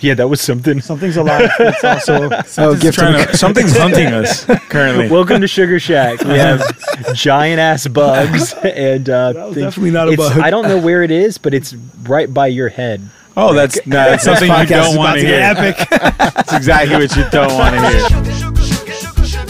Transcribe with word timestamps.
Yeah, 0.00 0.14
that 0.14 0.28
was 0.28 0.40
something. 0.40 0.80
Something's 0.80 1.16
alive. 1.16 1.50
It's 1.58 1.84
also 1.84 2.30
Something's, 2.46 2.82
gift. 2.82 2.98
trying 2.98 3.20
of- 3.22 3.30
to, 3.32 3.36
something's 3.36 3.76
hunting 3.76 4.06
us 4.06 4.44
currently. 4.68 5.08
Welcome 5.10 5.40
to 5.42 5.46
Sugar 5.48 5.78
Shack. 5.78 6.22
We 6.24 6.30
have 6.38 6.62
giant 7.14 7.60
ass 7.60 7.86
bugs, 7.86 8.54
and 8.54 9.08
uh, 9.10 9.32
That 9.32 9.44
was 9.46 9.54
thing- 9.54 9.64
definitely 9.64 9.90
not 9.90 10.08
a 10.08 10.12
it's- 10.12 10.34
bug. 10.34 10.38
I 10.42 10.50
don't 10.50 10.66
know 10.68 10.78
where 10.78 11.02
it 11.02 11.10
is, 11.10 11.36
but 11.38 11.52
it's 11.52 11.74
right 12.04 12.32
by 12.32 12.46
your 12.46 12.68
head. 12.70 13.02
Oh, 13.36 13.52
that's 13.52 13.84
no, 13.86 13.96
that's 13.96 14.24
something 14.24 14.50
you 14.50 14.66
don't 14.66 14.96
want 14.96 15.16
to 15.18 15.22
to 15.22 15.26
hear. 15.28 15.40
epic. 15.40 15.86
That's 15.90 16.54
exactly 16.54 16.96
what 16.96 17.14
you 17.16 17.28
don't 17.28 17.52
want 17.52 17.74
to 17.74 17.86
hear. 17.90 19.46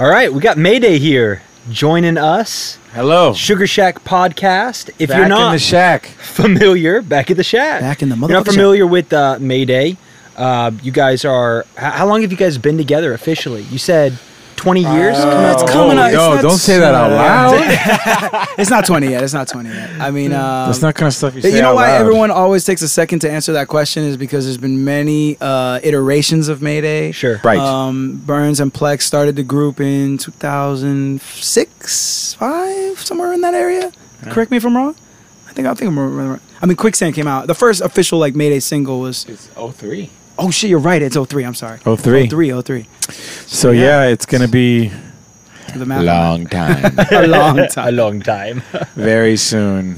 All 0.00 0.08
right, 0.10 0.32
we 0.32 0.40
got 0.40 0.58
Mayday 0.58 0.98
here 0.98 1.40
joining 1.70 2.16
us. 2.18 2.78
Hello. 2.92 3.32
Sugar 3.34 3.66
Shack 3.66 4.04
podcast. 4.04 4.90
If 4.98 5.08
Back 5.08 5.16
you're 5.16 5.24
in 5.24 5.30
not 5.30 5.52
the 5.52 5.58
shack. 5.58 6.06
familiar, 6.06 7.02
back 7.02 7.30
at 7.30 7.36
the 7.36 7.44
shack. 7.44 7.80
Back 7.80 8.02
in 8.02 8.08
the 8.08 8.16
You're 8.16 8.28
not 8.28 8.44
motherfucking 8.44 8.50
familiar 8.52 8.86
with 8.86 9.12
uh, 9.12 9.38
Mayday. 9.40 9.96
Uh, 10.36 10.70
you 10.82 10.92
guys 10.92 11.24
are. 11.24 11.64
How 11.76 12.06
long 12.06 12.22
have 12.22 12.30
you 12.30 12.36
guys 12.38 12.58
been 12.58 12.76
together 12.76 13.12
officially? 13.12 13.62
You 13.62 13.78
said 13.78 14.18
20 14.64 14.80
years. 14.80 15.16
coming 15.18 15.44
up 15.44 15.52
it's 15.54 15.62
to- 15.62 15.68
coming 15.72 15.98
up. 15.98 16.10
Oh, 16.12 16.14
No, 16.14 16.32
It's 16.34 16.42
don't 16.42 16.58
say 16.58 16.78
that 16.78 16.94
out 16.94 17.10
loud. 17.10 18.48
It's 18.58 18.70
not 18.70 18.86
20 18.86 19.08
yet. 19.10 19.22
It's 19.22 19.34
not 19.34 19.46
20 19.48 19.68
yet. 19.68 19.90
I 20.00 20.10
mean, 20.10 20.32
um, 20.32 20.66
That's 20.68 20.80
not 20.80 20.94
kind 20.94 21.08
of 21.08 21.12
stuff 21.14 21.34
you 21.34 21.42
say 21.42 21.54
you 21.54 21.60
know 21.60 21.70
out 21.70 21.74
why 21.76 21.88
loud. 21.92 22.00
everyone 22.00 22.30
always 22.30 22.64
takes 22.64 22.80
a 22.82 22.88
second 22.88 23.18
to 23.20 23.30
answer 23.30 23.52
that 23.54 23.68
question 23.68 24.04
is 24.04 24.16
because 24.16 24.44
there's 24.46 24.56
been 24.58 24.84
many 24.84 25.36
uh, 25.40 25.80
iterations 25.82 26.48
of 26.48 26.62
Mayday. 26.62 27.12
Sure. 27.12 27.40
Right. 27.44 27.58
Um, 27.58 28.22
Bernz 28.24 28.60
and 28.60 28.72
Plex 28.72 29.02
started 29.02 29.36
the 29.36 29.42
group 29.42 29.80
in 29.80 30.16
2006, 30.18 32.34
five, 32.34 32.98
somewhere 33.00 33.32
in 33.32 33.40
that 33.42 33.54
area. 33.54 33.92
Correct 34.30 34.50
me 34.50 34.56
if 34.56 34.64
I'm 34.64 34.74
wrong. 34.76 34.94
I 35.48 35.52
think 35.52 35.68
I 35.68 35.74
think 35.74 35.88
I'm 35.90 35.98
wrong. 35.98 36.40
I 36.62 36.66
mean, 36.66 36.76
Quicksand 36.76 37.14
came 37.14 37.26
out. 37.26 37.46
The 37.46 37.54
first 37.54 37.82
official 37.82 38.18
like 38.18 38.34
Mayday 38.34 38.60
single 38.60 39.00
was. 39.00 39.26
It's 39.28 39.48
03. 39.48 40.10
Oh 40.38 40.50
shit, 40.50 40.70
you're 40.70 40.78
right. 40.80 41.00
It's 41.02 41.16
03. 41.16 41.44
I'm 41.44 41.54
sorry. 41.54 41.78
03. 41.78 42.28
03. 42.28 42.62
03. 42.62 42.86
So 43.46 43.70
yeah, 43.70 44.04
it's 44.06 44.26
gonna 44.26 44.48
be 44.48 44.90
The 45.74 45.86
math 45.86 46.04
long 46.04 46.46
time, 46.46 46.94
a 47.10 47.26
long 47.26 47.66
time. 47.68 47.88
a 47.88 47.92
long 47.92 48.20
time. 48.22 48.62
very 48.94 49.36
soon. 49.36 49.96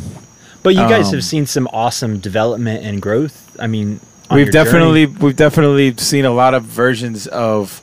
But 0.63 0.71
you 0.75 0.81
guys 0.89 1.09
Um, 1.09 1.15
have 1.15 1.25
seen 1.25 1.47
some 1.47 1.69
awesome 1.73 2.19
development 2.19 2.85
and 2.85 3.01
growth. 3.01 3.57
I 3.61 3.67
mean, 3.67 4.01
on 4.29 4.37
we've 4.37 4.47
your 4.47 4.53
journey. 4.53 4.65
definitely 4.65 5.07
we've 5.07 5.37
definitely 5.37 5.97
seen 5.97 6.25
a 6.25 6.33
lot 6.33 6.55
of 6.55 6.65
versions 6.65 7.27
of, 7.29 7.81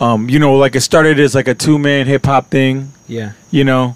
um, 0.00 0.28
you 0.30 0.38
know, 0.38 0.56
like 0.56 0.74
it 0.74 0.80
started 0.80 1.20
as 1.20 1.34
like 1.34 1.46
a 1.48 1.54
two 1.54 1.78
man 1.78 2.06
hip 2.06 2.24
hop 2.26 2.50
thing. 2.50 2.92
Yeah. 3.06 3.32
you 3.52 3.62
know, 3.62 3.94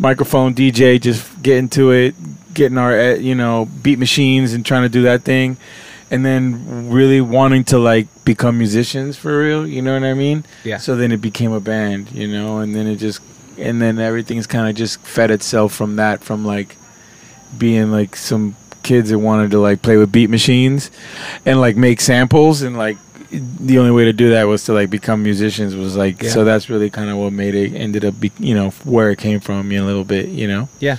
microphone 0.00 0.54
DJ, 0.54 1.00
just 1.00 1.42
getting 1.42 1.68
to 1.70 1.92
it, 1.92 2.14
getting 2.54 2.76
our, 2.78 2.92
eh, 2.92 3.14
you 3.16 3.34
know, 3.36 3.68
beat 3.82 3.98
machines 4.00 4.52
and 4.54 4.66
trying 4.66 4.82
to 4.82 4.88
do 4.88 5.02
that 5.02 5.22
thing. 5.22 5.56
And 6.10 6.24
then 6.24 6.88
really 6.90 7.20
wanting 7.20 7.64
to 7.64 7.78
like 7.78 8.06
become 8.24 8.56
musicians 8.58 9.16
for 9.16 9.38
real, 9.40 9.66
you 9.66 9.82
know 9.82 9.92
what 9.92 10.04
I 10.04 10.14
mean? 10.14 10.44
Yeah. 10.64 10.78
So 10.78 10.96
then 10.96 11.12
it 11.12 11.18
became 11.20 11.52
a 11.52 11.60
band, 11.60 12.12
you 12.12 12.26
know, 12.28 12.58
and 12.58 12.74
then 12.74 12.86
it 12.86 12.96
just, 12.96 13.20
and 13.58 13.80
then 13.82 13.98
everything's 13.98 14.46
kind 14.46 14.68
of 14.70 14.74
just 14.74 15.00
fed 15.02 15.30
itself 15.30 15.74
from 15.74 15.96
that, 15.96 16.22
from 16.24 16.46
like 16.46 16.76
being 17.58 17.90
like 17.90 18.16
some 18.16 18.56
kids 18.82 19.10
that 19.10 19.18
wanted 19.18 19.50
to 19.50 19.58
like 19.58 19.82
play 19.82 19.96
with 19.98 20.10
beat 20.10 20.30
machines 20.30 20.90
and 21.44 21.60
like 21.60 21.76
make 21.76 22.00
samples 22.00 22.62
and 22.62 22.76
like 22.78 22.96
the 23.30 23.78
only 23.78 23.90
way 23.90 24.04
to 24.06 24.12
do 24.14 24.30
that 24.30 24.44
was 24.44 24.64
to 24.64 24.72
like 24.72 24.88
become 24.88 25.22
musicians 25.22 25.74
was 25.76 25.94
like 25.96 26.22
Yeah. 26.22 26.30
so 26.30 26.44
that's 26.44 26.70
really 26.70 26.88
kind 26.88 27.10
of 27.10 27.18
what 27.18 27.32
made 27.34 27.54
it 27.54 27.74
ended 27.74 28.04
up 28.06 28.18
be, 28.18 28.32
you 28.38 28.54
know 28.54 28.70
where 28.84 29.10
it 29.10 29.18
came 29.18 29.40
from 29.40 29.70
you 29.72 29.78
know, 29.78 29.84
a 29.84 29.88
little 29.88 30.04
bit 30.04 30.28
you 30.30 30.48
know 30.48 30.68
Yeah. 30.80 30.96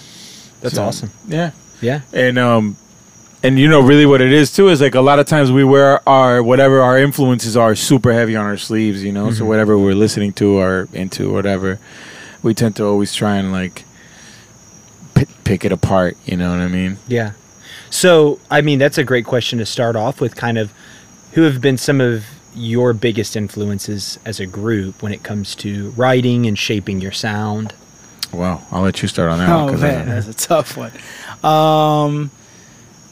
That's 0.61 0.75
So, 0.75 0.83
awesome. 0.83 1.11
yeah 1.27 1.51
Yeah. 1.81 2.01
and 2.13 2.37
um 2.37 2.77
and 3.43 3.57
you 3.59 3.67
know 3.67 3.79
really 3.81 4.05
what 4.05 4.21
it 4.21 4.31
is 4.31 4.51
too 4.53 4.67
is 4.69 4.81
like 4.81 4.95
a 4.95 5.01
lot 5.01 5.19
of 5.19 5.25
times 5.25 5.51
we 5.51 5.63
wear 5.63 6.07
our 6.07 6.43
whatever 6.43 6.81
our 6.81 6.97
influences 6.97 7.55
are 7.55 7.73
super 7.75 8.11
heavy 8.13 8.35
on 8.35 8.45
our 8.45 8.57
sleeves 8.57 9.03
you 9.03 9.11
know 9.11 9.31
so 9.31 9.43
Mhm. 9.43 9.47
whatever 9.47 9.77
we're 9.77 9.93
listening 9.95 10.33
to 10.33 10.57
or 10.59 10.87
into 10.93 11.31
whatever 11.31 11.79
we 12.43 12.53
tend 12.53 12.75
to 12.77 12.85
always 12.85 13.13
try 13.13 13.35
and 13.37 13.51
like 13.51 13.85
p- 15.15 15.25
pick 15.43 15.63
it 15.65 15.71
apart 15.71 16.17
you 16.25 16.35
know 16.37 16.49
what 16.51 16.59
i 16.59 16.67
mean 16.67 16.97
Yeah. 17.07 17.31
So, 17.91 18.37
I 18.51 18.61
mean, 18.61 18.77
that's 18.77 18.99
a 18.99 19.03
great 19.03 19.25
question 19.25 19.57
to 19.57 19.65
start 19.65 19.95
off 19.95 20.21
with. 20.21 20.35
Kind 20.35 20.59
of, 20.59 20.71
who 21.31 21.41
have 21.41 21.59
been 21.59 21.75
some 21.75 21.99
of 21.99 22.23
your 22.55 22.93
biggest 22.93 23.35
influences 23.35 24.19
as 24.27 24.39
a 24.39 24.45
group 24.45 25.01
when 25.01 25.11
it 25.11 25.23
comes 25.23 25.55
to 25.55 25.89
writing 25.97 26.45
and 26.45 26.55
shaping 26.57 27.01
your 27.01 27.11
sound? 27.11 27.73
Wow, 28.31 28.61
I'll 28.71 28.83
let 28.83 29.01
you 29.01 29.07
start 29.07 29.31
on 29.31 29.39
that 29.39 29.49
one. 29.49 29.69
Oh 29.69 29.71
'cause 29.71 29.83
I- 29.83 29.87
man, 29.87 30.07
that's 30.07 30.27
a 30.27 30.33
tough 30.35 30.77
one. 30.77 30.91
Um, 31.43 32.29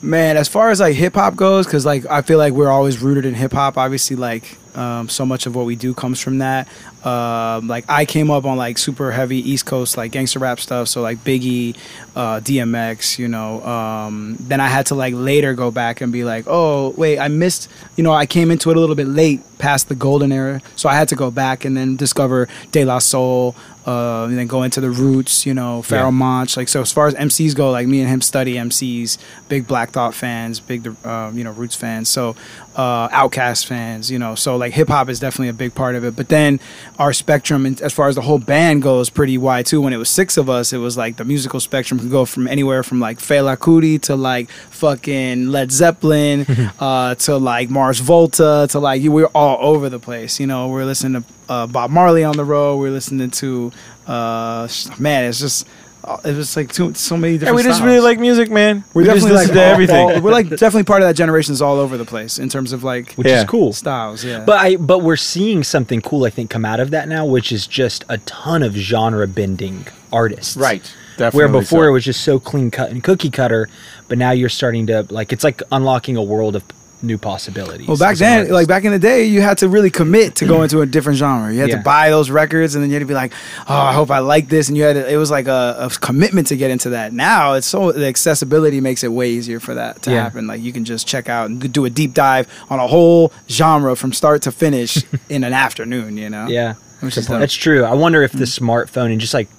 man, 0.02 0.38
as 0.38 0.48
far 0.48 0.70
as 0.70 0.80
like 0.80 0.96
hip 0.96 1.16
hop 1.16 1.36
goes, 1.36 1.66
because 1.66 1.86
like 1.86 2.06
I 2.08 2.22
feel 2.22 2.38
like 2.38 2.54
we're 2.54 2.70
always 2.70 3.02
rooted 3.02 3.26
in 3.26 3.34
hip 3.34 3.54
hop. 3.54 3.78
Obviously, 3.78 4.16
like 4.16 4.58
um, 4.76 5.10
so 5.10 5.26
much 5.26 5.48
of 5.48 5.56
what 5.56 5.66
we 5.66 5.76
do 5.76 5.94
comes 5.94 6.22
from 6.22 6.38
that. 6.38 6.68
Um, 7.04 7.68
like 7.68 7.86
I 7.90 8.06
came 8.06 8.30
up 8.30 8.46
on 8.46 8.58
like 8.58 8.78
super 8.78 9.12
heavy 9.12 9.38
East 9.38 9.66
Coast 9.66 9.98
like 9.98 10.12
gangster 10.12 10.40
rap 10.40 10.60
stuff, 10.60 10.88
so 10.88 11.02
like 11.02 11.18
Biggie, 11.20 11.76
uh, 12.16 12.40
DMX, 12.40 13.18
you 13.18 13.28
know. 13.28 13.64
Um, 13.64 14.38
then 14.40 14.60
I 14.60 14.68
had 14.68 14.86
to 14.88 14.96
like 14.96 15.14
later 15.16 15.54
go 15.54 15.72
back 15.72 16.02
and 16.02 16.14
be 16.14 16.24
like, 16.24 16.46
oh 16.48 16.90
wait, 16.92 17.18
I 17.18 17.28
missed. 17.28 17.70
You 17.96 18.04
know, 18.04 18.14
I 18.14 18.26
came 18.26 18.52
into 18.52 18.70
it 18.70 18.78
a 18.78 18.80
little 18.80 18.96
bit 18.96 19.08
late, 19.08 19.42
past 19.58 19.90
the 19.90 19.96
golden 19.96 20.32
era, 20.32 20.62
so 20.76 20.90
I 20.90 20.96
had 20.96 21.10
to 21.10 21.16
go 21.16 21.32
back 21.32 21.66
and 21.66 21.76
then 21.76 21.96
discover 21.96 22.48
De 22.72 22.86
La 22.86 23.00
Soul. 23.00 23.56
Uh, 23.88 24.26
and 24.26 24.38
then 24.38 24.48
go 24.48 24.64
into 24.64 24.82
the 24.82 24.90
roots, 24.90 25.46
you 25.46 25.54
know, 25.54 25.82
Pharoah 25.82 26.08
Yeah. 26.08 26.10
Monch. 26.12 26.58
Like 26.58 26.68
so, 26.68 26.82
as 26.82 26.92
far 26.92 27.08
as 27.08 27.14
MCs 27.14 27.56
go, 27.56 27.72
like 27.72 27.88
me 27.88 28.02
and 28.02 28.10
him 28.10 28.20
study 28.22 28.56
MCs, 28.56 29.18
big 29.48 29.66
Black 29.66 29.92
Thought 29.92 30.14
fans, 30.14 30.60
big 30.60 30.86
uh, 31.06 31.32
you 31.34 31.46
know 31.46 31.52
Roots 31.52 31.76
fans. 31.78 32.10
So, 32.10 32.36
uh, 32.78 33.10
OutKast 33.10 33.66
fans, 33.66 34.10
you 34.12 34.20
know. 34.20 34.36
So 34.36 34.56
like 34.56 34.72
hip 34.72 34.88
hop 34.88 35.10
is 35.10 35.20
definitely 35.20 35.50
a 35.50 35.54
big 35.54 35.74
part 35.74 35.96
of 35.96 36.06
it. 36.06 36.16
But 36.16 36.30
then 36.30 36.60
our 37.00 37.12
spectrum, 37.12 37.66
as 37.66 37.92
far 37.92 38.08
as 38.08 38.16
the 38.16 38.22
whole 38.22 38.38
band 38.38 38.84
goes, 38.84 39.10
pretty 39.10 39.38
wide 39.38 39.66
too. 39.66 39.82
When 39.82 39.94
it 39.94 39.98
was 39.98 40.10
six 40.10 40.38
of 40.38 40.48
us, 40.50 40.72
it 40.72 40.78
was 40.78 40.96
like 40.96 41.18
the 41.18 41.26
musical 41.26 41.60
spectrum 41.60 42.00
could 42.00 42.12
go 42.12 42.24
from 42.24 42.48
anywhere 42.48 42.84
from 42.84 43.00
like 43.00 43.18
Fela 43.18 43.58
Kuti 43.58 44.00
to 44.04 44.16
like 44.16 44.52
fucking 44.52 45.48
Led 45.48 45.72
Zeppelin 45.72 46.46
uh, 46.80 47.16
to 47.16 47.38
like 47.38 47.72
Mars 47.72 48.00
Volta 48.00 48.68
to 48.70 48.80
like 48.80 49.02
we 49.02 49.10
we're 49.10 49.26
all 49.28 49.58
over 49.60 49.90
the 49.90 50.00
place. 50.00 50.40
You 50.40 50.46
know, 50.46 50.68
we're 50.68 50.86
listening 50.86 51.24
to 51.24 51.28
uh, 51.50 51.66
Bob 51.66 51.90
Marley 51.90 52.24
on 52.24 52.38
the 52.38 52.46
road. 52.46 52.78
We're 52.78 52.92
listening 52.92 53.32
to 53.32 53.72
uh, 54.06 54.68
man, 55.00 55.26
it's 55.26 55.40
just 55.40 55.68
Uh, 56.08 56.18
it 56.24 56.36
was 56.38 56.56
like 56.56 56.72
too, 56.72 56.94
so 56.94 57.18
many 57.18 57.34
different. 57.38 57.40
Yeah, 57.40 57.40
different. 57.40 57.56
we 57.58 57.64
just 57.64 57.78
styles. 57.80 57.86
really 57.88 58.00
like 58.00 58.20
music, 58.20 58.50
man. 58.50 58.84
We're 58.94 59.02
we 59.02 59.08
definitely 59.08 59.32
like 59.34 59.48
to 59.52 59.54
all- 59.62 59.72
everything. 59.74 59.96
all- 60.16 60.22
we're 60.22 60.32
like 60.32 60.50
definitely 60.50 60.84
part 60.86 61.02
of 61.02 61.08
that 61.10 61.16
generation. 61.16 61.52
Is 61.54 61.62
all 61.62 61.78
over 61.80 61.98
the 61.98 62.06
place 62.06 62.40
in 62.40 62.48
terms 62.50 62.72
of 62.72 62.84
like 62.84 63.14
Which 63.16 63.28
Yeah. 63.28 63.40
is 63.42 63.46
cool. 63.46 63.74
styles. 63.74 64.24
Yeah, 64.24 64.44
But 64.46 64.60
I 64.60 64.78
but 64.78 65.00
we're 65.00 65.18
seeing 65.18 65.64
something 65.64 66.02
cool 66.02 66.24
I 66.24 66.30
think 66.30 66.50
come 66.50 66.64
out 66.64 66.80
of 66.80 66.92
that 66.92 67.10
now, 67.10 67.26
which 67.26 67.52
is 67.52 67.68
just 67.68 68.06
a 68.08 68.20
ton 68.20 68.64
of 68.64 68.74
genre 68.74 69.28
bending 69.28 69.86
artists. 70.14 70.56
right. 70.56 70.82
Definitely 71.18 71.38
Where 71.52 71.62
before 71.62 71.84
so. 71.86 71.88
it 71.90 71.92
was 71.92 72.06
just 72.06 72.22
so 72.22 72.40
clean 72.40 72.70
cut 72.72 72.92
and 72.92 73.04
cookie 73.04 73.32
cutter, 73.32 73.68
but 74.08 74.18
now 74.20 74.32
you're 74.32 74.50
starting 74.50 74.86
to 74.88 75.06
like 75.10 75.34
it's 75.34 75.44
like 75.44 75.62
unlocking 75.72 76.16
a 76.16 76.22
world 76.24 76.56
of 76.56 76.64
new 77.02 77.18
possibilities. 77.18 77.88
Well, 77.88 77.98
back 77.98 78.18
then, 78.18 78.38
artist. 78.40 78.54
like 78.54 78.68
back 78.68 78.84
in 78.84 78.92
the 78.92 79.00
day, 79.00 79.26
you 79.26 79.42
had 79.42 79.60
to 79.60 79.70
really 79.70 79.92
commit 79.92 80.36
to 80.38 80.46
go 80.46 80.64
into 80.64 80.82
a 80.82 80.86
different 80.86 81.18
genre. 81.20 81.54
You 81.54 81.60
had 81.60 81.70
Yeah. 81.70 81.78
to 81.78 81.84
buy 81.84 82.10
those 82.10 82.30
records, 82.32 82.74
and 82.74 82.84
then 82.84 82.90
you 82.90 82.96
had 82.96 83.02
to 83.02 83.06
be 83.06 83.14
like, 83.14 83.34
"Oh, 83.68 83.76
I 83.76 83.94
hope 83.94 84.10
I 84.10 84.20
like 84.20 84.50
this." 84.50 84.68
And 84.68 84.76
you 84.78 84.84
had 84.84 84.94
to, 84.94 85.12
it 85.12 85.18
was 85.18 85.30
like 85.30 85.48
a, 85.48 85.76
a 85.80 85.90
commitment 85.90 86.48
to 86.48 86.58
get 86.58 86.72
into 86.72 86.90
that. 86.90 87.14
Now 87.14 87.54
it's 87.54 87.68
so 87.68 87.92
the 87.92 88.08
accessibility 88.08 88.82
makes 88.82 89.04
it 89.04 89.12
way 89.12 89.30
easier 89.30 89.60
for 89.60 89.76
that 89.76 90.02
to 90.04 90.12
Yeah. 90.12 90.24
happen. 90.24 90.48
Like 90.48 90.62
you 90.62 90.74
can 90.74 90.86
just 90.86 91.08
check 91.08 91.30
out 91.30 91.50
and 91.50 91.72
do 91.72 91.86
a 91.86 91.90
deep 91.90 92.14
dive 92.16 92.48
on 92.70 92.80
a 92.80 92.88
whole 92.88 93.32
genre 93.48 93.96
from 93.96 94.12
start 94.12 94.42
to 94.44 94.52
finish 94.52 95.04
in 95.30 95.44
an 95.44 95.54
afternoon. 95.54 96.18
You 96.18 96.30
know? 96.32 96.48
yeah, 96.48 96.74
Which 97.02 97.18
is 97.18 97.28
dope. 97.28 97.40
that's 97.40 97.54
true. 97.54 97.84
I 97.84 97.94
wonder 97.94 98.24
if 98.24 98.32
the 98.32 98.46
mm. 98.46 98.60
smartphone 98.60 99.12
and 99.12 99.22
just 99.22 99.34
like 99.36 99.50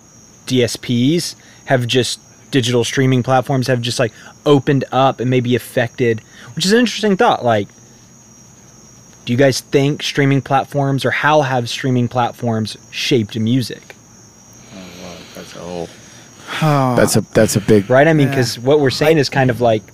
DSPs 0.49 1.35
have 1.67 1.87
just 1.87 2.21
digital 2.51 2.83
streaming 2.83 3.23
platforms 3.23 3.67
have 3.67 3.81
just 3.83 3.99
like 3.99 4.13
opened 4.47 4.85
up 4.91 5.21
and 5.21 5.29
maybe 5.31 5.55
affected, 5.55 6.23
which 6.59 6.67
is 6.67 6.73
an 6.73 6.81
interesting 6.81 7.17
thought. 7.17 7.45
Like, 7.45 7.69
do 9.25 9.33
you 9.33 9.37
guys 9.39 9.61
think 9.61 10.03
streaming 10.03 10.43
platforms 10.43 11.05
or 11.05 11.13
how 11.13 11.43
have 11.43 11.69
streaming 11.69 12.09
platforms 12.09 12.77
shaped 12.91 13.39
music? 13.39 13.95
That's 15.37 15.55
a 15.55 15.61
whole. 15.61 15.89
Oh, 16.61 16.97
That's 16.97 17.15
a 17.15 17.21
that's 17.21 17.55
a 17.55 17.61
big. 17.61 17.89
right? 17.89 18.09
I 18.09 18.13
mean, 18.13 18.29
because 18.29 18.59
what 18.59 18.81
we're 18.81 18.91
saying 18.91 19.19
is 19.19 19.29
kind 19.31 19.51
of 19.51 19.61
like 19.61 19.85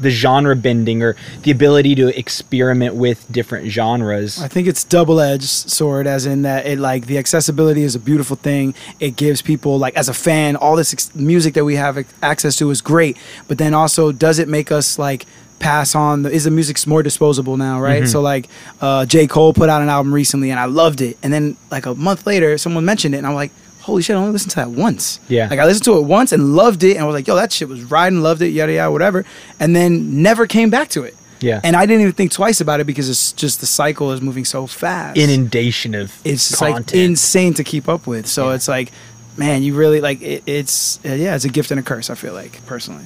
the 0.00 0.10
genre 0.10 0.54
bending 0.54 1.02
or 1.02 1.16
the 1.42 1.50
ability 1.50 1.96
to 1.96 2.16
experiment 2.16 2.94
with 2.94 3.26
different 3.32 3.66
genres. 3.72 4.40
I 4.40 4.46
think 4.46 4.68
it's 4.68 4.84
double 4.84 5.18
edged 5.20 5.48
sword, 5.48 6.06
as 6.06 6.26
in 6.26 6.42
that 6.42 6.64
it 6.64 6.78
like 6.78 7.06
the 7.06 7.18
accessibility 7.18 7.82
is 7.82 7.96
a 7.96 7.98
beautiful 7.98 8.36
thing. 8.36 8.72
It 9.00 9.16
gives 9.16 9.42
people 9.42 9.78
like 9.80 9.96
as 9.96 10.08
a 10.08 10.14
fan, 10.14 10.54
all 10.54 10.76
this 10.76 10.92
ex- 10.92 11.12
music 11.16 11.54
that 11.54 11.64
we 11.64 11.74
have 11.74 11.98
ac- 11.98 12.08
access 12.22 12.54
to 12.58 12.70
is 12.70 12.80
great. 12.80 13.16
But 13.48 13.58
then 13.58 13.74
also, 13.74 14.12
does 14.12 14.38
it 14.38 14.46
make 14.46 14.70
us 14.70 14.96
like 14.96 15.26
pass 15.58 15.94
on? 15.94 16.22
The, 16.22 16.30
is 16.30 16.44
the 16.44 16.50
music 16.50 16.84
more 16.86 17.02
disposable 17.02 17.56
now, 17.56 17.80
right? 17.80 18.02
Mhm. 18.04 18.08
So 18.08 18.20
like, 18.20 18.48
uh, 18.80 19.06
J 19.06 19.26
Cole 19.26 19.52
put 19.54 19.68
out 19.68 19.82
an 19.82 19.88
album 19.88 20.12
recently, 20.12 20.50
and 20.50 20.58
I 20.60 20.64
loved 20.66 21.00
it. 21.00 21.16
And 21.22 21.32
then 21.32 21.56
like 21.70 21.86
a 21.86 21.94
month 21.94 22.26
later, 22.26 22.56
someone 22.58 22.84
mentioned 22.84 23.14
it, 23.14 23.18
and 23.18 23.26
I'm 23.26 23.34
like. 23.34 23.50
holy 23.84 24.00
shit, 24.00 24.16
I 24.16 24.18
only 24.18 24.32
listened 24.32 24.50
to 24.52 24.56
that 24.56 24.70
once. 24.70 25.20
Yeah. 25.28 25.46
Like 25.50 25.58
I 25.58 25.66
listened 25.66 25.84
to 25.84 25.98
it 25.98 26.04
once 26.04 26.32
and 26.32 26.56
loved 26.56 26.82
it, 26.84 26.92
and 26.96 27.00
i 27.04 27.06
was 27.06 27.12
like, 27.12 27.26
yo, 27.28 27.34
that 27.36 27.52
shit 27.52 27.68
was 27.68 27.82
riding, 27.84 28.22
loved 28.22 28.40
it, 28.40 28.48
yada 28.48 28.72
yada, 28.72 28.90
whatever, 28.90 29.26
and 29.60 29.76
then 29.76 30.22
never 30.22 30.46
came 30.46 30.70
back 30.70 30.88
to 30.96 31.02
it. 31.04 31.14
Yeah. 31.40 31.60
And 31.62 31.76
I 31.76 31.84
didn't 31.84 32.00
even 32.00 32.14
think 32.14 32.32
twice 32.32 32.62
about 32.62 32.80
it 32.80 32.84
because 32.86 33.10
it's 33.10 33.32
just 33.34 33.60
the 33.60 33.66
cycle 33.66 34.10
is 34.12 34.22
moving 34.22 34.46
so 34.46 34.66
fast. 34.66 35.18
Inundation 35.18 35.94
of 35.94 36.18
it's 36.24 36.54
content. 36.54 36.86
like 36.86 36.94
insane 36.96 37.52
to 37.54 37.62
keep 37.64 37.86
up 37.86 38.06
with. 38.06 38.26
So 38.26 38.48
Yeah. 38.48 38.54
it's 38.54 38.68
like, 38.68 38.90
man, 39.36 39.62
you 39.62 39.74
really 39.74 40.00
like 40.00 40.22
it, 40.22 40.42
it's 40.46 40.98
uh, 41.04 41.12
yeah, 41.12 41.34
it's 41.36 41.44
a 41.44 41.50
gift 41.50 41.70
and 41.70 41.78
a 41.78 41.82
curse. 41.82 42.08
I 42.08 42.14
feel 42.14 42.32
like 42.32 42.64
personally. 42.64 43.04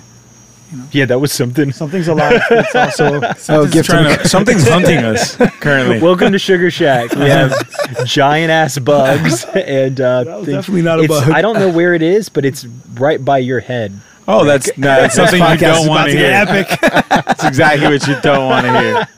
Yeah, 0.93 1.05
that 1.06 1.19
was 1.20 1.32
something. 1.32 1.73
Something's 1.73 2.09
alive. 2.09 2.41
It's 2.50 2.75
also 2.75 3.20
oh, 3.23 3.32
Something's, 3.37 3.73
gift 3.75 3.88
and 3.91 3.99
a 3.99 4.03
trying 4.03 4.17
curse. 4.17 4.23
to, 4.23 4.29
something's 4.29 4.69
hunting 4.69 4.99
us 4.99 5.37
currently. 5.61 6.00
Welcome 6.00 6.32
to 6.32 6.38
Sugar 6.38 6.70
Shack. 6.70 7.12
We 7.15 7.23
have 7.29 7.53
giant 8.05 8.50
ass 8.50 8.79
bugs, 8.79 9.44
and 9.44 10.00
uh, 10.00 10.25
That 10.25 10.37
was 10.37 10.47
think- 10.47 10.59
definitely 10.59 10.82
not 10.82 11.00
a 11.00 11.03
it's- 11.05 11.25
bug. 11.25 11.31
I 11.35 11.43
don't 11.43 11.59
know 11.59 11.70
where 11.70 11.94
it 11.94 12.03
is, 12.03 12.29
but 12.29 12.44
it's 12.44 12.65
right 12.94 13.25
by 13.25 13.38
your 13.38 13.61
head. 13.61 13.93
oh, 14.26 14.44
that's 14.44 14.69
no, 14.76 14.88
that's 14.88 15.15
something 15.15 15.41
you 15.43 15.56
don't 15.56 15.88
want 15.88 16.06
to 16.11 16.12
to 16.12 16.19
hear. 16.19 16.31
get 16.31 16.49
epic. 16.49 16.81
That's 17.09 17.44
exactly 17.44 17.87
what 17.88 18.06
you 18.06 18.21
don't 18.21 18.47
want 18.49 18.67
to 18.67 18.81
hear. 18.81 19.09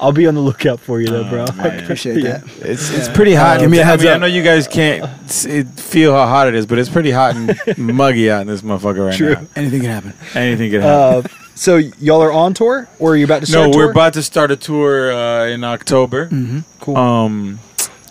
I'll 0.00 0.12
be 0.12 0.26
on 0.26 0.34
the 0.34 0.40
lookout 0.40 0.80
for 0.80 1.00
you, 1.00 1.08
though, 1.08 1.28
bro. 1.28 1.44
Oh, 1.48 1.52
man. 1.54 1.82
Appreciate 1.84 2.18
Yeah. 2.22 2.38
that. 2.38 2.44
It's 2.70 2.90
it's 2.90 3.08
pretty 3.08 3.34
hot. 3.34 3.60
Give 3.60 3.70
me 3.70 3.78
a 3.78 3.84
heads 3.84 4.02
I 4.02 4.04
mean, 4.04 4.12
I 4.12 4.14
up. 4.16 4.20
know 4.22 4.26
you 4.26 4.42
guys 4.42 4.66
can't 4.68 5.04
s- 5.24 5.44
it, 5.44 5.68
feel 5.80 6.12
how 6.14 6.26
hot 6.26 6.48
it 6.48 6.54
is, 6.54 6.66
but 6.66 6.78
it's 6.78 6.88
pretty 6.90 7.10
hot 7.10 7.36
and 7.36 7.78
muggy 7.78 8.30
out 8.30 8.42
in 8.42 8.46
this 8.46 8.62
motherfucker 8.62 9.06
right 9.08 9.16
True. 9.16 9.34
now. 9.34 9.46
Anything 9.56 9.80
can 9.82 9.90
happen. 9.90 10.12
Anything 10.34 10.70
can 10.70 10.80
happen. 10.82 11.30
Uh, 11.32 11.34
so 11.54 11.76
y'all 11.76 12.22
are 12.22 12.32
on 12.32 12.54
tour, 12.54 12.88
or 12.98 13.12
are 13.12 13.16
you 13.16 13.24
about 13.24 13.40
to 13.40 13.46
start? 13.46 13.66
no, 13.68 13.72
tour? 13.72 13.86
we're 13.86 13.90
about 13.90 14.12
to 14.14 14.22
start 14.22 14.50
a 14.50 14.56
tour 14.56 15.12
uh, 15.12 15.46
in 15.46 15.64
October. 15.64 16.26
Mm-hmm. 16.28 16.58
Cool. 16.80 16.96
Um, 16.96 17.58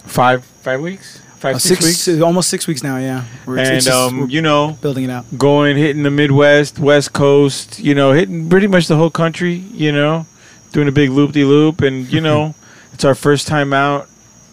five 0.06 0.44
five 0.44 0.82
weeks, 0.82 1.20
five 1.38 1.56
Uh, 1.56 1.60
six, 1.60 1.86
six, 1.86 2.08
weeks, 2.08 2.22
almost 2.22 2.50
six 2.50 2.68
weeks 2.68 2.84
now. 2.84 2.98
Yeah, 2.98 3.24
we're, 3.46 3.58
it's 3.60 3.70
and 3.70 3.82
just- 3.84 3.96
um, 3.96 4.20
we're 4.22 4.28
you 4.28 4.42
know, 4.42 4.78
building 4.82 5.06
it 5.06 5.10
out. 5.10 5.26
going 5.38 5.78
hitting 5.78 6.04
the 6.04 6.12
Midwest, 6.12 6.80
West 6.80 7.14
Coast, 7.14 7.80
you 7.80 7.96
know, 7.96 8.12
hitting 8.12 8.50
pretty 8.50 8.68
much 8.68 8.88
the 8.88 8.98
whole 8.98 9.10
country, 9.12 9.54
you 9.54 9.92
know, 9.94 10.26
doing 10.72 10.88
a 10.88 10.92
big 10.92 11.10
loop 11.10 11.32
de 11.32 11.44
loop, 11.46 11.82
and 11.82 12.12
you 12.12 12.22
know, 12.22 12.56
it's 12.94 13.04
our 13.06 13.16
first 13.16 13.48
time 13.48 13.74
out 13.74 14.08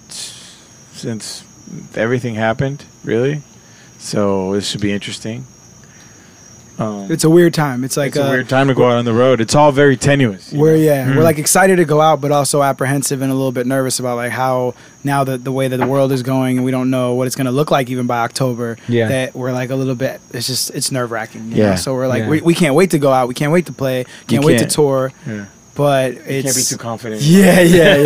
since 0.08 1.44
everything 1.96 2.34
happened, 2.34 2.84
really. 3.04 3.42
So 3.98 4.52
this 4.52 4.68
should 4.68 4.80
be 4.80 4.92
interesting. 4.92 5.46
Um, 6.76 7.08
It's 7.10 7.22
a 7.22 7.30
weird 7.30 7.54
time. 7.54 7.84
It's 7.84 7.96
like 7.96 8.08
it's 8.08 8.16
a 8.16 8.26
uh, 8.26 8.30
weird 8.30 8.48
time 8.48 8.66
to 8.66 8.74
go 8.74 8.86
out 8.86 8.96
on 8.96 9.04
the 9.04 9.12
road. 9.12 9.40
It's 9.40 9.54
all 9.54 9.70
very 9.70 9.96
tenuous. 9.96 10.52
We're 10.52 10.72
know? 10.72 10.82
yeah, 10.82 11.06
Mm. 11.06 11.16
we're 11.16 11.22
like 11.22 11.38
excited 11.38 11.76
to 11.76 11.84
go 11.84 12.00
out, 12.00 12.20
but 12.20 12.32
also 12.32 12.62
apprehensive 12.64 13.22
and 13.22 13.30
a 13.30 13.34
little 13.34 13.52
bit 13.52 13.64
nervous 13.66 14.00
about 14.00 14.16
like 14.16 14.32
how 14.32 14.74
now 15.04 15.22
that 15.22 15.44
the 15.44 15.52
way 15.52 15.68
that 15.68 15.76
the 15.76 15.86
world 15.86 16.10
is 16.10 16.24
going, 16.24 16.56
and 16.56 16.64
we 16.64 16.72
don't 16.72 16.90
know 16.90 17.14
what 17.14 17.28
it's 17.28 17.36
going 17.36 17.44
to 17.46 17.52
look 17.52 17.70
like 17.70 17.90
even 17.90 18.08
by 18.08 18.18
October. 18.22 18.76
Yeah. 18.88 19.06
that 19.06 19.34
we're 19.36 19.52
like 19.52 19.70
a 19.70 19.76
little 19.76 19.94
bit. 19.94 20.20
It's 20.32 20.48
just 20.48 20.70
it's 20.74 20.90
nerve 20.90 21.12
wracking. 21.12 21.52
Yeah. 21.52 21.76
so 21.76 21.94
we're 21.94 22.08
like 22.08 22.24
Yeah. 22.24 22.28
we, 22.30 22.40
we 22.42 22.54
can't 22.54 22.74
wait 22.74 22.90
to 22.90 22.98
go 22.98 23.12
out. 23.12 23.28
We 23.28 23.34
can't 23.34 23.52
wait 23.52 23.66
to 23.66 23.72
play. 23.72 24.04
Can't 24.26 24.44
wait 24.44 24.58
to 24.58 24.66
tour. 24.66 25.12
Yeah. 25.26 25.46
But 25.74 26.14
You 26.14 26.20
it's 26.26 26.44
can't 26.44 26.56
be 26.56 26.62
too 26.62 26.76
confident. 26.78 27.22
yeah, 27.24 27.60
yeah, 27.60 27.96
yeah, 27.96 28.00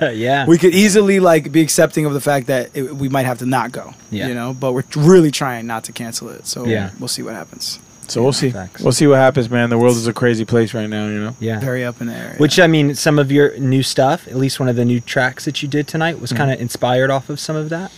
yeah. 0.00 0.10
yeah. 0.26 0.46
We 0.46 0.58
could 0.58 0.74
easily 0.74 1.20
like 1.20 1.50
be 1.50 1.62
accepting 1.62 2.04
of 2.06 2.12
the 2.12 2.20
fact 2.20 2.48
that 2.48 2.70
it, 2.74 2.94
we 2.94 3.08
might 3.08 3.24
have 3.26 3.38
to 3.38 3.46
not 3.46 3.72
go. 3.72 3.94
Yeah. 4.10 4.28
you 4.28 4.34
know, 4.34 4.52
but 4.52 4.72
we're 4.72 4.84
really 4.96 5.30
trying 5.30 5.66
not 5.66 5.84
to 5.84 5.92
cancel 5.92 6.28
it. 6.28 6.46
So 6.46 6.66
Yeah. 6.66 6.90
we'll 6.98 7.08
see 7.08 7.22
what 7.22 7.34
happens. 7.34 7.78
So 8.06 8.22
we'll 8.22 8.34
see. 8.34 8.50
Facts. 8.50 8.82
We'll 8.82 8.92
see 8.92 9.06
what 9.06 9.16
happens, 9.16 9.48
man. 9.48 9.70
The 9.70 9.78
world 9.78 9.96
is 9.96 10.06
a 10.06 10.12
crazy 10.12 10.44
place 10.44 10.74
right 10.74 10.86
now, 10.86 11.06
you 11.08 11.18
know. 11.18 11.36
yeah. 11.40 11.58
Very 11.60 11.86
up 11.86 12.02
in 12.02 12.08
the 12.08 12.12
air. 12.14 12.34
Which 12.36 12.60
I 12.60 12.66
mean, 12.66 12.94
some 12.94 13.18
of 13.18 13.32
your 13.32 13.56
new 13.58 13.82
stuff, 13.82 14.28
at 14.28 14.36
least 14.36 14.60
one 14.60 14.68
of 14.68 14.76
the 14.76 14.84
new 14.84 15.00
tracks 15.00 15.46
that 15.46 15.62
you 15.62 15.68
did 15.68 15.88
tonight, 15.88 16.12
Mm-hmm. 16.16 16.20
was 16.20 16.32
kind 16.34 16.50
of 16.50 16.60
inspired 16.60 17.08
off 17.10 17.30
of 17.30 17.40
some 17.40 17.56
of 17.56 17.70
that. 17.70 17.90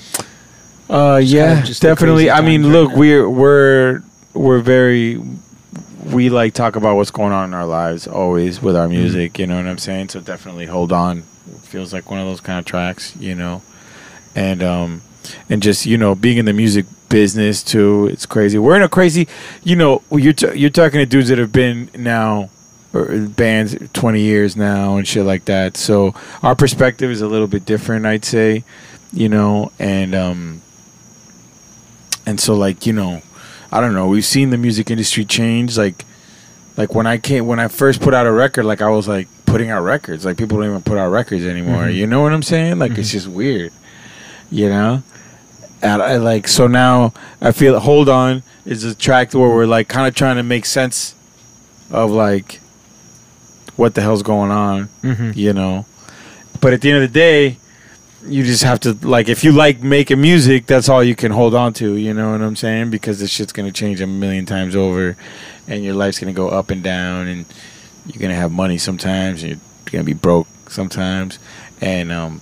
Uh, 0.88 1.20
Just 1.20 1.32
yeah, 1.32 1.46
kind 1.48 1.58
of 1.58 1.64
just 1.66 1.82
definitely. 1.82 2.30
I 2.30 2.40
mean, 2.42 2.62
times 2.62 2.72
look, 2.72 2.88
right 2.90 2.94
now. 2.94 3.00
we're 3.00 3.28
we're 3.28 4.02
we're 4.34 4.60
very 4.60 5.20
we 6.12 6.30
like 6.30 6.54
talk 6.54 6.76
about 6.76 6.96
what's 6.96 7.10
going 7.10 7.32
on 7.32 7.44
in 7.50 7.54
our 7.54 7.66
lives 7.66 8.06
always 8.06 8.60
with 8.62 8.74
Mm-hmm. 8.74 8.82
our 8.82 8.88
music. 8.88 9.38
You 9.38 9.46
know 9.46 9.56
what 9.56 9.66
I'm 9.66 9.78
saying? 9.78 10.10
So 10.10 10.20
definitely 10.20 10.66
hold 10.66 10.92
on. 10.92 11.22
feels 11.62 11.92
like 11.92 12.10
one 12.10 12.20
of 12.20 12.26
those 12.26 12.40
kind 12.40 12.58
of 12.58 12.64
tracks, 12.64 13.14
you 13.16 13.34
know, 13.34 13.62
and 14.34 14.62
um 14.62 15.02
and 15.50 15.62
just 15.62 15.86
you 15.86 15.98
know 15.98 16.14
being 16.14 16.38
in 16.38 16.44
the 16.44 16.52
music 16.52 16.86
business 17.08 17.62
too. 17.62 18.06
It's 18.06 18.26
crazy. 18.26 18.58
We're 18.58 18.76
in 18.76 18.82
a 18.82 18.88
crazy, 18.88 19.28
you 19.64 19.76
know, 19.76 20.02
you're 20.10 20.32
t- 20.32 20.56
you're 20.58 20.70
talking 20.70 20.98
to 21.00 21.06
dudes 21.06 21.28
that 21.28 21.38
have 21.38 21.52
been 21.52 21.90
now. 21.96 22.50
Bands 22.92 23.76
20 23.92 24.20
years 24.22 24.56
now 24.56 24.96
and 24.96 25.06
shit 25.06 25.26
like 25.26 25.44
that. 25.46 25.76
So 25.76 26.14
our 26.42 26.54
perspective 26.54 27.10
is 27.10 27.20
a 27.20 27.26
little 27.28 27.46
bit 27.46 27.66
different, 27.66 28.06
I'd 28.06 28.24
say, 28.24 28.64
you 29.12 29.28
know, 29.28 29.70
and 29.78 30.14
um, 30.14 30.62
and 32.24 32.40
so 32.40 32.54
like 32.54 32.86
you 32.86 32.94
know 32.94 33.20
i 33.72 33.80
don't 33.80 33.94
know 33.94 34.06
we've 34.08 34.24
seen 34.24 34.50
the 34.50 34.56
music 34.58 34.90
industry 34.90 35.24
change 35.24 35.76
like 35.78 36.04
like 36.76 36.94
when 36.94 37.06
i 37.06 37.18
came 37.18 37.46
when 37.46 37.58
i 37.58 37.68
first 37.68 38.00
put 38.00 38.12
out 38.14 38.26
a 38.26 38.32
record 38.32 38.64
like 38.64 38.80
i 38.82 38.88
was 38.88 39.06
like 39.08 39.28
putting 39.46 39.70
out 39.70 39.82
records 39.82 40.24
like 40.24 40.36
people 40.36 40.58
don't 40.58 40.66
even 40.68 40.82
put 40.82 40.98
out 40.98 41.08
records 41.10 41.44
anymore 41.46 41.84
Mhm. 41.84 41.94
you 41.94 42.06
know 42.06 42.20
what 42.20 42.32
i'm 42.32 42.42
saying 42.42 42.78
like 42.78 42.96
it's 42.98 43.10
just 43.12 43.28
weird 43.28 43.72
you 44.50 44.68
know 44.68 45.02
and 45.82 46.00
I 46.02 46.16
like 46.16 46.48
so 46.48 46.66
now 46.66 47.12
I 47.40 47.52
feel 47.52 47.78
hold 47.78 48.08
on 48.08 48.42
is 48.64 48.82
a 48.82 48.94
track 48.94 49.34
where 49.34 49.48
we're 49.48 49.66
like 49.66 49.88
kind 49.88 50.08
of 50.08 50.14
trying 50.14 50.36
to 50.36 50.42
make 50.42 50.64
sense 50.64 51.14
of 51.90 52.10
like 52.10 52.60
what 53.76 53.94
the 53.94 54.00
hell's 54.00 54.22
going 54.22 54.50
on 54.50 54.88
Mm-hmm. 55.02 55.32
you 55.34 55.52
know. 55.52 55.84
But 56.62 56.72
at 56.72 56.80
the 56.80 56.90
end 56.90 57.04
of 57.04 57.12
the 57.12 57.14
day, 57.18 57.58
you 58.28 58.44
just 58.44 58.62
have 58.64 58.80
to 58.80 58.92
like 59.06 59.28
if 59.28 59.44
you 59.44 59.52
like 59.52 59.82
making 59.82 60.20
music, 60.20 60.66
that's 60.66 60.88
all 60.88 61.02
you 61.02 61.14
can 61.14 61.32
hold 61.32 61.54
on 61.54 61.72
to. 61.74 61.94
You 61.96 62.12
know 62.14 62.32
what 62.32 62.40
I'm 62.42 62.56
saying? 62.56 62.90
Because 62.90 63.20
this 63.20 63.30
shit's 63.30 63.52
gonna 63.52 63.72
change 63.72 64.00
a 64.00 64.06
million 64.06 64.46
times 64.46 64.74
over, 64.76 65.16
and 65.68 65.84
your 65.84 65.94
life's 65.94 66.18
gonna 66.18 66.32
go 66.32 66.48
up 66.48 66.70
and 66.70 66.82
down, 66.82 67.28
and 67.28 67.44
you're 68.06 68.20
gonna 68.20 68.34
have 68.34 68.52
money 68.52 68.78
sometimes, 68.78 69.42
and 69.42 69.52
you're 69.52 69.60
gonna 69.92 70.04
be 70.04 70.12
broke 70.14 70.48
sometimes, 70.68 71.38
and 71.80 72.10
um, 72.12 72.40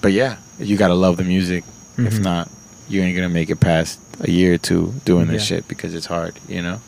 but 0.00 0.12
yeah, 0.12 0.36
you 0.58 0.76
gotta 0.76 0.94
love 0.94 1.16
the 1.16 1.24
music. 1.24 1.64
If 1.98 2.14
Mhm. 2.14 2.22
not, 2.22 2.50
you 2.88 3.02
ain't 3.02 3.14
gonna 3.16 3.28
make 3.28 3.50
it 3.50 3.60
past 3.60 3.98
a 4.20 4.30
year 4.30 4.54
or 4.54 4.58
two 4.58 4.94
doing 5.04 5.26
this 5.28 5.50
Yeah. 5.50 5.56
shit 5.58 5.68
because 5.68 5.94
it's 5.94 6.06
hard. 6.06 6.34
You 6.48 6.62
know, 6.62 6.80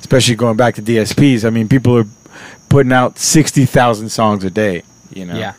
especially 0.00 0.34
going 0.36 0.56
back 0.56 0.74
to 0.76 0.82
DSPs. 0.82 1.44
I 1.44 1.50
mean, 1.50 1.68
people 1.68 1.96
are 1.96 2.06
putting 2.68 2.92
out 2.92 3.18
sixty 3.18 3.64
thousand 3.66 4.08
songs 4.10 4.44
a 4.44 4.50
day. 4.50 4.82
You 5.14 5.26
know, 5.26 5.38
Yeah, 5.38 5.52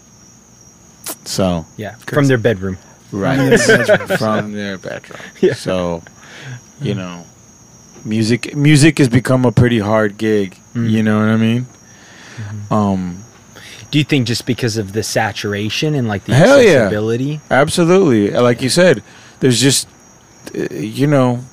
so 1.26 1.66
yeah, 1.78 1.96
from 2.08 2.28
their 2.28 2.38
bedroom. 2.38 2.78
right 3.12 3.60
from 4.18 4.54
their 4.54 4.78
bedroom. 4.78 5.20
Yeah. 5.42 5.54
So, 5.54 6.02
you 6.82 6.96
know, 6.96 7.26
music 8.06 8.56
music 8.56 8.98
has 8.98 9.10
become 9.10 9.46
a 9.46 9.52
pretty 9.52 9.80
hard 9.80 10.18
gig. 10.18 10.58
Mm. 10.74 10.90
You 10.90 11.04
know 11.04 11.20
what 11.20 11.30
I 11.30 11.38
mean? 11.38 11.66
Mm-hmm. 12.36 12.74
Um, 12.74 13.24
Do 13.92 14.00
you 14.00 14.04
think 14.04 14.28
just 14.28 14.46
because 14.46 14.78
of 14.78 14.94
the 14.94 15.04
saturation 15.04 15.94
and 15.96 16.08
like 16.08 16.26
the 16.26 16.34
Hell 16.36 16.62
yeah. 16.62 16.70
accessibility? 16.90 17.40
absolutely. 17.52 18.32
Like 18.32 18.62
you 18.62 18.70
said, 18.70 19.04
there's 19.40 19.62
just 19.62 19.88
uh, 20.56 20.74
you 20.74 21.06
know, 21.08 21.44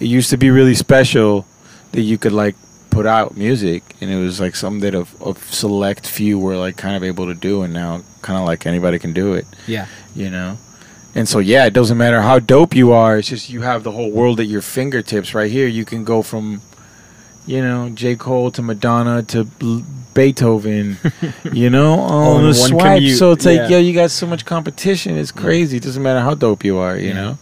it 0.00 0.06
used 0.06 0.30
to 0.30 0.36
be 0.38 0.50
really 0.50 0.74
special 0.74 1.46
that 1.92 2.00
you 2.02 2.16
could 2.18 2.32
like 2.32 2.56
put 2.90 3.06
out 3.06 3.36
music 3.36 3.82
and 4.00 4.10
it 4.10 4.16
was 4.16 4.40
like 4.40 4.56
something 4.56 4.80
that 4.80 4.94
a, 4.94 5.06
a 5.28 5.34
select 5.46 6.06
few 6.08 6.38
were 6.38 6.56
like 6.56 6.76
kind 6.76 6.96
of 6.96 7.04
able 7.04 7.26
to 7.26 7.34
do 7.34 7.62
and 7.62 7.72
now 7.72 8.00
kind 8.22 8.38
of 8.38 8.44
like 8.46 8.66
anybody 8.66 8.98
can 8.98 9.12
do 9.12 9.34
it. 9.34 9.46
Yeah, 9.66 9.86
you 10.14 10.30
know? 10.30 10.58
And 11.14 11.28
so 11.28 11.40
yeah 11.40 11.66
it 11.66 11.72
doesn't 11.72 11.98
matter 11.98 12.20
how 12.22 12.38
dope 12.38 12.72
you 12.76 12.92
are 12.92 13.18
it's 13.18 13.26
just 13.28 13.50
you 13.50 13.62
have 13.62 13.82
the 13.82 13.90
whole 13.90 14.12
world 14.12 14.38
at 14.38 14.46
your 14.46 14.62
fingertips 14.62 15.34
right 15.34 15.50
here. 15.50 15.66
You 15.66 15.84
can 15.84 16.04
go 16.04 16.22
from 16.22 16.60
you 17.46 17.60
know 17.62 17.90
j. 17.90 18.14
Cole 18.16 18.50
to 18.52 18.62
madonna 18.62 19.22
to 19.24 19.44
beethoven 20.14 20.98
you 21.52 21.68
know 21.70 21.94
All 21.98 22.36
on 22.36 22.42
the 22.42 22.58
one 22.58 22.68
swipe. 22.70 22.96
commute, 22.98 23.18
so 23.18 23.32
it's 23.32 23.44
like 23.44 23.56
yeah. 23.56 23.68
yo 23.68 23.78
you 23.78 23.92
got 23.92 24.10
so 24.10 24.26
much 24.26 24.44
competition 24.44 25.16
it's 25.16 25.32
crazy. 25.32 25.78
It 25.78 25.82
doesn't 25.82 26.02
matter 26.02 26.20
how 26.20 26.34
dope 26.34 26.64
you 26.64 26.78
are 26.78 26.96
you 26.96 27.08
Yeah. 27.08 27.14
know? 27.14 27.38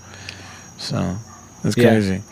So 0.78 1.16
it's 1.64 1.76
Yeah. 1.76 1.90
crazy. 1.90 2.22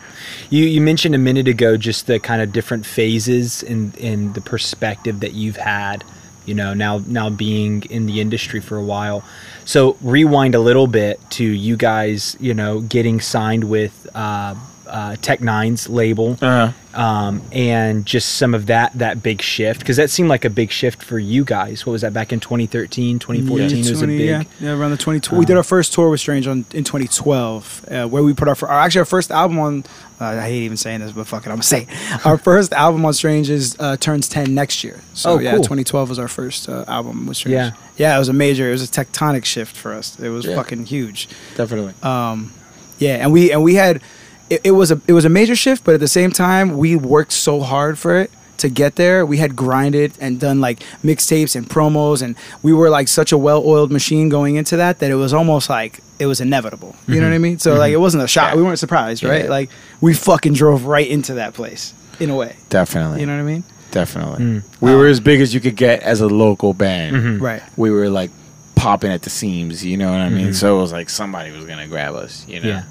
You 0.49 0.63
you 0.65 0.81
mentioned 0.81 1.13
a 1.13 1.17
minute 1.19 1.47
ago 1.47 1.77
just 1.77 2.07
the 2.07 2.19
kind 2.19 2.41
of 2.41 2.51
different 2.51 2.85
phases 2.85 3.61
in 3.61 3.93
in 3.97 4.33
the 4.33 4.41
perspective 4.41 5.19
that 5.19 5.33
you've 5.33 5.57
had. 5.57 6.03
You 6.47 6.55
know, 6.55 6.73
now 6.73 7.01
now 7.05 7.29
being 7.29 7.83
in 7.83 8.07
the 8.07 8.21
industry 8.21 8.59
for 8.61 8.77
a 8.77 8.83
while. 8.83 9.23
So 9.65 9.97
rewind 10.01 10.55
a 10.55 10.59
little 10.59 10.87
bit 10.87 11.19
to 11.31 11.43
you 11.43 11.77
guys. 11.77 12.35
You 12.39 12.53
know, 12.55 12.79
getting 12.81 13.21
signed 13.21 13.65
with 13.65 14.07
uh, 14.15 14.55
uh, 14.87 15.15
Tech 15.21 15.39
N9ne's 15.39 15.89
label. 15.89 16.37
uh 16.41 16.71
um, 16.97 17.43
and 17.51 18.07
just 18.07 18.37
some 18.37 18.55
of 18.55 18.65
that 18.67 18.91
that 18.97 19.21
big 19.21 19.39
shift 19.43 19.81
because 19.81 19.97
that 19.97 20.09
seemed 20.09 20.29
like 20.29 20.45
a 20.45 20.49
big 20.49 20.71
shift 20.71 21.03
for 21.03 21.19
you 21.19 21.45
guys. 21.45 21.85
What 21.85 21.91
was 21.91 22.01
that 22.01 22.11
back 22.11 22.33
in 22.33 22.39
2013, 22.39 23.19
2014? 23.19 23.69
Yeah, 23.69 23.91
was 23.91 24.01
a 24.01 24.07
big. 24.07 24.19
yeah, 24.21 24.43
yeah, 24.59 24.71
around 24.71 24.89
the 24.91 24.97
2012. 24.97 25.37
we 25.37 25.45
did 25.45 25.57
our 25.57 25.63
first 25.63 25.93
tour 25.93 26.09
with 26.09 26.19
Strange 26.19 26.47
on 26.47 26.65
in 26.73 26.83
2012, 26.83 27.85
uh, 27.91 28.07
where 28.07 28.23
we 28.23 28.33
put 28.33 28.47
our, 28.47 28.55
our 28.67 28.79
actually 28.79 28.99
our 28.99 29.05
first 29.05 29.29
album 29.29 29.59
on. 29.59 29.83
Uh, 30.19 30.25
I 30.25 30.41
hate 30.41 30.63
even 30.63 30.77
saying 30.77 31.01
this, 31.01 31.11
but 31.11 31.27
fuck 31.27 31.43
it, 31.45 31.49
I'm 31.49 31.57
gonna 31.57 31.63
say 31.63 31.83
it. 31.87 32.25
our 32.25 32.39
first 32.39 32.73
album 32.73 33.05
on 33.05 33.13
Strange 33.13 33.51
is 33.51 33.75
uh, 33.79 33.97
turns 33.97 34.27
10 34.27 34.55
next 34.55 34.83
year. 34.83 35.01
So 35.13 35.33
Oh, 35.33 35.37
yeah, 35.39 35.51
cool. 35.51 35.59
2012 35.59 36.09
was 36.09 36.17
our 36.17 36.27
first 36.27 36.67
uh, 36.67 36.83
album 36.87 37.27
with 37.27 37.37
Strange. 37.37 37.53
Yeah. 37.53 37.71
yeah, 37.97 38.15
it 38.15 38.19
was 38.19 38.29
a 38.29 38.33
major, 38.33 38.67
it 38.69 38.71
was 38.71 38.83
a 38.83 38.87
tectonic 38.91 39.45
shift 39.45 39.75
for 39.77 39.93
us. 39.93 40.19
It 40.19 40.29
was 40.29 40.45
Yeah. 40.45 40.55
fucking 40.55 40.87
huge. 40.87 41.29
definitely 41.55 41.93
Um, 42.01 42.53
Yeah, 42.97 43.17
and 43.17 43.31
we 43.31 43.51
and 43.51 43.61
we 43.63 43.75
had 43.75 44.01
it, 44.49 44.61
it 44.65 44.71
was 44.71 44.91
a 44.91 45.01
it 45.07 45.13
was 45.13 45.25
a 45.25 45.29
major 45.29 45.55
shift, 45.55 45.83
but 45.83 45.93
at 45.93 45.99
the 45.99 46.07
same 46.07 46.31
time, 46.31 46.77
we 46.77 46.95
worked 46.95 47.33
so 47.33 47.61
hard 47.61 47.97
for 47.97 48.17
it 48.17 48.31
to 48.57 48.69
get 48.69 48.95
there. 48.95 49.25
We 49.25 49.37
had 49.37 49.55
grinded 49.55 50.17
and 50.19 50.39
done 50.39 50.59
like 50.59 50.79
mixtapes 51.03 51.55
and 51.55 51.67
promos, 51.69 52.21
and 52.21 52.35
we 52.63 52.73
were 52.73 52.89
like 52.89 53.07
such 53.07 53.31
a 53.31 53.37
well-oiled 53.37 53.91
machine 53.91 54.29
going 54.29 54.55
into 54.55 54.77
that 54.77 54.99
that 54.99 55.11
it 55.11 55.15
was 55.15 55.33
almost 55.33 55.69
like 55.69 56.01
it 56.19 56.25
was 56.25 56.41
inevitable. 56.41 56.95
You 57.07 57.15
know 57.15 57.27
what 57.27 57.33
I 57.33 57.35
mm-hmm. 57.35 57.43
mean? 57.43 57.59
So 57.59 57.75
like 57.75 57.91
it 57.91 57.93
mm-hmm. 57.93 58.01
wasn't 58.01 58.23
a 58.23 58.27
shock. 58.27 58.55
We 58.55 58.63
weren't 58.63 58.79
surprised, 58.79 59.23
right? 59.23 59.45
Yeah. 59.45 59.49
Like 59.49 59.69
we 60.01 60.13
fucking 60.13 60.53
drove 60.53 60.85
right 60.85 61.07
into 61.07 61.35
that 61.35 61.53
place 61.53 61.93
in 62.19 62.29
a 62.29 62.35
way. 62.35 62.55
Definitely. 62.69 63.21
You 63.21 63.27
know 63.27 63.35
what 63.35 63.41
I 63.41 63.45
mean? 63.45 63.63
Definitely. 63.91 64.43
Mm. 64.43 64.81
We 64.81 64.91
um, 64.91 64.97
were 64.97 65.07
as 65.07 65.19
big 65.19 65.41
as 65.41 65.53
you 65.53 65.59
could 65.59 65.75
get 65.75 66.01
as 66.03 66.21
a 66.21 66.27
local 66.27 66.73
band. 66.73 67.15
Mm-hmm. 67.15 67.43
Right. 67.43 67.63
We 67.77 67.91
were 67.91 68.09
like 68.09 68.31
popping 68.75 69.11
at 69.11 69.23
the 69.23 69.29
seams, 69.29 69.83
you 69.83 69.97
know 69.97 70.11
what 70.11 70.19
I 70.19 70.29
mean? 70.29 70.53
So 70.53 70.77
it 70.77 70.81
was 70.81 70.91
like 70.91 71.09
somebody 71.09 71.51
was 71.51 71.65
gonna 71.65 71.87
grab 71.87 72.15
us, 72.15 72.47
you 72.47 72.59
know. 72.59 72.69
Yeah. 72.69 72.83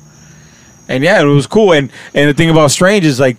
And 0.89 1.03
yeah, 1.03 1.21
it 1.21 1.25
was 1.25 1.47
cool. 1.47 1.73
And 1.73 1.91
and 2.15 2.29
the 2.29 2.35
thing 2.35 2.51
about 2.51 2.71
Strange 2.71 3.05
is 3.05 3.21
like 3.21 3.39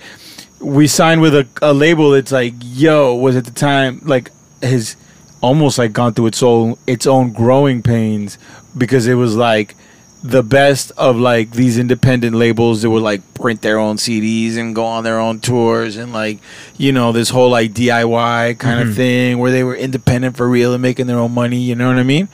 we 0.60 0.88
signed 0.88 1.22
with 1.22 1.36
a, 1.36 1.48
a 1.62 1.74
label 1.74 2.12
that's 2.12 2.32
like, 2.32 2.54
yo, 2.60 3.16
was 3.16 3.36
at 3.36 3.46
the 3.46 3.52
time 3.52 4.02
like 4.04 4.32
has 4.62 4.96
almost 5.42 5.78
like 5.78 5.94
gone 5.94 6.14
through 6.14 6.28
its 6.28 6.42
own 6.42 6.76
its 6.88 7.06
own 7.06 7.32
growing 7.32 7.84
pains 7.84 8.38
because 8.76 9.08
it 9.08 9.14
was 9.14 9.36
like 9.36 9.76
the 10.24 10.42
best 10.42 10.92
of 10.98 11.16
like 11.16 11.52
these 11.52 11.78
independent 11.78 12.36
labels 12.36 12.82
that 12.82 12.90
would 12.90 13.04
like 13.04 13.22
print 13.36 13.62
their 13.62 13.78
own 13.78 13.98
CDs 13.98 14.58
and 14.58 14.74
go 14.74 14.84
on 14.84 15.04
their 15.04 15.20
own 15.20 15.40
tours 15.40 15.96
and 15.96 16.12
like 16.12 16.40
you 16.76 16.92
know 16.92 17.12
this 17.12 17.30
whole 17.30 17.50
like 17.50 17.72
DIY 17.72 18.58
kind 18.58 18.80
of 18.80 18.88
mm-hmm. 18.88 18.96
thing 18.96 19.38
where 19.38 19.52
they 19.52 19.64
were 19.64 19.76
independent 19.76 20.36
for 20.36 20.50
real 20.50 20.74
and 20.74 20.82
making 20.82 21.06
their 21.06 21.20
own 21.20 21.34
money. 21.34 21.60
You 21.60 21.76
know 21.76 21.88
what 21.88 22.00
I 22.00 22.04
mean? 22.04 22.30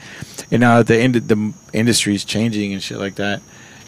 And 0.50 0.60
now 0.60 0.78
that 0.78 0.86
the 0.86 0.98
ind- 0.98 1.14
the 1.14 1.52
industry's 1.72 2.24
changing 2.24 2.72
and 2.72 2.82
shit 2.82 2.98
like 2.98 3.16
that, 3.16 3.42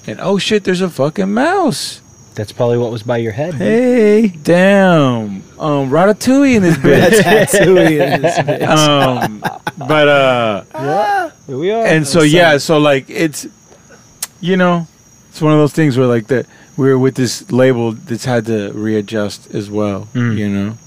and 0.07 0.21
oh 0.21 0.39
shit, 0.39 0.65
there's 0.65 0.81
a 0.81 0.91
fucking 0.91 1.33
mouse. 1.33 2.01
That's 2.35 2.53
probably 2.53 2.77
what 2.79 2.91
was 2.93 3.03
by 3.03 3.17
your 3.17 3.33
head. 3.33 3.55
Hey, 3.55 4.29
damn, 4.29 5.43
um, 5.59 5.89
Ratatouille 5.91 6.57
in 6.57 6.63
this 6.63 6.77
bitch. 6.77 7.23
Tattooing 7.23 7.93
in 8.01 8.23
this 8.23 8.39
bitch. 8.39 8.67
um, 8.69 9.41
but 9.79 10.09
uh. 10.09 11.31
Here 11.47 11.57
we 11.59 11.71
are. 11.71 11.87
and 11.87 12.07
so 12.07 12.23
yeah, 12.23 12.59
so 12.59 12.79
like 12.79 13.09
it's 13.09 13.47
you 14.41 14.57
know, 14.57 14.87
it's 15.31 15.41
one 15.41 15.53
of 15.53 15.59
those 15.59 15.73
things 15.73 15.97
where 15.97 16.07
like 16.07 16.27
that 16.27 16.47
we're 16.77 16.99
with 16.99 17.15
this 17.15 17.51
label 17.51 17.93
that's 17.93 18.25
had 18.25 18.47
to 18.47 18.73
readjust 18.73 19.55
as 19.55 19.71
well. 19.71 20.09
Mm. 20.13 20.37
You 20.37 20.49
know, 20.49 20.79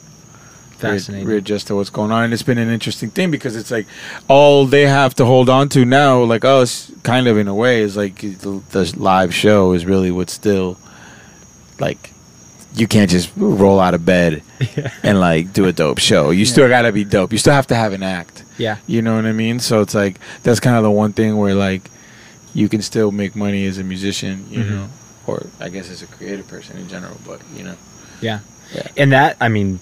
Re- 0.82 0.92
Fascinating. 0.92 1.28
readjust 1.28 1.68
to 1.68 1.76
what's 1.76 1.90
going 1.90 2.12
on, 2.12 2.24
and 2.24 2.34
it's 2.34 2.44
been 2.44 2.58
an 2.58 2.70
interesting 2.70 3.10
thing 3.10 3.32
because 3.32 3.56
it's 3.56 3.70
like 3.72 3.86
all 4.28 4.66
they 4.66 4.86
have 4.88 5.14
to 5.16 5.26
hold 5.26 5.50
on 5.50 5.68
to 5.70 5.84
now, 5.86 6.22
like 6.24 6.46
us, 6.46 6.92
kind 7.04 7.28
of 7.28 7.38
in 7.38 7.48
a 7.48 7.54
way, 7.56 7.82
is 7.82 7.98
like 7.98 8.16
the, 8.22 8.62
the 8.72 8.94
live 8.98 9.34
show 9.34 9.74
is 9.74 9.86
really 9.86 10.12
what's 10.12 10.34
still 10.34 10.78
like. 11.80 12.12
You 12.76 12.88
can't 12.88 13.10
just 13.10 13.32
roll 13.36 13.80
out 13.80 13.96
of 13.96 14.06
bed 14.06 14.44
and 15.04 15.20
like 15.20 15.54
do 15.54 15.66
a 15.66 15.72
dope 15.72 15.98
show. 15.98 16.30
You 16.30 16.46
still 16.46 16.70
gotta 16.70 16.92
be 16.92 17.04
dope. 17.04 17.32
You 17.32 17.40
still 17.40 17.54
have 17.54 17.66
to 17.68 17.76
have 17.76 17.94
an 17.94 18.04
act. 18.04 18.44
yeah. 18.60 18.78
You 18.86 19.02
know 19.02 19.16
what 19.16 19.26
I 19.26 19.32
mean? 19.32 19.60
So 19.60 19.82
it's 19.82 19.96
like 19.96 20.20
that's 20.44 20.60
kind 20.60 20.78
of 20.78 20.84
the 20.84 20.92
one 20.92 21.12
thing 21.12 21.36
where 21.38 21.56
like 21.56 21.90
you 22.54 22.70
can 22.70 22.82
still 22.84 23.12
make 23.12 23.36
money 23.36 23.66
as 23.66 23.80
a 23.80 23.84
musician, 23.84 24.46
you 24.52 24.64
Mhm. 24.64 24.70
know, 24.70 24.90
or 25.26 25.48
I 25.60 25.70
guess 25.70 25.90
as 25.90 26.04
a 26.04 26.08
creative 26.08 26.48
person 26.48 26.78
in 26.78 26.88
general. 26.88 27.18
But 27.26 27.42
you 27.56 27.64
know, 27.64 27.76
Yeah. 28.22 28.40
Yeah. 28.74 28.88
And 28.96 29.12
that, 29.14 29.36
I 29.42 29.50
mean, 29.50 29.80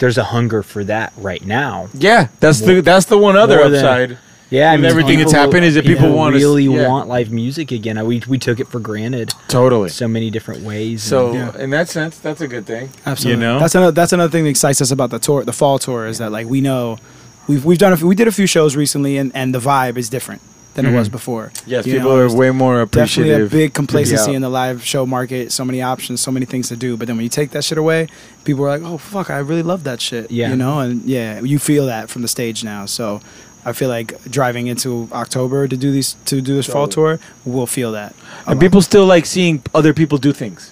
there's 0.00 0.18
a 0.18 0.24
hunger 0.24 0.62
for 0.64 0.82
that 0.84 1.12
right 1.16 1.44
now. 1.46 1.88
yeah, 1.94 2.28
that's 2.40 2.60
More- 2.60 2.74
the 2.74 2.80
that's 2.82 3.06
the 3.06 3.16
one 3.18 3.36
other 3.36 3.56
more 3.58 3.68
than- 3.68 3.84
upside. 3.84 4.18
Yeah, 4.52 4.72
I 4.72 4.76
mean, 4.78 4.86
everything 4.86 5.18
that's 5.20 5.30
people- 5.30 5.44
happened 5.46 5.64
is 5.64 5.74
that 5.76 5.84
people 5.86 6.10
want 6.12 6.34
us- 6.34 6.42
really 6.42 6.64
yeah. 6.64 6.88
want 6.88 7.08
live 7.08 7.30
music 7.30 7.70
again. 7.70 8.04
We 8.04 8.20
we 8.26 8.36
took 8.36 8.58
it 8.58 8.66
for 8.66 8.80
granted 8.80 9.32
Totally. 9.46 9.90
so 9.90 10.08
many 10.08 10.28
different 10.28 10.64
ways. 10.64 11.04
So 11.04 11.28
and- 11.28 11.34
Yeah. 11.36 11.62
in 11.62 11.70
that 11.70 11.88
sense, 11.88 12.18
that's 12.18 12.40
a 12.40 12.48
good 12.48 12.66
thing. 12.66 12.88
Absolutely. 13.06 13.40
You 13.44 13.48
know, 13.48 13.60
that's 13.60 13.76
another 13.76 13.92
that's 13.92 14.12
another 14.12 14.30
thing 14.32 14.42
that 14.44 14.50
excites 14.50 14.82
us 14.82 14.90
about 14.90 15.10
the 15.10 15.20
tour, 15.20 15.44
the 15.44 15.52
fall 15.52 15.78
tour, 15.78 16.08
is 16.08 16.18
that 16.18 16.32
like 16.32 16.48
we 16.48 16.60
know 16.60 16.98
we've 17.46 17.64
we've 17.64 17.78
done 17.78 17.92
a, 17.92 17.96
few- 17.96 18.08
we 18.08 18.16
did 18.16 18.26
a 18.26 18.32
few 18.32 18.46
shows 18.46 18.74
recently, 18.74 19.16
and 19.18 19.30
and 19.36 19.54
the 19.54 19.60
vibe 19.60 19.96
is 19.96 20.08
different 20.08 20.40
than 20.74 20.86
it 20.86 20.92
was 20.92 21.08
Mhm. 21.08 21.12
before. 21.12 21.52
yes, 21.66 21.84
You 21.86 21.94
people 21.94 22.10
know, 22.10 22.18
are 22.18 22.32
way 22.32 22.50
more 22.50 22.80
appreciative. 22.80 23.26
Definitely 23.26 23.44
appreciative. 23.46 23.52
a 23.52 23.56
big 23.66 23.74
complacency 23.74 24.30
out. 24.30 24.34
in 24.36 24.42
the 24.42 24.48
live 24.48 24.84
show 24.84 25.04
market. 25.04 25.50
So 25.52 25.64
many 25.64 25.82
options, 25.82 26.20
so 26.20 26.30
many 26.30 26.46
things 26.46 26.68
to 26.68 26.76
do. 26.76 26.96
But 26.96 27.06
then 27.08 27.16
when 27.16 27.24
you 27.24 27.28
take 27.28 27.50
that 27.50 27.64
shit 27.64 27.76
away, 27.78 28.06
people 28.44 28.64
are 28.64 28.68
like, 28.70 28.82
"Oh 28.84 28.96
fuck, 28.98 29.30
I 29.30 29.38
really 29.38 29.62
love 29.64 29.82
that 29.84 30.00
shit." 30.00 30.30
Yeah. 30.30 30.50
you 30.50 30.56
know, 30.56 30.78
and 30.78 31.02
yeah, 31.04 31.40
you 31.42 31.58
feel 31.58 31.86
that 31.86 32.08
from 32.08 32.22
the 32.22 32.28
stage 32.28 32.62
now. 32.62 32.86
So 32.86 33.20
I 33.66 33.72
feel 33.72 33.88
like 33.88 34.14
driving 34.30 34.68
into 34.68 35.08
October 35.12 35.66
to 35.68 35.76
do 35.76 35.90
these 35.92 36.14
to 36.26 36.40
do 36.40 36.54
this 36.54 36.66
fall 36.66 36.86
tour, 36.88 37.18
we'll 37.44 37.66
feel 37.66 37.90
that. 37.92 38.12
a 38.46 38.50
and 38.50 38.56
lot. 38.56 38.60
people 38.62 38.80
still 38.80 39.04
like 39.06 39.26
seeing 39.26 39.62
other 39.74 39.92
people 39.92 40.18
do 40.18 40.32
things. 40.32 40.70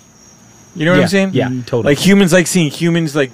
You 0.77 0.85
know 0.85 0.93
what 0.93 0.99
yeah, 0.99 1.03
I'm 1.05 1.09
saying? 1.09 1.31
Yeah, 1.35 1.49
Mhm. 1.49 1.67
totally. 1.67 1.93
Like 1.95 1.99
humans 1.99 2.33
like 2.33 2.47
seeing 2.47 2.71
humans 2.71 3.17
like 3.17 3.31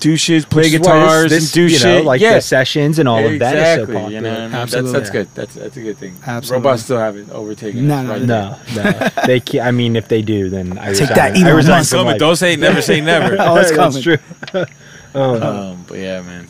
do 0.00 0.16
shit, 0.16 0.48
play 0.48 0.62
Which 0.64 0.74
is 0.74 0.80
why 0.80 0.84
guitars, 0.86 1.30
this- 1.30 1.44
and 1.44 1.52
do 1.52 1.62
you 1.62 1.68
know, 1.70 1.96
shit. 1.98 2.04
like 2.04 2.20
yeah. 2.20 2.34
the 2.34 2.40
sessions 2.40 2.98
and 2.98 3.08
all 3.08 3.18
of 3.24 3.38
that 3.40 3.56
is 3.56 3.62
so 3.64 3.82
Exactly, 3.82 3.94
popular. 3.94 4.10
You 4.14 4.20
know 4.20 4.30
I 4.36 4.46
mean? 4.46 4.54
Absolutely. 4.54 4.92
That's, 4.92 5.00
that's 5.02 5.10
good. 5.10 5.34
That's 5.34 5.54
that's 5.54 5.76
a 5.76 5.80
good 5.82 5.96
thing. 5.98 6.16
Absolutely. 6.26 6.68
Robots 6.68 6.82
still 6.84 6.98
haven't 6.98 7.30
overtaken. 7.30 7.86
No, 7.88 7.96
us 7.96 8.04
no, 8.06 8.10
right 8.12 8.22
no. 8.22 8.56
No, 8.82 8.90
no, 9.00 9.08
they 9.26 9.40
can't. 9.40 9.66
I 9.66 9.70
mean, 9.72 9.96
if 9.96 10.08
they 10.08 10.22
do, 10.22 10.48
then 10.50 10.78
I 10.78 10.92
Take 10.92 11.00
resign. 11.00 11.08
that, 11.16 11.36
I 11.36 11.40
Elon 11.40 11.56
resign 11.56 11.78
Musk. 11.80 11.90
from 11.90 12.06
life. 12.06 12.18
Don't 12.18 12.36
say 12.36 12.56
never 12.68 12.80
say 12.82 13.00
never. 13.00 13.36
Oh, 13.40 13.56
it's 13.56 13.70
That's 13.70 13.76
coming. 13.76 14.02
true. 14.02 14.18
Um, 15.14 15.42
um, 15.42 15.84
but 15.88 15.98
yeah, 15.98 16.20
man. 16.20 16.48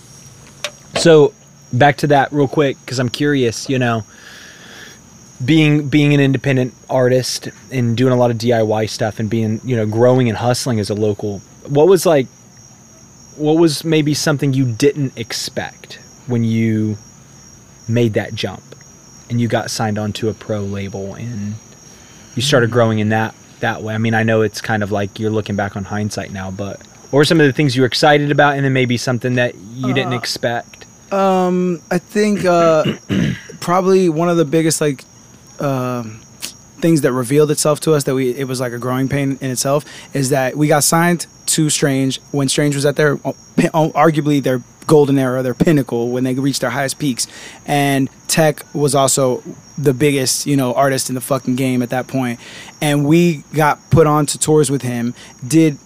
So 0.97 1.33
back 1.73 1.97
to 1.99 2.09
that 2.09 2.33
real 2.33 2.49
quick 2.49 2.76
because 2.85 2.99
I'm 2.99 3.09
curious. 3.09 3.69
You 3.71 3.78
know, 3.78 4.02
being 5.45 5.88
being 5.88 6.12
an 6.12 6.21
independent 6.21 6.75
artist 6.90 7.49
and 7.71 7.97
doing 7.97 8.12
a 8.12 8.17
lot 8.17 8.31
of 8.33 8.38
DIY 8.38 8.90
stuff 8.90 9.21
and 9.21 9.31
being 9.31 9.61
you 9.64 9.76
know 9.76 9.87
growing 9.87 10.28
and 10.28 10.37
hustling 10.37 10.81
as 10.81 10.90
a 10.90 10.95
local. 10.95 11.38
What 11.69 11.87
was 11.87 12.05
like? 12.05 12.26
What 13.38 13.57
was 13.57 13.85
maybe 13.85 14.14
something 14.14 14.52
you 14.52 14.64
didn't 14.71 15.16
expect 15.16 15.99
when 16.26 16.45
you 16.45 16.99
made 17.88 18.14
that 18.14 18.35
jump 18.35 18.62
and 19.30 19.40
you 19.40 19.49
got 19.49 19.71
signed 19.71 19.99
onto 19.99 20.28
a 20.28 20.35
pro 20.35 20.61
label 20.61 21.14
and 21.14 21.54
you 22.35 22.42
started 22.42 22.71
growing 22.71 22.99
in 22.99 23.11
that 23.11 23.35
that 23.61 23.83
way? 23.83 23.95
I 23.95 23.99
mean, 23.99 24.14
I 24.14 24.23
know 24.23 24.42
it's 24.42 24.61
kind 24.61 24.83
of 24.83 24.90
like 24.92 25.18
you're 25.18 25.30
looking 25.30 25.57
back 25.57 25.76
on 25.76 25.85
hindsight 25.85 26.33
now, 26.33 26.50
but 26.50 26.80
or 27.12 27.25
some 27.25 27.40
of 27.40 27.47
the 27.47 27.52
things 27.52 27.75
you 27.75 27.83
were 27.83 27.87
excited 27.87 28.30
about, 28.30 28.57
and 28.57 28.64
then 28.64 28.73
maybe 28.73 28.97
something 28.97 29.35
that 29.37 29.54
you 29.54 29.95
didn't 29.95 30.12
Uh, 30.12 30.16
expect? 30.18 30.85
Um, 31.12 31.80
I 31.90 31.99
think 31.99 32.45
uh, 32.45 32.85
probably 33.61 34.09
one 34.11 34.28
of 34.28 34.37
the 34.37 34.45
biggest 34.45 34.80
like 34.80 35.04
um, 35.59 36.21
things 36.80 37.00
that 37.02 37.12
revealed 37.12 37.50
itself 37.50 37.80
to 37.80 37.92
us 37.92 38.04
that 38.04 38.14
we 38.14 38.30
it 38.30 38.44
was 38.44 38.61
like 38.61 38.73
a 38.73 38.78
growing 38.78 39.08
pain 39.08 39.38
in 39.40 39.50
itself 39.50 39.85
is 40.14 40.30
that 40.30 40.56
we 40.56 40.68
got 40.68 40.85
signed 40.85 41.26
to 41.47 41.70
Strange 41.70 42.20
when 42.30 42.49
Strange 42.49 42.75
was 42.75 42.87
at 42.87 42.97
their 42.97 43.16
arguably 43.16 44.42
their 44.42 44.62
golden 44.87 45.18
era, 45.18 45.42
their 45.42 45.54
pinnacle 45.54 46.11
when 46.11 46.25
they 46.25 46.35
reached 46.35 46.62
their 46.62 46.70
highest 46.70 46.99
peaks, 46.99 47.28
and 47.66 48.08
Tech 48.26 48.64
was 48.75 48.94
also 48.94 49.42
the 49.76 49.94
biggest 49.94 50.47
you 50.47 50.56
know 50.56 50.75
artist 50.75 51.08
in 51.08 51.14
the 51.14 51.20
fucking 51.20 51.56
game 51.56 51.82
at 51.82 51.90
that 51.90 52.08
point, 52.08 52.40
and 52.80 53.06
we 53.06 53.44
got 53.54 53.90
put 53.90 54.06
on 54.06 54.26
to 54.26 54.38
tours 54.38 54.70
with 54.70 54.82
him, 54.82 55.14
did 55.47 55.78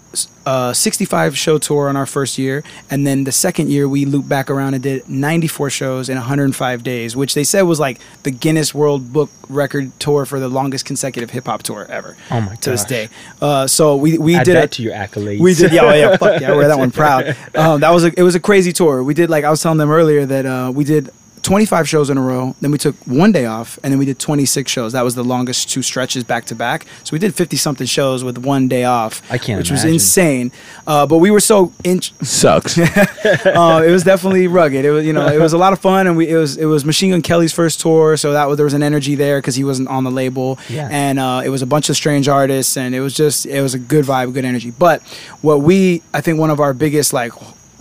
a 0.44 0.74
65 0.74 1.36
show 1.38 1.58
tour 1.58 1.88
on 1.88 1.96
our 1.96 2.06
first 2.06 2.36
year 2.36 2.62
and 2.90 3.06
then 3.06 3.24
the 3.24 3.32
second 3.32 3.70
year 3.70 3.88
we 3.88 4.04
looped 4.04 4.28
back 4.28 4.50
around 4.50 4.74
and 4.74 4.82
did 4.82 5.08
94 5.08 5.70
shows 5.70 6.08
in 6.08 6.16
105 6.16 6.82
days 6.82 7.14
which 7.16 7.34
they 7.34 7.44
said 7.44 7.62
was 7.62 7.78
like 7.80 8.00
the 8.24 8.30
guinness 8.30 8.74
world 8.74 9.12
book 9.12 9.30
record 9.48 9.92
tour 10.00 10.26
for 10.26 10.40
the 10.40 10.48
longest 10.48 10.84
consecutive 10.84 11.30
hip-hop 11.30 11.62
tour 11.62 11.86
ever 11.88 12.16
Oh 12.30 12.40
my 12.40 12.56
to 12.56 12.70
this 12.70 12.84
day 12.84 13.08
uh, 13.40 13.66
so 13.66 13.96
we, 13.96 14.18
we 14.18 14.34
did 14.40 14.56
that 14.56 14.64
a, 14.64 14.68
to 14.68 14.82
your 14.82 14.94
accolades. 14.94 15.40
we 15.40 15.54
did, 15.54 15.72
yeah, 15.72 15.82
oh, 15.84 15.94
yeah, 15.94 16.16
fuck 16.16 16.40
yeah, 16.40 16.52
I 16.52 16.56
wear 16.56 16.68
that 16.68 16.78
one 16.78 16.90
proud. 17.02 17.36
Um, 17.54 17.80
that 17.80 17.90
was 17.90 18.04
a, 18.04 18.12
it 18.18 18.22
was 18.22 18.34
a 18.34 18.40
crazy 18.40 18.72
tour. 18.72 19.02
We 19.02 19.14
did 19.14 19.30
like 19.30 19.44
I 19.44 19.50
was 19.50 19.62
telling 19.62 19.78
them 19.78 19.90
earlier 19.90 20.26
that 20.26 20.46
uh, 20.46 20.72
we 20.74 20.84
did 20.84 21.10
25 21.42 21.88
shows 21.88 22.08
in 22.10 22.16
a 22.18 22.20
row. 22.22 22.54
Then 22.60 22.70
we 22.70 22.78
took 22.78 22.94
one 23.06 23.32
day 23.32 23.46
off, 23.46 23.78
and 23.82 23.92
then 23.92 23.98
we 23.98 24.04
did 24.06 24.18
26 24.18 24.70
shows. 24.70 24.92
That 24.92 25.02
was 25.02 25.14
the 25.14 25.24
longest 25.24 25.70
two 25.70 25.82
stretches 25.82 26.24
back 26.24 26.44
to 26.46 26.54
back. 26.54 26.86
So 27.04 27.12
we 27.12 27.18
did 27.18 27.34
50 27.34 27.56
something 27.56 27.86
shows 27.86 28.22
with 28.24 28.38
one 28.38 28.68
day 28.68 28.84
off. 28.84 29.22
I 29.30 29.38
can't 29.38 29.58
which 29.58 29.70
was 29.70 29.84
insane. 29.84 30.52
Uh, 30.86 31.06
but 31.06 31.18
we 31.18 31.30
were 31.30 31.40
so 31.40 31.72
in, 31.84 32.00
Sucks. 32.00 32.78
uh, 32.78 33.82
it 33.86 33.90
was 33.90 34.04
definitely 34.04 34.46
rugged. 34.46 34.84
It 34.84 34.90
was, 34.90 35.04
you 35.04 35.12
know, 35.12 35.26
it 35.26 35.40
was 35.40 35.52
a 35.52 35.58
lot 35.58 35.72
of 35.72 35.80
fun, 35.80 36.06
and 36.06 36.16
we 36.16 36.28
it 36.28 36.36
was 36.36 36.56
it 36.56 36.66
was 36.66 36.84
Machine 36.84 37.10
Gun 37.10 37.22
Kelly's 37.22 37.52
first 37.52 37.80
tour, 37.80 38.16
so 38.16 38.32
that 38.32 38.48
was 38.48 38.56
there 38.56 38.64
was 38.64 38.74
an 38.74 38.82
energy 38.82 39.14
there 39.14 39.38
because 39.38 39.56
he 39.56 39.64
wasn't 39.64 39.88
on 39.88 40.04
the 40.04 40.10
label, 40.10 40.58
Yeah. 40.68 40.88
and 40.90 41.18
uh, 41.18 41.42
it 41.44 41.48
was 41.48 41.62
a 41.62 41.66
bunch 41.66 41.90
of 41.90 41.96
strange 41.96 42.28
artists, 42.28 42.76
and 42.76 42.94
it 42.94 43.00
was 43.00 43.14
just 43.14 43.46
it 43.46 43.60
was 43.60 43.74
a 43.74 43.78
good 43.78 44.04
vibe, 44.04 44.32
good 44.32 44.44
energy. 44.44 44.70
But 44.70 45.02
what 45.42 45.60
we 45.60 46.02
I 46.14 46.20
think 46.20 46.38
one 46.38 46.50
of 46.50 46.60
our 46.60 46.72
biggest 46.74 47.12
like 47.12 47.32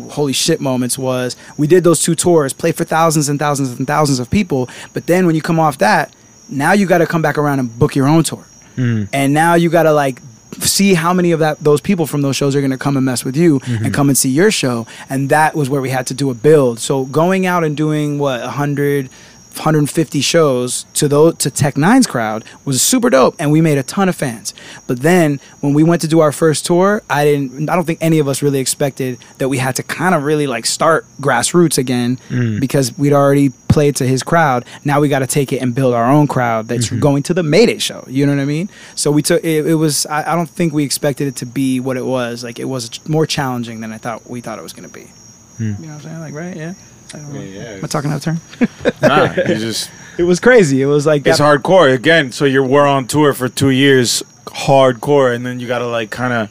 holy 0.10 0.34
shit 0.34 0.60
moments 0.60 0.98
was 0.98 1.36
we 1.58 1.68
did 1.68 1.84
those 1.84 2.02
two 2.02 2.16
tours, 2.16 2.54
played 2.54 2.76
for 2.76 2.84
thousands 2.84 3.30
and 3.30 3.40
thousands 3.40 3.78
and 3.78 3.88
thousands 3.88 4.20
of 4.20 4.30
people, 4.30 4.70
but 4.94 5.08
then 5.08 5.26
when 5.26 5.36
you 5.36 5.42
come 5.42 5.60
off 5.60 5.78
that, 5.80 6.14
now 6.50 6.74
you 6.74 6.86
got 6.86 7.00
to 7.00 7.06
come 7.06 7.22
back 7.22 7.38
around 7.38 7.60
and 7.60 7.78
book 7.80 7.96
your 7.96 8.08
own 8.08 8.24
tour. 8.24 8.46
Mm. 8.78 9.10
and 9.12 9.34
now 9.34 9.56
you 9.56 9.70
got 9.70 9.84
to 9.84 9.92
like 9.92 10.22
see 10.60 10.94
how 10.94 11.14
many 11.14 11.32
of 11.32 11.40
that 11.40 11.60
those 11.60 11.82
people 11.82 12.06
from 12.06 12.22
those 12.22 12.36
shows 12.36 12.56
are 12.56 12.62
going 12.62 12.72
to 12.72 12.78
come 12.78 12.98
and 12.98 13.06
mess 13.06 13.24
with 13.24 13.36
you 13.36 13.60
and 13.68 13.94
come 13.94 14.10
and 14.10 14.18
see 14.18 14.30
your 14.30 14.52
show. 14.52 14.86
And 15.10 15.30
that 15.30 15.56
was 15.56 15.70
where 15.70 15.82
we 15.82 15.90
had 15.90 16.08
to 16.08 16.14
do 16.14 16.30
a 16.30 16.34
build. 16.34 16.80
So 16.80 17.06
going 17.06 17.46
out 17.46 17.64
and 17.64 17.76
doing 17.76 18.20
what 18.20 18.42
100 18.42 19.10
150 19.56 20.22
shows 20.22 20.86
to 20.94 21.08
those 21.08 21.36
to 21.38 21.52
Tech 21.52 21.76
N9ne's 21.76 22.08
crowd 22.08 22.44
was 22.66 22.82
super 22.82 23.10
dope, 23.10 23.36
and 23.40 23.52
we 23.52 23.62
made 23.62 23.78
a 23.78 23.84
ton 23.84 24.10
of 24.10 24.16
fans. 24.16 24.54
But 24.88 25.02
then 25.02 25.40
when 25.60 25.74
we 25.74 25.84
went 25.84 26.02
to 26.02 26.08
do 26.08 26.20
our 26.20 26.32
first 26.32 26.66
tour, 26.66 27.02
I 27.10 27.26
didn't. 27.26 27.70
I 27.70 27.76
don't 27.76 27.86
think 27.86 28.00
any 28.02 28.20
of 28.20 28.28
us 28.28 28.42
really 28.42 28.60
expected 28.60 29.20
that 29.38 29.50
we 29.50 29.58
had 29.58 29.76
to 29.76 29.84
kind 29.84 30.16
of 30.16 30.24
really 30.24 30.48
like 30.48 30.66
start 30.66 31.06
grassroots 31.20 31.78
again 31.78 32.18
mm. 32.30 32.60
because 32.60 32.98
we'd 32.98 33.14
already 33.14 33.50
played 33.72 33.96
to 33.98 34.08
his 34.08 34.24
crowd. 34.24 34.66
Now 34.84 35.00
we 35.00 35.10
got 35.10 35.20
to 35.20 35.28
take 35.28 35.54
it 35.54 35.62
and 35.62 35.74
build 35.74 35.94
our 35.94 36.10
own 36.10 36.28
crowd 36.28 36.68
that's 36.68 36.88
mm-hmm. 36.88 37.00
going 37.00 37.24
to 37.24 37.34
the 37.34 37.44
Mayday 37.44 37.78
show. 37.78 38.04
You 38.08 38.26
know 38.26 38.36
what 38.36 38.42
I 38.42 38.46
mean? 38.46 38.70
So 38.96 39.12
we 39.12 39.22
took 39.22 39.44
it. 39.44 39.66
it 39.66 39.76
was. 39.76 40.06
I, 40.06 40.34
I 40.34 40.36
don't 40.36 40.50
think 40.50 40.74
we 40.74 40.84
expected 40.84 41.28
it 41.28 41.36
to 41.38 41.46
be 41.46 41.80
what 41.80 41.98
it 41.98 42.06
was. 42.06 42.44
Like 42.44 42.60
it 42.60 42.66
was 42.66 42.90
ch- 42.90 43.08
more 43.08 43.26
challenging 43.26 43.82
than 43.82 43.92
I 43.92 43.98
thought 43.98 44.30
we 44.30 44.42
thought 44.42 44.60
it 44.60 44.64
was 44.64 44.74
going 44.74 44.88
to 44.88 44.94
be. 44.94 45.12
Mm. 45.58 45.80
You 45.80 45.86
know 45.86 45.94
what 45.94 45.94
I'm 45.94 46.02
saying? 46.02 46.20
Like 46.20 46.34
right? 46.34 46.58
Yeah. 46.58 46.74
I 47.14 47.18
don't 47.18 47.34
know. 47.34 47.42
Yeah, 47.42 47.62
Am 47.74 47.84
I 47.86 47.88
talking 47.88 48.12
out 48.12 48.18
of 48.18 48.24
turn? 48.24 48.40
Nah, 49.02 49.34
you 49.34 49.56
just 49.56 49.90
It 50.18 50.24
was 50.24 50.40
crazy. 50.40 50.82
It 50.82 50.86
was 50.86 51.06
like 51.06 51.26
it's 51.26 51.38
that- 51.38 51.44
hardcore 51.64 51.94
again. 51.94 52.32
So 52.32 52.46
you're 52.46 52.66
we're 52.66 52.86
on 52.88 53.08
tour 53.08 53.34
for 53.34 53.50
two 53.50 53.70
years, 53.70 54.24
hardcore, 54.46 55.34
and 55.34 55.46
then 55.46 55.60
you 55.60 55.68
gotta 55.68 55.88
like 55.88 56.12
kind 56.12 56.34
of. 56.34 56.50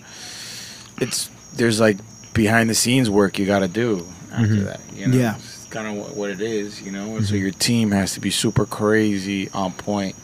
It's 1.01 1.31
there's 1.55 1.81
like 1.81 1.99
behind 2.35 2.71
the 2.71 2.75
scenes 2.75 3.09
work 3.11 3.39
you 3.39 3.47
gotta 3.47 3.69
do 3.69 4.07
after 4.33 4.61
that. 4.63 4.81
You 4.95 5.09
know? 5.09 5.17
Yeah. 5.17 5.37
it's 5.37 5.65
kind 5.67 5.87
of 5.87 5.95
what, 5.95 6.17
what 6.17 6.31
it 6.31 6.41
is, 6.41 6.81
you 6.83 6.91
know. 6.91 7.17
And 7.17 7.27
so 7.27 7.35
your 7.35 7.51
team 7.53 7.91
has 7.93 8.15
to 8.15 8.21
be 8.21 8.31
super 8.31 8.67
crazy 8.67 9.49
on 9.51 9.73
point, 9.73 10.17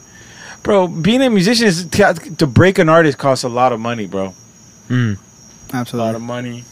bro. 0.63 0.89
Being 0.89 1.23
a 1.23 1.31
musician 1.31 1.67
is 1.67 1.85
to 1.87 2.47
break 2.47 2.79
an 2.79 2.89
artist 2.89 3.19
costs 3.19 3.45
a 3.45 3.49
lot 3.49 3.73
of 3.73 3.81
money, 3.81 4.07
bro. 4.07 4.35
Mm. 4.89 5.19
A 5.73 5.97
lot 5.97 6.15
of 6.15 6.23
money. 6.23 6.65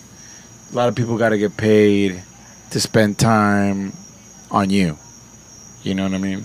A 0.73 0.77
lot 0.77 0.89
of 0.89 0.95
people 0.95 1.17
got 1.19 1.29
to 1.31 1.39
get 1.39 1.57
paid 1.57 2.23
to 2.75 2.81
spend 2.81 3.17
time 3.17 3.93
on 4.51 4.69
you. 4.69 4.99
You 5.85 5.95
know 5.95 6.03
what 6.03 6.15
I 6.15 6.19
mean? 6.19 6.45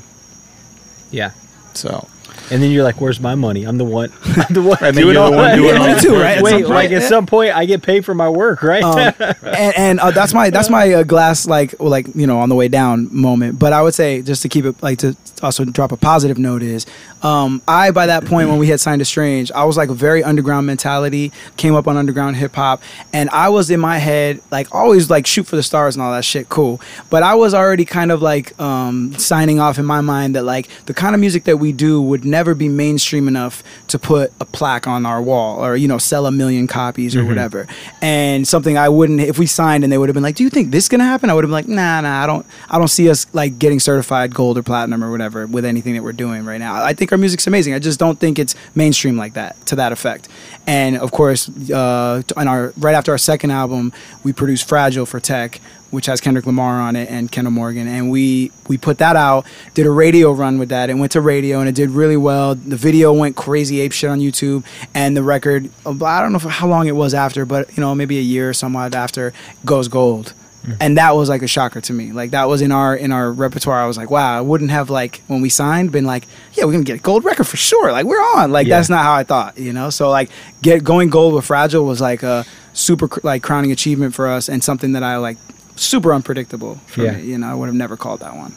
Yeah. 1.10 1.32
So 1.74 2.08
And 2.52 2.62
then 2.62 2.72
you're 2.72 2.84
like, 2.84 3.00
"Where's 3.00 3.20
my 3.20 3.36
money? 3.36 3.64
I'm 3.64 3.78
the 3.78 3.86
one. 3.86 4.12
I'm 4.24 4.54
the 4.54 4.62
one 4.62 4.78
And 4.82 4.96
then 4.96 5.04
doing 5.04 5.16
you're 5.16 5.24
all 5.24 5.32
the 5.32 5.38
one 5.38 5.50
that." 5.50 5.56
doing 5.56 5.78
all 5.78 5.88
Me 5.88 5.94
the 5.94 6.00
too, 6.00 6.16
right? 6.20 6.42
Wait, 6.42 6.52
some 6.52 6.62
point, 6.62 6.70
like 6.70 6.92
at 6.92 7.04
some 7.04 7.26
point, 7.26 7.56
I 7.56 7.66
get 7.66 7.82
paid 7.82 8.06
for 8.06 8.16
my 8.16 8.30
work, 8.30 8.64
right? 8.64 8.84
um, 8.84 8.98
and, 9.44 9.78
and 9.78 10.00
uh, 10.00 10.12
that's 10.12 10.34
my 10.34 10.50
that's 10.50 10.70
my 10.70 10.94
uh, 10.94 11.04
glass 11.04 11.48
like 11.48 11.80
like 11.80 12.08
you 12.16 12.28
know 12.28 12.40
on 12.40 12.50
the 12.50 12.56
way 12.56 12.68
down 12.68 13.08
moment. 13.16 13.60
But 13.60 13.74
I 13.74 13.82
would 13.82 13.94
say 13.94 14.22
just 14.22 14.42
to 14.44 14.50
keep 14.50 14.66
it 14.66 14.82
like 14.82 15.00
to 15.00 15.16
also 15.42 15.64
drop 15.66 15.92
a 15.92 15.98
positive 15.98 16.38
note 16.38 16.62
is 16.62 16.86
um, 17.22 17.62
I 17.68 17.92
by 17.92 18.08
that 18.08 18.26
point 18.26 18.50
when 18.50 18.58
we 18.60 18.68
had 18.68 18.80
signed 18.80 19.00
to 19.00 19.06
Strange, 19.06 19.52
I 19.52 19.66
was 19.66 19.78
like 19.78 19.90
a 19.90 19.94
very 19.94 20.24
underground 20.24 20.66
mentality. 20.66 21.32
Came 21.58 21.76
up 21.76 21.88
on 21.88 21.98
underground 21.98 22.38
hip 22.38 22.56
hop, 22.56 22.82
and 23.14 23.30
I 23.32 23.50
was 23.50 23.70
in 23.70 23.80
my 23.80 23.98
head 23.98 24.42
like 24.52 24.74
always 24.74 25.10
like 25.10 25.28
shoot 25.28 25.46
for 25.46 25.56
the 25.56 25.64
stars 25.64 25.96
and 25.96 26.04
all 26.04 26.12
that 26.14 26.26
shit. 26.26 26.50
Cool, 26.50 26.80
but 27.10 27.24
I 27.24 27.36
was 27.36 27.54
already 27.54 27.86
kind 27.86 28.12
of 28.12 28.22
like 28.22 28.60
um, 28.60 29.14
signing 29.18 29.60
off 29.60 29.78
in 29.78 29.86
my 29.86 30.02
mind 30.02 30.36
that 30.36 30.44
like 30.44 30.70
the 30.86 30.94
kind 30.94 31.14
of 31.14 31.22
music 31.22 31.44
that 31.44 31.58
we 31.58 31.72
do 31.72 32.02
would 32.02 32.24
never 32.26 32.39
be 32.56 32.70
mainstream 32.70 33.28
enough 33.28 33.64
to 33.88 34.00
put 34.00 34.32
a 34.40 34.46
plaque 34.46 34.88
on 34.88 35.06
our 35.06 35.22
wall 35.22 35.64
or 35.64 35.76
you 35.76 35.88
know 35.88 35.98
sell 35.98 36.26
a 36.26 36.32
million 36.32 36.68
copies 36.68 37.16
or 37.16 37.26
whatever. 37.26 37.68
And 38.02 38.48
something 38.48 38.78
I 38.78 38.90
wouldn't 38.90 39.22
if 39.22 39.38
we 39.38 39.46
signed 39.46 39.84
and 39.84 39.92
they 39.92 39.98
would 39.98 40.10
have 40.10 40.14
been 40.14 40.24
like, 40.24 40.36
"Do 40.36 40.44
you 40.44 40.50
think 40.50 40.72
this 40.72 40.86
is 40.86 40.90
gonna 40.90 41.04
happen?" 41.04 41.30
I 41.30 41.34
would 41.34 41.44
have 41.44 41.50
been 41.50 41.54
like, 41.54 41.68
"Nah, 41.68 42.02
nah, 42.02 42.24
I 42.24 42.26
don't. 42.26 42.46
I 42.70 42.78
don't 42.78 42.88
see 42.88 43.10
us 43.10 43.26
like 43.34 43.60
getting 43.60 43.80
certified 43.80 44.34
gold 44.34 44.58
or 44.58 44.64
platinum 44.64 45.04
or 45.04 45.12
whatever 45.12 45.48
with 45.48 45.66
anything 45.66 45.94
that 45.96 46.04
we're 46.04 46.14
doing 46.14 46.46
right 46.46 46.60
now. 46.60 46.84
I 46.84 46.94
think 46.94 47.12
our 47.12 47.18
music's 47.18 47.48
amazing. 47.48 47.74
I 47.74 47.80
just 47.80 48.00
don't 48.00 48.20
think 48.20 48.40
it's 48.40 48.56
mainstream 48.76 49.18
like 49.18 49.34
that 49.34 49.64
to 49.68 49.76
that 49.76 49.92
effect." 49.92 50.28
And 50.68 50.98
of 50.98 51.12
course, 51.12 51.50
uh, 51.70 52.22
on 52.38 52.48
our 52.48 52.74
right 52.78 52.96
after 52.96 53.12
our 53.12 53.18
second 53.18 53.52
album, 53.52 53.92
we 54.24 54.34
produced 54.34 54.68
"Fragile" 54.68 55.06
for 55.06 55.20
Tech. 55.20 55.60
Which 55.92 56.06
has 56.06 56.22
Kendrick 56.22 56.46
Lamar 56.46 56.80
on 56.80 56.96
it 56.96 57.10
and 57.10 57.32
Kendall 57.32 57.52
Morgan, 57.52 57.88
and 57.88 58.12
we 58.12 58.52
we 58.68 58.78
put 58.78 59.00
that 59.00 59.16
out. 59.16 59.46
Did 59.74 59.86
a 59.86 59.92
radio 59.92 60.32
run 60.32 60.60
with 60.60 60.70
that. 60.70 60.90
It 60.90 60.94
went 60.94 61.12
to 61.14 61.22
radio 61.22 61.60
and 61.60 61.68
it 61.68 61.76
did 61.76 61.90
really 61.90 62.18
well. 62.18 62.56
The 62.56 62.76
video 62.76 63.12
went 63.12 63.36
crazy 63.36 63.82
ape 63.82 63.92
shit 63.92 64.10
on 64.10 64.20
YouTube, 64.20 64.64
and 64.94 65.18
the 65.18 65.24
record. 65.24 65.70
Uh, 65.86 65.92
I 66.06 66.22
don't 66.22 66.32
know 66.32 66.40
how 66.40 66.68
long 66.68 66.88
it 66.88 66.96
was 66.96 67.14
after, 67.14 67.46
but 67.46 67.76
you 67.76 67.82
know 67.82 67.96
maybe 67.96 68.18
a 68.18 68.22
year 68.22 68.50
or 68.50 68.54
somewhat 68.54 68.94
after 68.94 69.34
goes 69.66 69.88
gold 69.88 70.34
mm-hmm. 70.64 70.74
and 70.80 70.98
that 70.98 71.16
was 71.16 71.30
like 71.30 71.42
a 71.42 71.48
shocker 71.48 71.82
to 71.82 71.94
me 71.94 72.12
like 72.12 72.32
that 72.32 72.46
was 72.46 72.62
in 72.62 72.72
our 72.72 72.96
in 72.96 73.12
our 73.12 73.32
repertoire 73.32 73.80
i 73.80 73.86
was 73.86 73.98
like 73.98 74.10
wow 74.10 74.38
i 74.38 74.42
wouldn't 74.42 74.72
have 74.72 74.90
like 74.90 75.22
when 75.28 75.42
we 75.42 75.50
signed 75.50 75.92
been 75.92 76.06
like 76.06 76.28
yeah 76.54 76.66
we're 76.66 76.72
gonna 76.72 76.84
get 76.84 76.98
a 76.98 77.02
gold 77.02 77.24
record 77.26 77.46
for 77.46 77.58
sure 77.58 77.92
like 77.92 78.06
we're 78.06 78.18
on 78.18 78.52
like 78.52 78.68
Yeah. 78.68 78.78
that's 78.78 78.90
not 78.90 79.04
how 79.04 79.14
i 79.14 79.24
thought 79.24 79.58
you 79.58 79.74
know 79.74 79.90
so 79.90 80.10
like 80.10 80.30
get 80.62 80.84
going 80.84 81.10
gold 81.10 81.34
with 81.34 81.46
fragile 81.46 81.86
was 81.86 82.02
like 82.02 82.24
a 82.24 82.46
super 82.74 83.10
like 83.24 83.44
crowning 83.44 83.72
achievement 83.72 84.14
for 84.14 84.28
us 84.28 84.50
and 84.50 84.64
something 84.64 84.94
that 84.94 85.04
i 85.04 85.18
like 85.18 85.38
super 85.80 86.14
unpredictable 86.14 86.76
for 86.88 87.04
Yeah. 87.04 87.12
me 87.18 87.24
you 87.24 87.38
know 87.38 87.48
i 87.48 87.54
would 87.54 87.68
have 87.68 87.76
never 87.76 87.96
called 87.98 88.20
that 88.22 88.36
one 88.36 88.54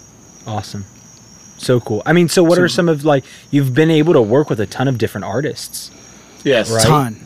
Awesome. 0.46 0.84
So 1.58 1.78
cool. 1.78 2.02
I 2.04 2.12
mean, 2.12 2.28
so 2.28 2.42
what 2.42 2.56
So- 2.56 2.62
are 2.62 2.68
some 2.68 2.88
of 2.88 3.04
like 3.04 3.22
you've 3.52 3.72
been 3.72 3.92
able 3.92 4.12
to 4.14 4.20
work 4.20 4.50
with 4.50 4.58
a 4.58 4.66
ton 4.66 4.88
of 4.88 4.98
different 4.98 5.24
artists. 5.24 5.92
yes, 6.42 6.68
Right. 6.68 6.84
ton 6.84 7.16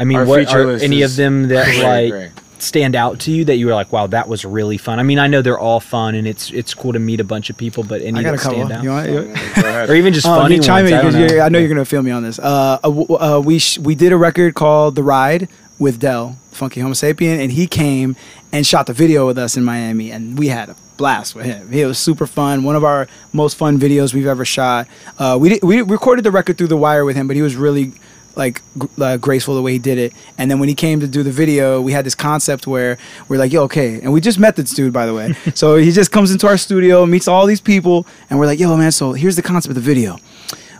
I 0.00 0.02
mean, 0.02 0.18
Our 0.18 0.24
what 0.24 0.52
are 0.52 0.72
any 0.72 1.02
of 1.02 1.14
them 1.14 1.46
that 1.50 1.66
great, 1.66 1.82
like 1.84 2.10
great. 2.10 2.30
stand 2.58 2.96
out 2.96 3.20
to 3.20 3.30
you 3.30 3.44
that 3.44 3.58
you 3.58 3.66
were 3.66 3.74
like, 3.74 3.92
wow, 3.92 4.08
that 4.08 4.28
was 4.28 4.44
really 4.44 4.76
fun? 4.76 4.98
I 4.98 5.04
mean, 5.04 5.20
I 5.20 5.28
know 5.28 5.40
they're 5.40 5.56
all 5.56 5.78
fun 5.78 6.16
and 6.16 6.26
it's 6.26 6.50
it's 6.50 6.74
cool 6.74 6.92
to 6.94 6.98
meet 6.98 7.20
a 7.20 7.24
bunch 7.24 7.48
of 7.50 7.56
people, 7.56 7.84
but 7.84 8.02
any 8.02 8.18
i 8.18 8.22
got 8.24 8.30
a 8.30 8.36
that 8.38 8.40
couple 8.42 8.58
stand 8.66 8.72
out, 8.72 8.82
you 8.82 8.90
want, 8.90 9.08
you, 9.08 9.14
Go 9.20 9.30
ahead. 9.68 9.90
or 9.90 9.94
even 9.94 10.12
just 10.12 10.26
Oh, 10.26 10.34
funny 10.40 10.56
you 10.56 10.60
chime 10.62 10.86
ones. 10.86 10.88
in 10.90 10.94
I, 10.94 11.02
don't 11.02 11.06
'cause 11.12 11.14
know. 11.14 11.26
you're- 11.26 11.40
I 11.42 11.48
know 11.48 11.58
you're 11.60 11.68
gonna 11.68 11.84
feel 11.84 12.02
me 12.02 12.10
on 12.10 12.24
this. 12.24 12.40
Uh, 12.40 12.78
uh, 12.82 12.88
uh, 13.36 13.40
we 13.44 13.60
sh- 13.60 13.78
we 13.78 13.94
did 13.94 14.10
a 14.10 14.16
record 14.16 14.54
called 14.54 14.96
The 14.96 15.04
Ride 15.04 15.46
with 15.78 16.00
Del, 16.00 16.36
Funky 16.54 16.80
Homo 16.80 16.94
Sapien, 16.94 17.38
and 17.38 17.52
he 17.52 17.66
came 17.66 18.16
and 18.52 18.66
shot 18.66 18.86
the 18.86 18.92
video 18.92 19.26
with 19.26 19.38
us 19.38 19.56
in 19.56 19.64
Miami, 19.64 20.10
and 20.10 20.38
we 20.38 20.48
had 20.48 20.70
a 20.70 20.76
blast 20.96 21.34
with 21.34 21.46
him. 21.46 21.72
It 21.72 21.86
was 21.86 21.98
super 21.98 22.26
fun. 22.26 22.62
One 22.62 22.76
of 22.76 22.84
our 22.84 23.08
most 23.32 23.56
fun 23.56 23.78
videos 23.78 24.14
we've 24.14 24.26
ever 24.26 24.44
shot. 24.44 24.86
Uh, 25.18 25.36
we 25.40 25.48
did, 25.50 25.62
we 25.62 25.82
recorded 25.82 26.24
the 26.24 26.30
record 26.30 26.58
through 26.58 26.68
the 26.68 26.76
wire 26.76 27.04
with 27.04 27.16
him, 27.16 27.26
but 27.26 27.36
he 27.36 27.42
was 27.42 27.56
really 27.56 27.92
like 28.36 28.62
uh, 29.00 29.16
graceful 29.16 29.54
the 29.54 29.62
way 29.62 29.72
he 29.72 29.78
did 29.78 29.98
it. 29.98 30.12
And 30.38 30.50
then 30.50 30.58
when 30.58 30.68
he 30.68 30.74
came 30.74 31.00
to 31.00 31.06
do 31.06 31.22
the 31.22 31.30
video, 31.30 31.80
we 31.80 31.92
had 31.92 32.04
this 32.04 32.14
concept 32.14 32.66
where 32.66 32.98
we're 33.28 33.38
like, 33.38 33.52
"Yo, 33.52 33.62
okay." 33.64 34.00
And 34.00 34.12
we 34.12 34.20
just 34.20 34.38
met 34.38 34.56
this 34.56 34.72
dude, 34.72 34.92
by 34.92 35.06
the 35.06 35.14
way. 35.14 35.34
so 35.54 35.76
he 35.76 35.92
just 35.92 36.12
comes 36.12 36.32
into 36.32 36.46
our 36.46 36.56
studio, 36.56 37.06
meets 37.06 37.28
all 37.28 37.46
these 37.46 37.60
people, 37.60 38.06
and 38.30 38.38
we're 38.38 38.46
like, 38.46 38.58
"Yo, 38.58 38.76
man, 38.76 38.92
so 38.92 39.12
here's 39.12 39.36
the 39.36 39.42
concept 39.42 39.70
of 39.70 39.76
the 39.76 39.80
video. 39.80 40.18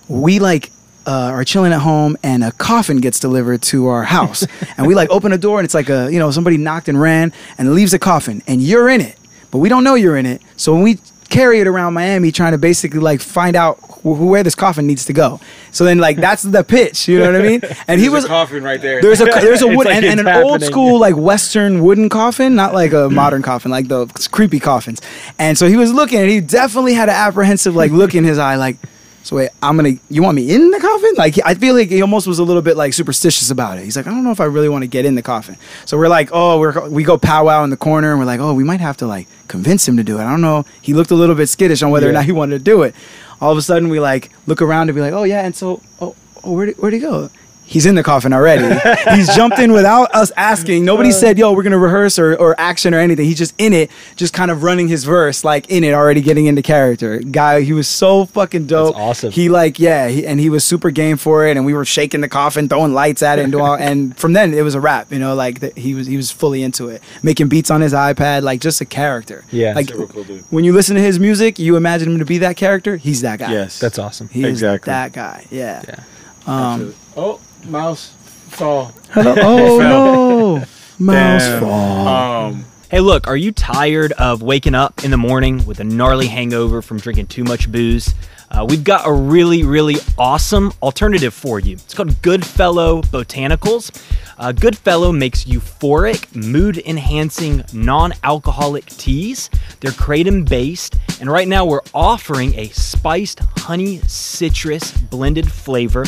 We 0.09 0.39
like." 0.39 0.71
Uh, 1.07 1.31
are 1.35 1.45
chilling 1.45 1.73
at 1.73 1.81
home 1.81 2.17
and 2.23 2.43
a 2.43 2.51
coffin 2.53 2.97
gets 2.99 3.21
delivered 3.21 3.61
to 3.61 3.89
our 3.89 4.05
house 4.05 4.47
and 4.79 4.87
we 4.87 4.95
like 4.95 5.11
open 5.11 5.33
a 5.33 5.39
door 5.39 5.59
and 5.59 5.67
it's 5.67 5.75
like 5.75 5.91
a 5.91 6.11
you 6.11 6.19
know 6.19 6.31
somebody 6.31 6.57
knocked 6.57 6.89
and 6.89 6.99
ran 6.99 7.31
and 7.59 7.75
leaves 7.75 7.93
a 7.93 7.99
coffin 7.99 8.43
and 8.47 8.63
you're 8.63 8.89
in 8.89 9.03
it 9.03 9.19
but 9.51 9.59
we 9.59 9.69
don't 9.69 9.85
know 9.85 9.95
you're 9.97 10.17
in 10.17 10.25
it 10.25 10.41
so 10.57 10.73
when 10.73 10.83
we 10.83 10.99
carry 11.29 11.61
it 11.61 11.67
around 11.67 11.93
Miami 11.93 12.33
trying 12.33 12.53
to 12.53 12.59
basically 12.59 13.01
like 13.01 13.21
find 13.21 13.55
out 13.55 13.75
wh- 14.03 14.21
where 14.21 14.43
this 14.43 14.55
coffin 14.55 14.87
needs 14.87 15.05
to 15.05 15.13
go 15.13 15.41
so 15.73 15.85
then 15.85 15.99
like 15.99 16.17
that's 16.17 16.43
the 16.43 16.63
pitch 16.65 17.07
you 17.09 17.19
know 17.19 17.33
what 17.33 17.41
I 17.41 17.45
mean 17.47 17.61
and 17.89 18.01
he 18.01 18.09
was 18.09 18.25
a 18.25 18.29
coffin 18.29 18.63
right 18.63 18.81
there. 18.81 19.03
there's 19.03 19.21
a 19.21 19.25
there's 19.27 19.61
a 19.63 19.67
wood 19.77 19.87
like 19.87 19.97
and, 19.97 20.07
and 20.07 20.21
an 20.21 20.29
old 20.43 20.63
school 20.63 20.99
like 20.99 21.17
western 21.17 21.83
wooden 21.83 22.09
coffin, 22.09 22.55
not 22.55 22.73
like 22.73 22.93
a 22.93 23.11
modern 23.11 23.43
coffin, 23.43 23.71
like 23.71 23.89
the 23.89 24.07
creepy 24.31 24.61
coffins. 24.61 25.03
And 25.39 25.59
so 25.59 25.67
he 25.69 25.77
was 25.77 25.93
looking, 25.93 26.21
and 26.21 26.31
he 26.31 26.41
definitely 26.41 26.95
had 26.95 27.09
an 27.11 27.15
apprehensive 27.17 27.75
like 27.77 27.91
look 27.93 28.15
in 28.15 28.25
his 28.25 28.39
eye, 28.39 28.57
like. 28.57 28.77
So 29.25 29.37
wait, 29.37 29.49
I'm 29.63 29.77
gonna. 29.77 29.95
You 30.11 30.23
want 30.23 30.37
me 30.37 30.55
in 30.55 30.71
the 30.71 30.79
coffin? 30.79 31.13
Like 31.17 31.39
I 31.47 31.55
feel 31.55 31.75
like 31.75 31.89
he 31.89 32.03
almost 32.03 32.27
was 32.27 32.39
a 32.39 32.45
little 32.45 32.61
bit 32.61 32.77
like 32.77 32.93
superstitious 32.93 33.51
about 33.51 33.79
it. 33.79 33.85
He's 33.85 33.97
like, 33.97 34.07
I 34.07 34.11
don't 34.11 34.23
know 34.23 34.33
if 34.33 34.41
I 34.41 34.45
really 34.45 34.69
want 34.69 34.83
to 34.83 34.87
get 34.87 35.07
in 35.07 35.15
the 35.15 35.23
coffin. 35.23 35.57
So 35.87 35.97
we're 35.97 36.09
like, 36.09 36.29
oh, 36.31 36.61
we're 36.61 36.91
we 36.91 37.05
go 37.05 37.17
powwow 37.17 37.65
in 37.65 37.71
the 37.71 37.77
corner, 37.79 38.11
and 38.11 38.19
we're 38.19 38.27
like, 38.27 38.41
oh, 38.41 38.53
we 38.53 38.65
might 38.65 38.81
have 38.81 38.99
to 38.99 39.07
like 39.07 39.27
convince 39.49 39.89
him 39.89 39.97
to 39.97 40.05
do 40.05 40.19
it. 40.19 40.21
I 40.21 40.31
don't 40.31 40.43
know. 40.43 40.67
He 40.83 40.93
looked 40.93 41.11
a 41.11 41.15
little 41.15 41.35
bit 41.35 41.49
skittish 41.49 41.83
on 41.83 41.91
whether 41.91 42.09
or 42.09 42.13
not 42.13 42.27
he 42.27 42.33
wanted 42.33 42.59
to 42.59 42.65
do 42.65 42.83
it. 42.83 42.95
All 43.41 43.51
of 43.51 43.57
a 43.57 43.63
sudden, 43.63 43.89
we 43.89 43.99
like 43.99 44.31
look 44.47 44.61
around 44.61 44.91
and 44.91 44.95
be 44.95 45.01
like, 45.01 45.15
oh 45.15 45.25
yeah, 45.25 45.41
and 45.41 45.57
so 45.57 45.81
oh, 46.03 46.15
oh 46.45 46.53
where'd 46.53 46.69
he, 46.69 46.75
where'd 46.75 46.93
he 46.93 47.01
go? 47.01 47.31
He's 47.67 47.87
in 47.87 47.95
the 47.95 48.03
coffin 48.03 48.33
already. 48.33 48.63
He's 49.17 49.35
jumped 49.35 49.59
in 49.59 49.73
without 49.73 50.15
us 50.15 50.31
asking. 50.37 50.85
Nobody 50.85 51.11
said, 51.11 51.39
"Yo, 51.39 51.53
we're 51.53 51.63
gonna 51.63 51.79
rehearse 51.79 52.19
or, 52.19 52.35
or 52.37 52.55
action 52.61 52.93
or 52.93 52.99
anything." 52.99 53.25
He's 53.25 53.39
just 53.39 53.55
in 53.57 53.73
it, 53.73 53.91
just 54.17 54.35
kind 54.35 54.51
of 54.51 54.63
running 54.63 54.87
his 54.89 55.05
verse, 55.05 55.45
like 55.45 55.71
in 55.71 55.83
it, 55.83 55.95
already 55.95 56.21
getting 56.21 56.45
into 56.47 56.61
character. 56.63 57.19
Guy, 57.21 57.63
he 57.63 57.73
was 57.73 57.89
so 57.89 58.27
fucking 58.27 58.67
dope. 58.67 58.95
That's 58.95 59.03
awesome. 59.03 59.33
He 59.33 59.49
like, 59.49 59.79
yeah, 59.79 60.09
he, 60.09 60.27
and 60.27 60.39
he 60.39 60.51
was 60.51 60.63
super 60.63 60.91
game 60.91 61.17
for 61.17 61.47
it. 61.47 61.57
And 61.57 61.65
we 61.65 61.73
were 61.73 61.87
shaking 61.87 62.21
the 62.21 62.29
coffin, 62.29 62.69
throwing 62.69 62.93
lights 62.93 63.23
at 63.23 63.39
it, 63.39 63.43
and 63.43 63.53
doing 63.53 63.65
all, 63.65 63.75
and 63.77 64.17
from 64.17 64.35
then 64.35 64.53
it 64.53 64.63
was 64.63 64.75
a 64.75 64.81
wrap. 64.81 65.11
You 65.11 65.19
know, 65.19 65.35
like 65.35 65.61
the, 65.61 65.73
he 65.75 65.95
was 65.95 66.07
he 66.07 66.17
was 66.19 66.31
fully 66.31 66.63
into 66.63 66.89
it, 66.89 67.03
making 67.23 67.49
beats 67.49 67.71
on 67.71 67.81
his 67.81 67.95
iPad, 67.95 68.43
like 68.43 68.61
just 68.61 68.83
a 68.83 68.85
character. 68.85 69.43
Yeah. 69.51 69.73
like 69.73 69.89
Super 69.89 70.07
cool 70.07 70.25
dude. 70.25 70.45
when 70.51 70.65
you 70.65 70.73
listen 70.75 70.97
to 70.97 71.03
his 71.03 71.19
music, 71.19 71.59
you 71.59 71.77
imagine 71.77 72.13
him 72.13 72.19
to 72.19 72.25
be 72.27 72.39
that 72.39 72.57
character. 72.59 72.97
He's 72.97 73.23
that 73.23 73.39
guy. 73.39 73.53
Yes, 73.53 73.81
That's 73.81 73.99
awesome. 73.99 74.29
he 74.29 74.45
Exactly. 74.45 74.91
that 74.91 75.13
guy. 75.13 75.47
Yeah. 75.51 75.83
Yeah. 75.89 76.01
Um, 76.47 76.95
oh, 77.17 77.41
mouse 77.67 78.09
fall. 78.51 78.93
oh 79.17 79.79
no, 79.79 80.65
mouse 80.99 81.43
Damn. 81.43 81.61
fall. 81.63 82.09
Um, 82.09 82.65
Hey, 82.91 83.01
look, 83.01 83.27
are 83.27 83.37
you 83.37 83.51
tired 83.51 84.13
of 84.13 84.41
waking 84.43 84.77
up 84.77 85.03
in 85.03 85.11
the 85.11 85.17
morning 85.17 85.67
with 85.67 85.81
a 85.81 85.85
gnarly 85.85 86.29
hangover 86.29 86.81
from 86.81 86.99
drinking 86.99 87.27
too 87.27 87.43
much 87.43 87.73
booze? 87.73 88.15
Uh, 88.51 88.67
we've 88.69 88.85
got 88.85 89.07
a 89.07 89.13
really, 89.13 89.65
really 89.65 89.97
awesome 90.19 90.73
alternative 90.83 91.35
for 91.35 91.59
you. 91.59 91.75
It's 91.75 91.95
called 91.95 92.21
Goodfellow 92.23 93.03
Botanicals. 93.03 93.91
Uh, 94.39 94.53
Goodfellow 94.53 95.13
makes 95.13 95.45
euphoric, 95.45 96.35
mood 96.35 96.79
enhancing, 96.79 97.65
non 97.73 98.13
alcoholic 98.23 98.87
teas. 98.87 99.51
They're 99.81 99.93
kratom 99.93 100.49
based, 100.49 100.97
and 101.21 101.31
right 101.31 101.49
now 101.49 101.65
we're 101.65 101.83
offering 101.95 102.55
a 102.59 102.69
spiced 102.69 103.41
honey 103.59 103.99
citrus 104.07 104.93
blended 104.93 105.51
flavor. 105.51 106.05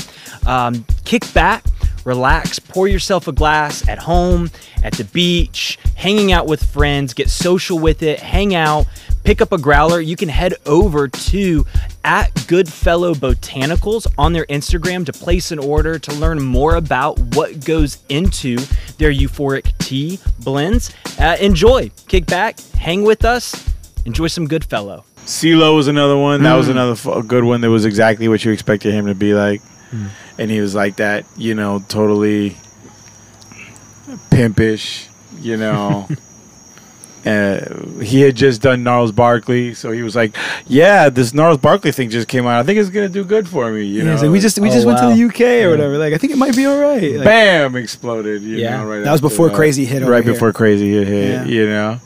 Um, 0.47 0.85
kick 1.05 1.33
back 1.33 1.65
relax, 2.07 2.61
pour 2.61 2.87
yourself 2.87 3.27
a 3.29 3.33
glass 3.33 3.87
at 3.89 3.99
home, 3.99 4.49
at 4.83 4.95
the 4.95 5.05
beach, 5.05 5.77
hanging 5.97 6.33
out 6.33 6.47
with 6.47 6.63
friends, 6.63 7.13
get 7.13 7.29
social 7.29 7.79
with 7.79 8.03
it, 8.03 8.21
hang 8.21 8.55
out, 8.55 8.87
pick 9.27 9.41
up 9.41 9.51
a 9.51 9.59
growler. 9.59 10.01
You 10.01 10.15
can 10.15 10.29
head 10.29 10.55
over 10.67 11.09
to 11.09 11.67
at 12.05 12.47
Goodfellow 12.47 13.13
Botanicals 13.13 14.07
on 14.17 14.33
their 14.33 14.47
Instagram 14.47 15.05
to 15.05 15.13
place 15.13 15.51
an 15.51 15.59
order 15.59 15.99
to 15.99 16.15
learn 16.15 16.41
more 16.41 16.77
about 16.77 17.19
what 17.35 17.65
goes 17.65 17.99
into 18.09 18.57
their 18.99 19.13
euphoric 19.13 19.77
tea 19.79 20.21
blends. 20.39 20.95
Uh, 21.19 21.37
enjoy, 21.41 21.91
kick 22.07 22.27
back, 22.27 22.61
hang 22.79 23.03
with 23.03 23.25
us, 23.25 23.69
enjoy 24.05 24.29
some 24.29 24.47
Goodfellow. 24.47 25.05
CeeLo 25.17 25.75
was 25.75 25.89
another 25.89 26.17
one. 26.17 26.45
That 26.45 26.55
was 26.55 26.69
another 26.69 26.93
f- 26.93 27.07
a 27.07 27.23
good 27.25 27.43
one. 27.43 27.63
That 27.63 27.71
was 27.71 27.85
exactly 27.85 28.29
what 28.29 28.45
you 28.45 28.53
expected 28.53 28.95
him 28.95 29.07
to 29.07 29.15
be 29.17 29.35
like, 29.35 29.61
and 30.39 30.49
he 30.53 30.61
was 30.61 30.73
like 30.73 30.97
that. 30.97 31.25
You 31.37 31.57
know, 31.57 31.83
totally 31.89 32.57
pimpish. 34.31 35.09
You 35.41 35.57
know. 35.57 36.07
Uh, 37.27 38.01
he 38.01 38.21
had 38.21 38.37
just 38.37 38.63
done 38.63 38.85
Gnarls 38.85 39.11
Barkley, 39.11 39.75
so 39.75 39.91
he 39.91 40.03
was 40.03 40.15
like, 40.15 40.37
"Yeah, 40.69 41.09
this 41.09 41.35
Gnarls 41.35 41.59
Barkley 41.59 41.91
thing 41.91 42.09
just 42.09 42.29
came 42.29 42.47
out. 42.47 42.61
I 42.61 42.63
think 42.63 42.79
it's 42.79 42.89
gonna 42.89 43.09
do 43.09 43.25
good 43.25 43.49
for 43.49 43.71
me." 43.73 43.83
You 43.85 43.99
Yeah, 43.99 44.05
know, 44.05 44.13
he's 44.13 44.23
like, 44.23 44.31
we 44.31 44.39
just 44.41 44.59
we 44.61 44.69
Oh, 44.69 44.73
just 44.73 44.87
went 44.87 44.99
to 45.01 45.07
the 45.09 45.25
UK 45.25 45.65
or 45.65 45.71
whatever. 45.71 45.99
Like 45.99 46.13
I 46.15 46.19
think 46.19 46.33
it 46.33 46.39
might 46.39 46.55
be 46.55 46.67
all 46.67 46.79
right. 46.81 47.17
Like, 47.17 47.25
bam 47.25 47.75
exploded. 47.75 48.43
You 48.43 48.59
Yeah. 48.59 48.77
know, 48.79 48.87
right 48.87 49.03
That 49.03 49.11
was 49.13 49.21
before 49.21 49.49
that. 49.49 49.57
Crazy 49.57 49.85
hit 49.85 50.03
over 50.03 50.13
Right 50.13 50.23
here. 50.23 50.35
before 50.35 50.53
Crazy 50.53 50.91
hit, 50.93 51.09
hit 51.09 51.29
Yeah. 51.29 51.45
you 51.47 51.67
know. 51.67 52.01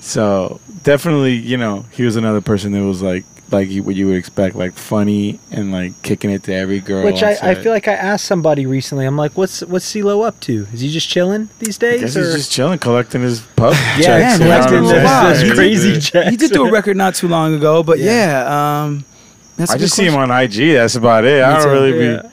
So 0.00 0.60
definitely, 0.82 1.34
you 1.34 1.56
know, 1.58 1.84
he 1.90 2.04
was 2.04 2.16
another 2.16 2.40
person 2.40 2.72
that 2.72 2.82
was 2.82 3.02
like, 3.02 3.24
like 3.50 3.68
you, 3.70 3.82
what 3.82 3.94
you 3.94 4.06
would 4.08 4.16
expect, 4.16 4.54
like 4.56 4.74
funny 4.74 5.40
and 5.50 5.72
like 5.72 6.00
kicking 6.02 6.30
it 6.30 6.42
to 6.44 6.54
every 6.54 6.80
girl. 6.80 7.04
Which 7.04 7.22
I, 7.22 7.36
I 7.42 7.54
feel 7.54 7.72
like 7.72 7.88
I 7.88 7.94
asked 7.94 8.24
somebody 8.26 8.66
recently. 8.66 9.06
I'm 9.06 9.16
like, 9.16 9.32
what's 9.36 9.62
what's 9.62 9.90
CeeLo 9.90 10.26
up 10.26 10.38
to? 10.40 10.66
Is 10.72 10.80
he 10.80 10.90
just 10.90 11.08
chilling 11.08 11.48
these 11.58 11.78
I 11.78 11.80
days? 11.80 12.00
guess 12.02 12.16
or? 12.16 12.20
he's 12.24 12.34
just 12.34 12.52
chilling, 12.52 12.78
collecting 12.78 13.22
his 13.22 13.40
pub 13.40 13.72
Yeah, 13.96 14.00
checks. 14.00 14.38
man, 14.38 14.38
collecting 14.40 14.84
what 14.84 14.96
I'm 14.98 15.04
those- 15.04 15.38
saying? 15.38 15.48
those 15.48 15.48
Yeah, 15.48 15.54
crazy 15.54 15.88
yeah. 15.92 15.98
checks. 16.00 16.30
he 16.30 16.36
did 16.36 16.50
do 16.52 16.66
a 16.66 16.70
record 16.70 16.96
not 16.96 17.14
too 17.14 17.28
long 17.28 17.54
ago, 17.54 17.82
but 17.82 17.98
Yeah. 17.98 18.12
yeah, 18.44 18.82
um, 18.84 19.04
that's 19.56 19.70
a 19.70 19.74
I 19.74 19.76
good 19.76 19.80
just 19.84 19.96
see 19.96 20.04
him 20.04 20.14
on 20.16 20.30
IG. 20.30 20.74
That's 20.74 20.94
about 20.96 21.24
it. 21.24 21.42
I 21.42 21.54
don't 21.54 21.62
too. 21.64 21.70
really 21.70 22.06
Yeah. 22.06 22.22
be. 22.22 22.28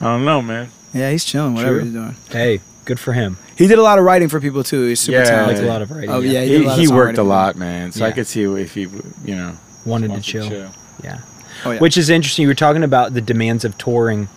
I 0.00 0.04
don't 0.04 0.24
know, 0.24 0.42
man. 0.42 0.68
Yeah, 0.92 1.10
he's 1.10 1.24
chilling. 1.24 1.54
Whatever 1.54 1.76
True. 1.76 1.84
he's 1.84 1.92
doing. 1.92 2.16
hey, 2.30 2.60
good 2.84 2.98
for 3.00 3.12
him. 3.12 3.38
He 3.56 3.66
did 3.66 3.78
a 3.78 3.82
lot 3.82 3.98
of 3.98 4.04
writing 4.04 4.28
for 4.28 4.40
people 4.40 4.62
too. 4.64 4.86
He's 4.86 5.00
super 5.00 5.18
Yeah. 5.18 5.24
talented. 5.24 5.58
Like 5.58 5.64
a 5.64 5.72
lot 5.72 5.82
of 5.82 5.90
writing. 5.90 6.10
Oh 6.10 6.20
yeah. 6.20 6.40
yeah, 6.40 6.44
he, 6.44 6.58
He, 6.58 6.64
a 6.66 6.72
he 6.74 6.84
of 6.86 6.90
worked 6.90 7.18
a 7.18 7.22
lot, 7.22 7.56
man. 7.56 7.92
So 7.92 8.04
I 8.04 8.12
could 8.12 8.26
see 8.26 8.42
if 8.42 8.74
he, 8.74 8.82
you 9.24 9.36
know, 9.36 9.52
Wanted 9.86 10.08
to 10.08 10.12
wants 10.12 10.26
chill. 10.26 10.70
Yeah. 11.02 11.20
Oh, 11.64 11.70
yeah. 11.72 11.78
Which 11.78 11.96
is 11.96 12.10
interesting. 12.10 12.42
You 12.42 12.48
were 12.48 12.54
talking 12.54 12.82
about 12.84 13.14
the 13.14 13.20
demands 13.20 13.64
of 13.64 13.78
touring. 13.78 14.28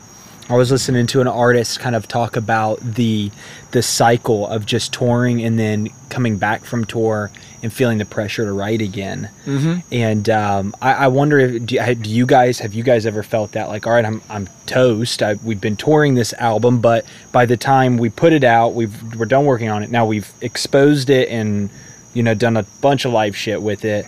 I 0.49 0.55
was 0.55 0.71
listening 0.71 1.05
to 1.07 1.21
an 1.21 1.27
artist 1.27 1.79
kind 1.79 1.95
of 1.95 2.07
talk 2.07 2.35
about 2.35 2.79
the 2.79 3.29
the 3.71 3.83
cycle 3.83 4.47
of 4.47 4.65
just 4.65 4.91
touring 4.91 5.43
and 5.43 5.59
then 5.59 5.89
coming 6.09 6.37
back 6.37 6.65
from 6.65 6.85
tour 6.85 7.29
and 7.61 7.71
feeling 7.71 7.99
the 7.99 8.05
pressure 8.05 8.45
to 8.45 8.51
write 8.51 8.81
again. 8.81 9.29
Mm-hmm. 9.45 9.79
And 9.91 10.27
um, 10.29 10.75
I, 10.81 10.93
I 10.93 11.07
wonder 11.07 11.37
if 11.37 11.65
do, 11.67 11.75
you- 11.75 11.95
do 11.95 12.09
you 12.09 12.25
guys 12.25 12.57
have 12.59 12.73
you 12.73 12.81
guys 12.83 13.05
ever 13.05 13.21
felt 13.21 13.51
that 13.51 13.67
like 13.69 13.85
all 13.85 13.93
right 13.93 14.05
I'm 14.05 14.23
I'm 14.27 14.49
toast. 14.65 15.21
I, 15.21 15.33
we've 15.43 15.61
been 15.61 15.75
touring 15.75 16.15
this 16.15 16.33
album, 16.33 16.81
but 16.81 17.05
by 17.31 17.45
the 17.45 17.57
time 17.57 17.97
we 17.97 18.09
put 18.09 18.33
it 18.33 18.43
out, 18.43 18.73
we've 18.73 19.15
we're 19.17 19.25
done 19.25 19.45
working 19.45 19.69
on 19.69 19.83
it. 19.83 19.91
Now 19.91 20.05
we've 20.07 20.31
exposed 20.41 21.11
it 21.11 21.29
and 21.29 21.69
you 22.15 22.23
know 22.23 22.33
done 22.33 22.57
a 22.57 22.63
bunch 22.81 23.05
of 23.05 23.11
live 23.13 23.35
shit 23.37 23.61
with 23.61 23.85
it, 23.85 24.07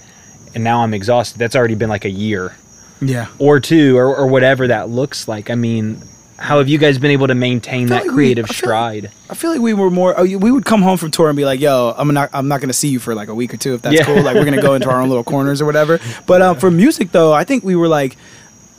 and 0.55 0.63
now 0.63 0.81
I'm 0.83 0.93
exhausted. 0.93 1.37
That's 1.39 1.55
already 1.55 1.75
been 1.75 1.89
like 1.89 2.05
a 2.05 2.09
year 2.09 2.55
yeah. 3.01 3.27
or 3.39 3.59
two 3.59 3.97
or, 3.97 4.15
or 4.15 4.27
whatever 4.27 4.67
that 4.67 4.89
looks 4.89 5.27
like. 5.27 5.49
I 5.49 5.55
mean, 5.55 6.01
how 6.37 6.57
have 6.57 6.67
you 6.67 6.77
guys 6.79 6.97
been 6.97 7.11
able 7.11 7.27
to 7.27 7.35
maintain 7.35 7.87
that 7.87 7.95
like 8.01 8.03
we- 8.05 8.13
creative 8.13 8.45
I 8.45 8.47
feel- 8.47 8.53
stride? 8.55 9.11
I 9.29 9.33
feel 9.35 9.51
like 9.51 9.61
we 9.61 9.73
were 9.73 9.89
more. 9.91 10.13
Oh, 10.19 10.23
we 10.23 10.51
would 10.51 10.65
come 10.65 10.81
home 10.81 10.97
from 10.97 11.11
tour 11.11 11.29
and 11.29 11.37
be 11.37 11.45
like, 11.45 11.59
"Yo, 11.59 11.93
I'm 11.97 12.13
not. 12.13 12.29
I'm 12.33 12.47
not 12.47 12.59
going 12.61 12.69
to 12.69 12.73
see 12.73 12.89
you 12.89 12.99
for 12.99 13.13
like 13.15 13.29
a 13.29 13.35
week 13.35 13.53
or 13.53 13.57
two 13.57 13.75
if 13.75 13.81
that's 13.81 13.95
Yeah. 13.95 14.05
cool. 14.05 14.21
Like 14.21 14.35
we're 14.35 14.43
going 14.45 14.55
to 14.55 14.61
go 14.61 14.73
into 14.73 14.89
our 14.89 14.99
own 14.99 15.07
little 15.09 15.23
corners 15.23 15.61
or 15.61 15.65
whatever." 15.65 15.99
But 16.25 16.41
um, 16.41 16.57
for 16.57 16.69
music 16.71 17.11
though, 17.11 17.31
I 17.31 17.43
think 17.45 17.63
we 17.63 17.75
were 17.75 17.87
like, 17.87 18.17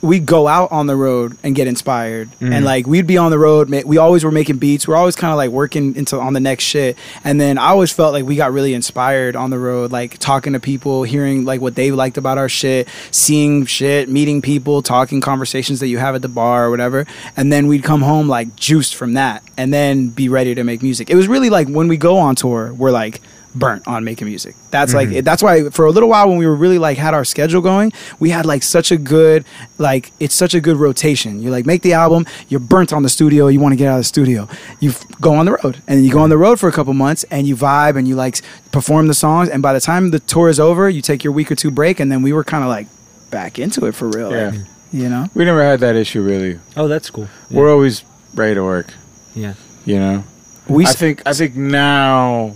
we'd 0.03 0.25
go 0.25 0.49
out 0.49 0.69
on 0.71 0.85
the 0.85 0.97
road 0.97 1.37
and 1.43 1.55
get 1.55 1.65
inspired, 1.65 2.29
and 2.41 2.53
mm. 2.53 2.63
like 2.63 2.85
we'd 2.85 3.07
be 3.07 3.17
on 3.17 3.31
the 3.31 3.39
road. 3.39 3.69
We 3.85 3.97
always 3.97 4.25
were 4.25 4.31
making 4.31 4.57
beats. 4.57 4.85
We're 4.85 4.97
always 4.97 5.15
kind 5.15 5.31
of 5.31 5.37
like 5.37 5.49
working 5.49 5.95
into 5.95 6.19
on 6.19 6.33
the 6.33 6.41
next 6.41 6.65
shit. 6.65 6.97
And 7.23 7.39
then 7.39 7.57
I 7.57 7.67
always 7.67 7.91
felt 7.93 8.11
like 8.11 8.25
we 8.25 8.35
got 8.35 8.51
really 8.51 8.73
inspired 8.73 9.37
on 9.37 9.49
the 9.49 9.57
road, 9.57 9.91
like 9.91 10.17
talking 10.17 10.53
to 10.53 10.59
people, 10.59 11.03
hearing 11.03 11.45
like 11.45 11.61
what 11.61 11.75
they 11.75 11.91
liked 11.91 12.17
about 12.17 12.37
our 12.37 12.49
shit, 12.49 12.89
seeing 13.11 13.65
shit, 13.65 14.09
meeting 14.09 14.41
people, 14.41 14.81
talking 14.81 15.21
conversations 15.21 15.79
that 15.79 15.87
you 15.87 15.99
have 15.99 16.15
at 16.15 16.21
the 16.21 16.27
bar 16.27 16.65
or 16.65 16.69
whatever. 16.69 17.07
And 17.37 17.51
then 17.51 17.67
we'd 17.67 17.83
come 17.83 18.01
home 18.01 18.27
like 18.27 18.57
juiced 18.57 18.95
from 18.95 19.13
that, 19.13 19.41
and 19.57 19.73
then 19.73 20.09
be 20.09 20.27
ready 20.27 20.53
to 20.53 20.65
make 20.65 20.83
music. 20.83 21.09
It 21.09 21.15
was 21.15 21.29
really 21.29 21.49
like 21.49 21.69
when 21.69 21.87
we 21.87 21.95
go 21.95 22.17
on 22.17 22.35
tour, 22.35 22.73
we're 22.73 22.91
like 22.91 23.21
burnt 23.55 23.87
on 23.87 24.03
making 24.03 24.27
music. 24.27 24.55
That's 24.71 24.93
like 24.93 25.09
mm-hmm. 25.09 25.21
that's 25.21 25.43
why 25.43 25.69
for 25.69 25.85
a 25.85 25.91
little 25.91 26.09
while 26.09 26.27
when 26.27 26.37
we 26.37 26.47
were 26.47 26.55
really 26.55 26.79
like 26.79 26.97
had 26.97 27.13
our 27.13 27.25
schedule 27.25 27.61
going, 27.61 27.91
we 28.19 28.29
had 28.29 28.45
like 28.45 28.63
such 28.63 28.91
a 28.91 28.97
good 28.97 29.45
like 29.77 30.11
it's 30.19 30.35
such 30.35 30.53
a 30.53 30.61
good 30.61 30.77
rotation. 30.77 31.41
You 31.41 31.51
like 31.51 31.65
make 31.65 31.81
the 31.81 31.93
album, 31.93 32.25
you're 32.49 32.59
burnt 32.59 32.93
on 32.93 33.03
the 33.03 33.09
studio, 33.09 33.47
you 33.47 33.59
want 33.59 33.73
to 33.73 33.75
get 33.77 33.87
out 33.87 33.95
of 33.95 33.99
the 34.01 34.05
studio. 34.05 34.47
You 34.79 34.89
f- 34.91 35.05
go 35.21 35.35
on 35.35 35.45
the 35.45 35.51
road 35.51 35.75
and 35.87 35.97
then 35.97 36.03
you 36.03 36.11
go 36.11 36.19
on 36.19 36.29
the 36.29 36.37
road 36.37 36.59
for 36.59 36.67
a 36.67 36.71
couple 36.71 36.93
months 36.93 37.23
and 37.25 37.47
you 37.47 37.55
vibe 37.55 37.95
and 37.97 38.07
you 38.07 38.15
like 38.15 38.41
perform 38.71 39.07
the 39.07 39.13
songs 39.13 39.49
and 39.49 39.61
by 39.61 39.73
the 39.73 39.81
time 39.81 40.11
the 40.11 40.19
tour 40.19 40.49
is 40.49 40.59
over, 40.59 40.89
you 40.89 41.01
take 41.01 41.23
your 41.23 41.33
week 41.33 41.51
or 41.51 41.55
two 41.55 41.71
break 41.71 41.99
and 41.99 42.11
then 42.11 42.21
we 42.21 42.33
were 42.33 42.43
kind 42.43 42.63
of 42.63 42.69
like 42.69 42.87
back 43.29 43.59
into 43.59 43.85
it 43.85 43.93
for 43.93 44.09
real. 44.09 44.31
Yeah. 44.31 44.49
like, 44.49 44.59
you 44.91 45.09
know? 45.09 45.27
We 45.33 45.45
never 45.45 45.63
had 45.63 45.79
that 45.81 45.95
issue 45.95 46.21
really. 46.21 46.59
Oh, 46.75 46.87
that's 46.87 47.09
cool. 47.09 47.27
Yeah. 47.49 47.59
We're 47.59 47.71
always 47.71 48.03
ready 48.33 48.55
to 48.55 48.63
work. 48.63 48.93
yeah. 49.35 49.53
You 49.85 49.99
know. 49.99 50.23
We 50.67 50.85
I 50.85 50.89
s- 50.89 50.95
think 50.95 51.21
I 51.25 51.33
think 51.33 51.55
now, 51.57 52.55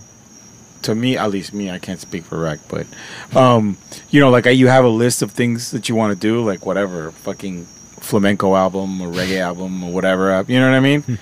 to 0.87 0.95
me 0.95 1.15
at 1.17 1.29
least 1.31 1.53
me, 1.53 1.69
I 1.71 1.79
can't 1.79 1.99
speak 2.01 2.23
for 2.25 2.37
Rec, 2.39 2.59
but 2.67 2.87
um, 3.35 3.77
you 4.09 4.19
know, 4.19 4.29
like 4.29 4.45
you 4.45 4.67
have 4.67 4.83
a 4.83 4.89
list 4.89 5.21
of 5.21 5.31
things 5.31 5.71
that 5.71 5.87
you 5.87 5.95
want 5.95 6.11
to 6.13 6.19
do, 6.19 6.43
like 6.43 6.65
whatever, 6.65 7.11
fucking 7.11 7.65
flamenco 7.99 8.55
album 8.55 9.01
or 9.01 9.07
reggae 9.09 9.39
album 9.39 9.83
or 9.83 9.91
whatever. 9.93 10.43
You 10.47 10.59
know 10.59 10.69
what 10.69 10.75
I 10.77 10.79
mean? 10.79 11.19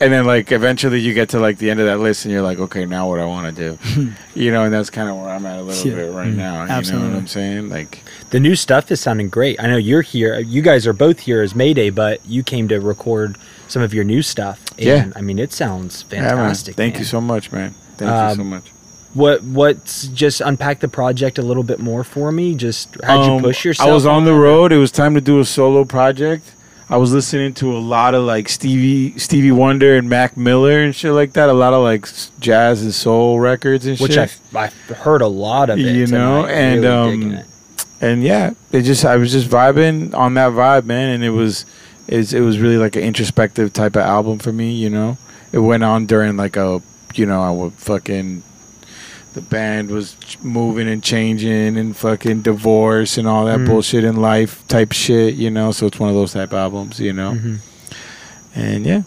and 0.00 0.12
then 0.12 0.24
like 0.24 0.52
eventually 0.52 1.00
you 1.00 1.12
get 1.12 1.30
to 1.30 1.40
like 1.40 1.58
the 1.58 1.68
end 1.70 1.80
of 1.80 1.86
that 1.86 1.98
list 1.98 2.24
and 2.24 2.32
you're 2.32 2.42
like, 2.42 2.58
okay, 2.58 2.86
now 2.86 3.08
what 3.08 3.18
I 3.18 3.24
want 3.26 3.56
to 3.56 3.76
do? 3.76 4.12
you 4.34 4.52
know, 4.52 4.62
and 4.62 4.72
that's 4.72 4.90
kind 4.90 5.08
of 5.08 5.16
where 5.16 5.28
I'm 5.30 5.44
at 5.44 5.58
a 5.58 5.62
little 5.62 5.90
Yeah. 5.90 5.96
bit 5.96 6.12
right 6.12 6.32
now. 6.32 6.62
Absolutely. 6.62 7.06
You 7.06 7.08
know 7.10 7.14
what 7.16 7.20
I'm 7.22 7.26
saying? 7.26 7.68
Like, 7.68 8.04
The 8.30 8.38
new 8.38 8.54
stuff 8.54 8.90
is 8.92 9.00
sounding 9.00 9.28
great. 9.28 9.60
I 9.60 9.66
know 9.66 9.76
you're 9.76 10.02
here. 10.02 10.38
You 10.38 10.62
guys 10.62 10.86
are 10.86 10.92
both 10.92 11.18
here 11.20 11.42
as 11.42 11.54
Mayday, 11.56 11.90
but 11.90 12.24
you 12.24 12.42
came 12.44 12.68
to 12.68 12.78
record 12.78 13.36
some 13.66 13.82
of 13.82 13.92
your 13.92 14.04
new 14.04 14.22
stuff. 14.22 14.64
And, 14.78 14.86
Yeah. 14.86 15.10
I 15.16 15.20
mean, 15.20 15.40
it 15.40 15.52
sounds 15.52 16.04
yeah, 16.12 16.28
fantastic. 16.28 16.76
Thank 16.76 16.94
man. 16.94 17.00
you 17.00 17.04
so 17.04 17.20
much, 17.20 17.50
man. 17.50 17.74
Thank 17.96 18.12
Um, 18.12 18.28
you 18.30 18.34
so 18.36 18.44
much. 18.44 18.64
What 19.14 19.42
what's 19.42 20.06
just 20.08 20.40
unpack 20.40 20.80
the 20.80 20.88
project 20.88 21.38
a 21.38 21.42
little 21.42 21.62
bit 21.62 21.80
more 21.80 22.04
for 22.04 22.30
me? 22.30 22.54
Just 22.54 22.96
how'd 23.02 23.26
you 23.26 23.32
Um, 23.32 23.42
push 23.42 23.64
yourself? 23.64 23.88
I 23.88 23.92
was 23.92 24.04
on 24.06 24.24
the 24.24 24.34
road. 24.34 24.72
It 24.72 24.78
was 24.78 24.90
time 24.92 25.14
to 25.14 25.20
do 25.20 25.40
a 25.40 25.44
solo 25.44 25.84
project. 25.84 26.54
I 26.90 26.96
was 26.96 27.12
listening 27.12 27.52
to 27.54 27.76
a 27.76 27.78
lot 27.80 28.14
of 28.14 28.24
like 28.24 28.48
Stevie 28.48 29.18
Stevie 29.18 29.52
Wonder 29.52 29.96
and 29.96 30.08
Mac 30.08 30.36
Miller 30.36 30.80
and 30.80 30.94
shit 30.94 31.12
like 31.12 31.32
that. 31.34 31.48
A 31.48 31.52
lot 31.52 31.72
of 31.74 31.82
like 31.82 32.06
jazz 32.40 32.82
and 32.82 32.94
soul 32.94 33.40
records 33.40 33.86
and 33.86 33.96
shit. 33.98 34.02
which 34.02 34.12
shit. 34.12 34.38
I've, 34.54 34.56
I've 34.90 34.96
heard 34.98 35.20
a 35.22 35.26
lot 35.26 35.68
of 35.70 35.78
it. 35.78 35.82
You 35.82 36.06
know, 36.06 36.46
and, 36.46 36.82
Really 36.82 37.36
um, 37.36 37.44
and 38.00 38.22
yeah, 38.22 38.52
it 38.72 38.82
just 38.82 39.04
I 39.04 39.16
was 39.16 39.32
just 39.32 39.48
vibing 39.48 40.14
on 40.14 40.34
that 40.34 40.52
vibe, 40.52 40.84
man. 40.84 41.10
And 41.10 41.24
it 41.24 41.30
was 41.30 41.66
it, 42.06 42.32
it 42.32 42.40
was 42.40 42.58
really 42.58 42.78
like 42.78 42.96
an 42.96 43.02
introspective 43.02 43.72
type 43.72 43.96
of 43.96 44.02
album 44.02 44.38
for 44.38 44.52
me. 44.52 44.72
You 44.72 44.88
know, 44.90 45.18
it 45.52 45.58
went 45.58 45.82
on 45.82 46.06
during 46.06 46.36
like 46.36 46.56
a 46.56 46.80
you 47.14 47.26
know 47.26 47.42
I 47.42 47.50
would 47.50 47.72
fucking 47.74 48.42
the 49.34 49.40
band 49.40 49.90
was 49.90 50.16
moving 50.42 50.88
and 50.88 51.02
changing 51.02 51.76
and 51.76 51.96
fucking 51.96 52.42
divorce 52.42 53.18
and 53.18 53.28
all 53.28 53.44
that 53.46 53.58
Mm. 53.60 53.66
bullshit 53.66 54.04
in 54.04 54.16
life 54.16 54.66
type 54.68 54.92
shit. 54.92 55.34
You 55.34 55.50
know, 55.50 55.70
so 55.70 55.86
it's 55.86 55.98
one 56.00 56.08
of 56.08 56.14
those 56.14 56.32
type 56.32 56.52
albums. 56.52 56.98
You 56.98 57.12
know, 57.12 57.32
Mhm. 57.32 57.58
and 58.54 58.86
yeah, 58.86 59.02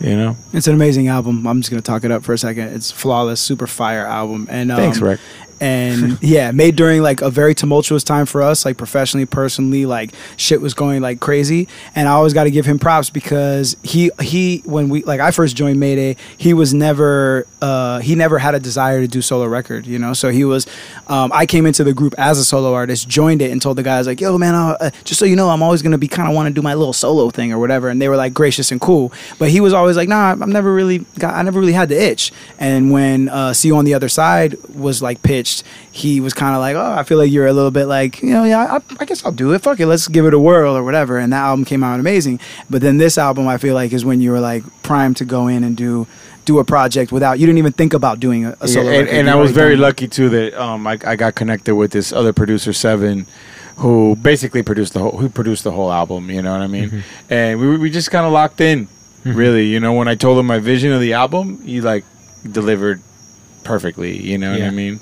you 0.00 0.16
know. 0.16 0.36
It's 0.52 0.66
an 0.66 0.74
amazing 0.74 1.08
album. 1.08 1.46
I'm 1.46 1.60
just 1.60 1.70
gonna 1.70 1.82
talk 1.82 2.04
it 2.04 2.10
up 2.10 2.22
for 2.24 2.32
a 2.32 2.38
second. 2.38 2.68
It's 2.74 2.90
flawless, 2.90 3.40
super 3.40 3.66
fire 3.66 4.06
album. 4.06 4.46
And 4.50 4.70
um, 4.70 4.76
Thanks, 4.78 5.00
Rick. 5.00 5.20
And 5.64 6.18
yeah, 6.22 6.50
made 6.50 6.76
during 6.76 7.00
like 7.00 7.22
a 7.22 7.30
very 7.30 7.54
tumultuous 7.54 8.04
time 8.04 8.26
for 8.26 8.42
us, 8.42 8.66
like 8.66 8.76
professionally, 8.76 9.24
personally, 9.24 9.86
like 9.86 10.12
shit 10.36 10.60
was 10.60 10.74
going 10.74 11.00
like 11.00 11.20
crazy. 11.20 11.68
And 11.94 12.06
I 12.06 12.12
always 12.12 12.34
got 12.34 12.44
to 12.44 12.50
give 12.50 12.66
him 12.66 12.78
props 12.78 13.08
because 13.08 13.74
he 13.82 14.10
he 14.20 14.62
when 14.66 14.90
we 14.90 15.02
like 15.04 15.20
I 15.20 15.30
first 15.30 15.56
joined 15.56 15.80
Mayday, 15.80 16.16
he 16.36 16.52
was 16.52 16.74
never 16.74 17.46
uh, 17.62 18.00
he 18.00 18.14
never 18.14 18.38
had 18.38 18.54
a 18.54 18.60
desire 18.60 19.00
to 19.00 19.08
do 19.08 19.22
solo 19.22 19.46
record, 19.46 19.86
you 19.86 19.98
know. 19.98 20.12
So 20.12 20.28
he 20.28 20.44
was 20.44 20.66
um, 21.08 21.32
I 21.32 21.46
came 21.46 21.64
into 21.64 21.82
the 21.82 21.94
group 21.94 22.14
as 22.18 22.38
a 22.38 22.44
solo 22.44 22.74
artist, 22.74 23.08
joined 23.08 23.40
it, 23.40 23.50
and 23.50 23.62
told 23.62 23.78
the 23.78 23.82
guys 23.82 24.06
like, 24.06 24.20
"Yo, 24.20 24.36
man, 24.36 24.54
uh, 24.54 24.76
uh, 24.78 24.90
just 25.04 25.18
so 25.18 25.24
you 25.24 25.36
know, 25.36 25.48
I'm 25.48 25.62
always 25.62 25.80
gonna 25.80 25.96
be 25.96 26.08
kind 26.08 26.28
of 26.28 26.34
want 26.34 26.48
to 26.48 26.52
do 26.52 26.60
my 26.60 26.74
little 26.74 26.92
solo 26.92 27.30
thing 27.30 27.52
or 27.52 27.58
whatever." 27.58 27.88
And 27.88 28.02
they 28.02 28.10
were 28.10 28.16
like 28.16 28.34
gracious 28.34 28.70
and 28.70 28.80
cool, 28.80 29.12
but 29.38 29.48
he 29.48 29.60
was 29.60 29.72
always 29.72 29.96
like, 29.96 30.10
"Nah, 30.10 30.32
I've 30.32 30.46
never 30.46 30.74
really 30.74 30.98
got, 31.18 31.34
I 31.34 31.42
never 31.42 31.58
really 31.58 31.72
had 31.72 31.88
the 31.88 31.98
itch." 31.98 32.32
And 32.58 32.90
when 32.90 33.30
uh, 33.30 33.54
"See 33.54 33.68
You 33.68 33.76
on 33.78 33.86
the 33.86 33.94
Other 33.94 34.10
Side" 34.10 34.62
was 34.74 35.00
like 35.00 35.22
pitched, 35.22 35.53
he 35.92 36.20
was 36.20 36.32
kind 36.34 36.54
of 36.54 36.60
like, 36.60 36.74
"Oh, 36.76 36.92
I 36.98 37.02
feel 37.04 37.18
like 37.18 37.30
you're 37.30 37.46
a 37.46 37.52
little 37.52 37.70
bit 37.70 37.86
like, 37.86 38.22
you 38.22 38.30
know, 38.30 38.44
yeah, 38.44 38.78
I, 38.78 38.80
I 38.98 39.04
guess 39.04 39.24
I'll 39.24 39.32
do 39.32 39.52
it. 39.52 39.62
Fuck 39.62 39.78
it, 39.80 39.86
let's 39.86 40.08
give 40.08 40.26
it 40.26 40.34
a 40.34 40.38
whirl 40.38 40.76
or 40.76 40.82
whatever." 40.82 41.18
And 41.18 41.32
that 41.32 41.38
album 41.42 41.64
came 41.64 41.84
out 41.84 42.00
amazing. 42.00 42.40
But 42.70 42.80
then 42.82 42.98
this 42.98 43.18
album, 43.18 43.46
I 43.46 43.58
feel 43.58 43.74
like, 43.74 43.92
is 43.92 44.04
when 44.04 44.20
you 44.20 44.30
were 44.32 44.40
like 44.40 44.64
primed 44.82 45.16
to 45.18 45.24
go 45.24 45.46
in 45.48 45.62
and 45.64 45.76
do 45.76 46.06
do 46.44 46.58
a 46.58 46.64
project 46.64 47.10
without 47.10 47.38
you 47.38 47.46
didn't 47.46 47.58
even 47.58 47.72
think 47.72 47.94
about 47.94 48.20
doing 48.20 48.44
a, 48.44 48.50
a 48.50 48.56
Yeah, 48.62 48.66
solo 48.66 48.88
and, 48.90 49.00
record. 49.06 49.14
and 49.16 49.30
I 49.30 49.34
was 49.36 49.50
very 49.52 49.74
done 49.76 49.82
lucky 49.82 50.08
too 50.08 50.28
that 50.28 50.52
um, 50.60 50.86
I, 50.86 50.98
I 51.06 51.16
got 51.16 51.34
connected 51.34 51.74
with 51.74 51.90
this 51.92 52.12
other 52.12 52.34
producer 52.34 52.72
Seven, 52.74 53.26
who 53.78 54.14
basically 54.16 54.62
produced 54.62 54.92
the 54.92 55.00
whole 55.00 55.16
who 55.16 55.28
produced 55.28 55.64
the 55.64 55.72
whole 55.72 55.90
album. 55.90 56.30
You 56.30 56.42
know 56.42 56.52
what 56.52 56.60
I 56.60 56.66
mean? 56.66 56.90
Mm-hmm. 56.90 57.32
And 57.32 57.60
we 57.60 57.78
we 57.78 57.90
just 57.90 58.10
kind 58.10 58.26
of 58.26 58.32
locked 58.32 58.60
in. 58.60 58.88
Really, 59.24 59.64
you 59.68 59.80
know, 59.80 59.94
when 59.94 60.06
I 60.06 60.16
told 60.16 60.38
him 60.38 60.44
my 60.44 60.58
vision 60.58 60.92
of 60.92 61.00
the 61.00 61.14
album, 61.14 61.62
he 61.64 61.80
like 61.80 62.04
delivered 62.52 63.00
perfectly. 63.64 64.20
You 64.20 64.36
know 64.36 64.52
what 64.52 64.60
I 64.60 64.68
mean? 64.68 65.00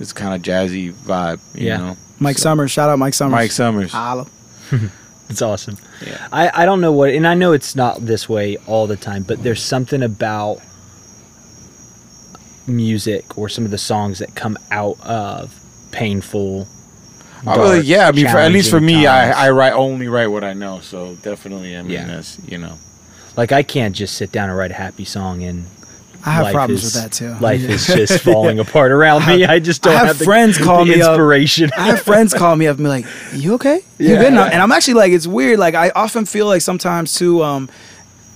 It's 0.00 0.12
kind 0.12 0.34
of 0.34 0.42
jazzy 0.42 0.92
vibe. 0.92 1.40
You 1.54 1.66
Yeah. 1.68 1.76
know, 1.78 1.96
Mike 2.20 2.38
So- 2.38 2.42
Summers, 2.44 2.70
shout 2.70 2.88
out 2.90 2.98
Mike 2.98 3.14
Summers. 3.14 3.32
Mike 3.32 3.50
Summers. 3.52 3.92
Holla. 3.92 4.26
It's 5.28 5.42
awesome. 5.42 5.76
Yeah. 6.06 6.28
I, 6.32 6.62
I 6.62 6.66
don't 6.66 6.80
know 6.80 6.92
what, 6.92 7.10
and 7.10 7.26
I 7.26 7.34
know 7.34 7.50
it's 7.52 7.74
not 7.74 8.00
this 8.06 8.28
way 8.28 8.56
all 8.68 8.86
the 8.86 8.94
time, 8.94 9.24
but 9.24 9.42
there's 9.42 9.60
something 9.60 10.00
about 10.04 10.60
music 12.66 13.36
or 13.38 13.48
some 13.48 13.64
of 13.64 13.72
the 13.72 13.78
songs 13.78 14.18
that 14.20 14.34
come 14.36 14.56
out 14.70 14.98
of 15.04 15.52
painful. 15.92 16.68
Well, 17.44 17.74
dark, 17.74 17.84
yeah, 17.86 18.08
I 18.08 18.12
mean, 18.12 18.28
for, 18.28 18.38
at 18.38 18.52
least 18.52 18.70
for 18.70 18.76
challenging 18.78 18.98
me, 19.00 19.06
I. 19.06 19.46
I 19.46 19.50
write 19.50 19.72
only 19.72 20.08
write 20.08 20.28
what 20.28 20.42
I 20.44 20.52
know. 20.52 20.80
So 20.80 21.16
definitely, 21.22 21.76
I 21.76 21.82
mean, 21.82 21.90
Yeah. 21.92 22.06
that's 22.06 22.38
you 22.46 22.58
know. 22.58 22.78
like 23.36 23.52
I 23.52 23.62
can't 23.62 23.94
just 23.94 24.14
sit 24.16 24.32
down 24.32 24.48
and 24.48 24.56
write 24.56 24.70
a 24.70 24.74
happy 24.74 25.04
song 25.04 25.42
and 25.42 25.66
I 26.26 26.30
have 26.32 26.42
life 26.44 26.54
problems 26.54 26.84
is- 26.84 26.94
with 26.94 27.02
that 27.04 27.12
too. 27.12 27.34
Life 27.40 27.60
is 27.62 27.86
just 27.86 28.18
falling 28.24 28.58
apart 28.58 28.90
around 28.92 29.26
me. 29.26 29.44
I 29.44 29.58
just 29.60 29.82
don't 29.82 29.94
have 29.94 30.06
have, 30.08 30.18
the, 30.18 30.24
friends 30.24 30.58
call 30.58 30.84
the 30.84 30.92
me 30.96 31.00
up. 31.00 31.10
inspiration. 31.12 31.70
I 31.78 31.86
have 31.86 32.02
friends 32.02 32.34
call 32.34 32.56
me 32.56 32.66
up 32.66 32.76
and 32.78 32.84
be 32.84 32.88
like, 32.88 33.06
"You 33.32 33.54
okay? 33.54 33.80
You 33.98 34.10
Yeah. 34.10 34.16
good?" 34.18 34.26
And 34.28 34.38
I- 34.38 34.48
And 34.48 34.60
I'm 34.60 34.72
actually 34.72 34.94
like, 34.94 35.12
it's 35.12 35.26
weird. 35.26 35.58
Like 35.58 35.74
I 35.74 35.90
often 35.94 36.24
feel 36.26 36.46
like 36.46 36.62
sometimes 36.62 37.14
too, 37.14 37.42
um, 37.44 37.68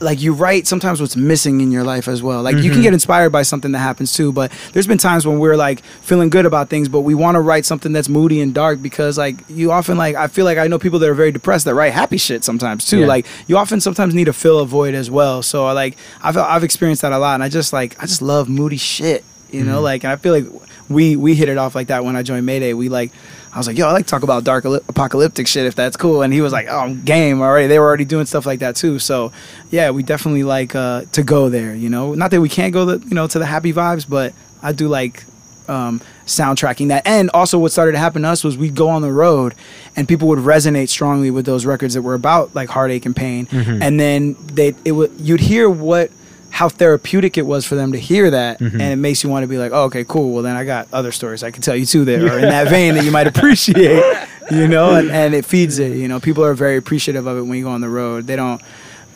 like 0.00 0.20
you 0.22 0.32
write 0.32 0.66
sometimes 0.66 0.98
what's 1.00 1.14
missing 1.14 1.60
in 1.60 1.70
your 1.70 1.84
life 1.84 2.08
as 2.08 2.22
well. 2.22 2.42
Like 2.42 2.56
Mm-hmm. 2.56 2.64
you 2.64 2.70
can 2.72 2.82
get 2.82 2.92
inspired 2.94 3.30
by 3.30 3.42
something 3.42 3.72
that 3.72 3.80
happens 3.80 4.14
too, 4.14 4.32
but 4.32 4.50
there's 4.72 4.86
been 4.86 4.96
times 4.98 5.26
when 5.26 5.38
we're 5.38 5.56
like 5.56 5.80
feeling 6.00 6.30
good 6.30 6.46
about 6.46 6.70
things, 6.70 6.88
but 6.88 7.00
we 7.00 7.14
want 7.14 7.34
to 7.34 7.40
write 7.40 7.66
something 7.66 7.92
that's 7.92 8.08
moody 8.08 8.40
and 8.40 8.54
dark 8.54 8.80
because 8.80 9.18
like 9.18 9.36
you 9.48 9.70
often 9.72 9.98
like 9.98 10.16
I 10.16 10.26
feel 10.26 10.44
like 10.46 10.56
I 10.58 10.66
know 10.68 10.78
people 10.78 10.98
that 11.00 11.08
are 11.10 11.14
very 11.14 11.32
depressed 11.32 11.66
that 11.66 11.74
write 11.74 11.92
happy 11.92 12.16
shit 12.16 12.44
sometimes 12.44 12.86
too. 12.86 13.00
Yeah. 13.00 13.06
Like 13.06 13.26
you 13.46 13.58
often 13.58 13.80
sometimes 13.80 14.14
need 14.14 14.24
to 14.24 14.32
fill 14.32 14.60
a 14.60 14.66
void 14.66 14.94
as 14.94 15.10
well. 15.10 15.42
So 15.42 15.66
like 15.72 15.96
I've 16.22 16.36
I've 16.36 16.64
experienced 16.64 17.02
that 17.02 17.12
a 17.12 17.18
lot, 17.18 17.34
and 17.34 17.42
I 17.42 17.48
just 17.50 17.72
like 17.72 18.02
I 18.02 18.06
just 18.06 18.22
love 18.22 18.48
moody 18.48 18.78
shit. 18.78 19.24
You 19.50 19.64
know, 19.64 19.80
like 19.82 20.04
and 20.04 20.12
I 20.12 20.16
feel 20.16 20.32
like 20.32 20.46
we 20.88 21.16
we 21.16 21.34
hit 21.34 21.48
it 21.48 21.58
off 21.58 21.74
like 21.74 21.88
that 21.88 22.04
when 22.04 22.16
I 22.16 22.22
joined 22.22 22.46
Mayday. 22.46 22.72
We 22.72 22.88
like 22.88 23.12
I 23.52 23.58
was 23.58 23.66
like, 23.66 23.76
yo, 23.76 23.88
I 23.88 23.92
like 23.92 24.06
to 24.06 24.10
talk 24.10 24.22
about 24.22 24.44
dark 24.44 24.64
apocalyptic 24.64 25.48
shit 25.48 25.66
if 25.66 25.74
that's 25.74 25.96
cool. 25.96 26.22
And 26.22 26.32
he 26.32 26.40
was 26.40 26.52
like, 26.52 26.68
oh, 26.68 26.78
I'm 26.78 27.02
game 27.02 27.40
already. 27.40 27.66
They 27.66 27.78
were 27.80 27.86
already 27.86 28.04
doing 28.04 28.26
stuff 28.26 28.46
like 28.46 28.60
that 28.60 28.76
too. 28.76 28.98
So 29.00 29.32
yeah, 29.70 29.90
we 29.90 30.02
definitely 30.04 30.44
like 30.44 30.74
uh, 30.74 31.02
to 31.12 31.22
go 31.22 31.48
there. 31.48 31.74
You 31.74 31.88
know, 31.90 32.14
not 32.14 32.30
that 32.30 32.40
we 32.40 32.48
can't 32.48 32.72
go 32.72 32.84
the 32.84 33.04
you 33.06 33.14
know 33.14 33.26
to 33.26 33.38
the 33.38 33.46
happy 33.46 33.72
vibes, 33.72 34.08
but 34.08 34.34
I 34.62 34.72
do 34.72 34.86
like 34.86 35.24
um, 35.68 36.00
soundtracking 36.26 36.88
that. 36.88 37.06
And 37.06 37.30
also, 37.30 37.58
what 37.58 37.72
started 37.72 37.92
to 37.92 37.98
happen 37.98 38.22
to 38.22 38.28
us 38.28 38.44
was 38.44 38.56
we'd 38.56 38.74
go 38.76 38.88
on 38.88 39.02
the 39.02 39.12
road, 39.12 39.54
and 39.96 40.06
people 40.06 40.28
would 40.28 40.38
resonate 40.40 40.88
strongly 40.88 41.30
with 41.30 41.44
those 41.46 41.66
records 41.66 41.94
that 41.94 42.02
were 42.02 42.14
about 42.14 42.54
like 42.54 42.68
heartache 42.68 43.04
and 43.06 43.16
pain. 43.16 43.48
And 43.82 43.98
then 43.98 44.36
they 44.46 44.74
it 44.84 44.92
would 44.92 45.12
you'd 45.18 45.40
hear 45.40 45.68
what 45.68 46.10
how 46.50 46.68
therapeutic 46.68 47.38
it 47.38 47.46
was 47.46 47.64
for 47.64 47.74
them 47.76 47.92
to 47.92 47.98
hear 47.98 48.30
that, 48.30 48.60
and 48.60 48.80
it 48.82 48.96
makes 48.96 49.22
you 49.24 49.30
want 49.30 49.44
to 49.44 49.48
be 49.48 49.56
like, 49.56 49.72
oh, 49.72 49.84
okay, 49.84 50.04
cool. 50.04 50.32
Well, 50.34 50.42
then 50.42 50.56
I 50.56 50.64
got 50.64 50.88
other 50.92 51.12
stories 51.12 51.42
I 51.42 51.50
can 51.50 51.62
tell 51.62 51.76
you 51.76 51.86
too 51.86 52.04
that 52.04 52.20
are 52.22 52.38
in 52.38 52.42
that 52.48 52.68
vein 52.68 52.94
that 52.96 53.04
you 53.04 53.10
might 53.10 53.26
appreciate. 53.26 54.02
You 54.50 54.66
know, 54.66 54.96
and, 54.96 55.12
and 55.12 55.32
it 55.32 55.44
feeds 55.44 55.78
it. 55.78 55.96
You 55.96 56.08
know, 56.08 56.18
people 56.18 56.44
are 56.44 56.54
very 56.54 56.76
appreciative 56.76 57.24
of 57.24 57.38
it 57.38 57.42
when 57.42 57.56
you 57.56 57.62
go 57.62 57.70
on 57.70 57.80
the 57.80 57.88
road. 57.88 58.26
They 58.26 58.34
don't. 58.34 58.60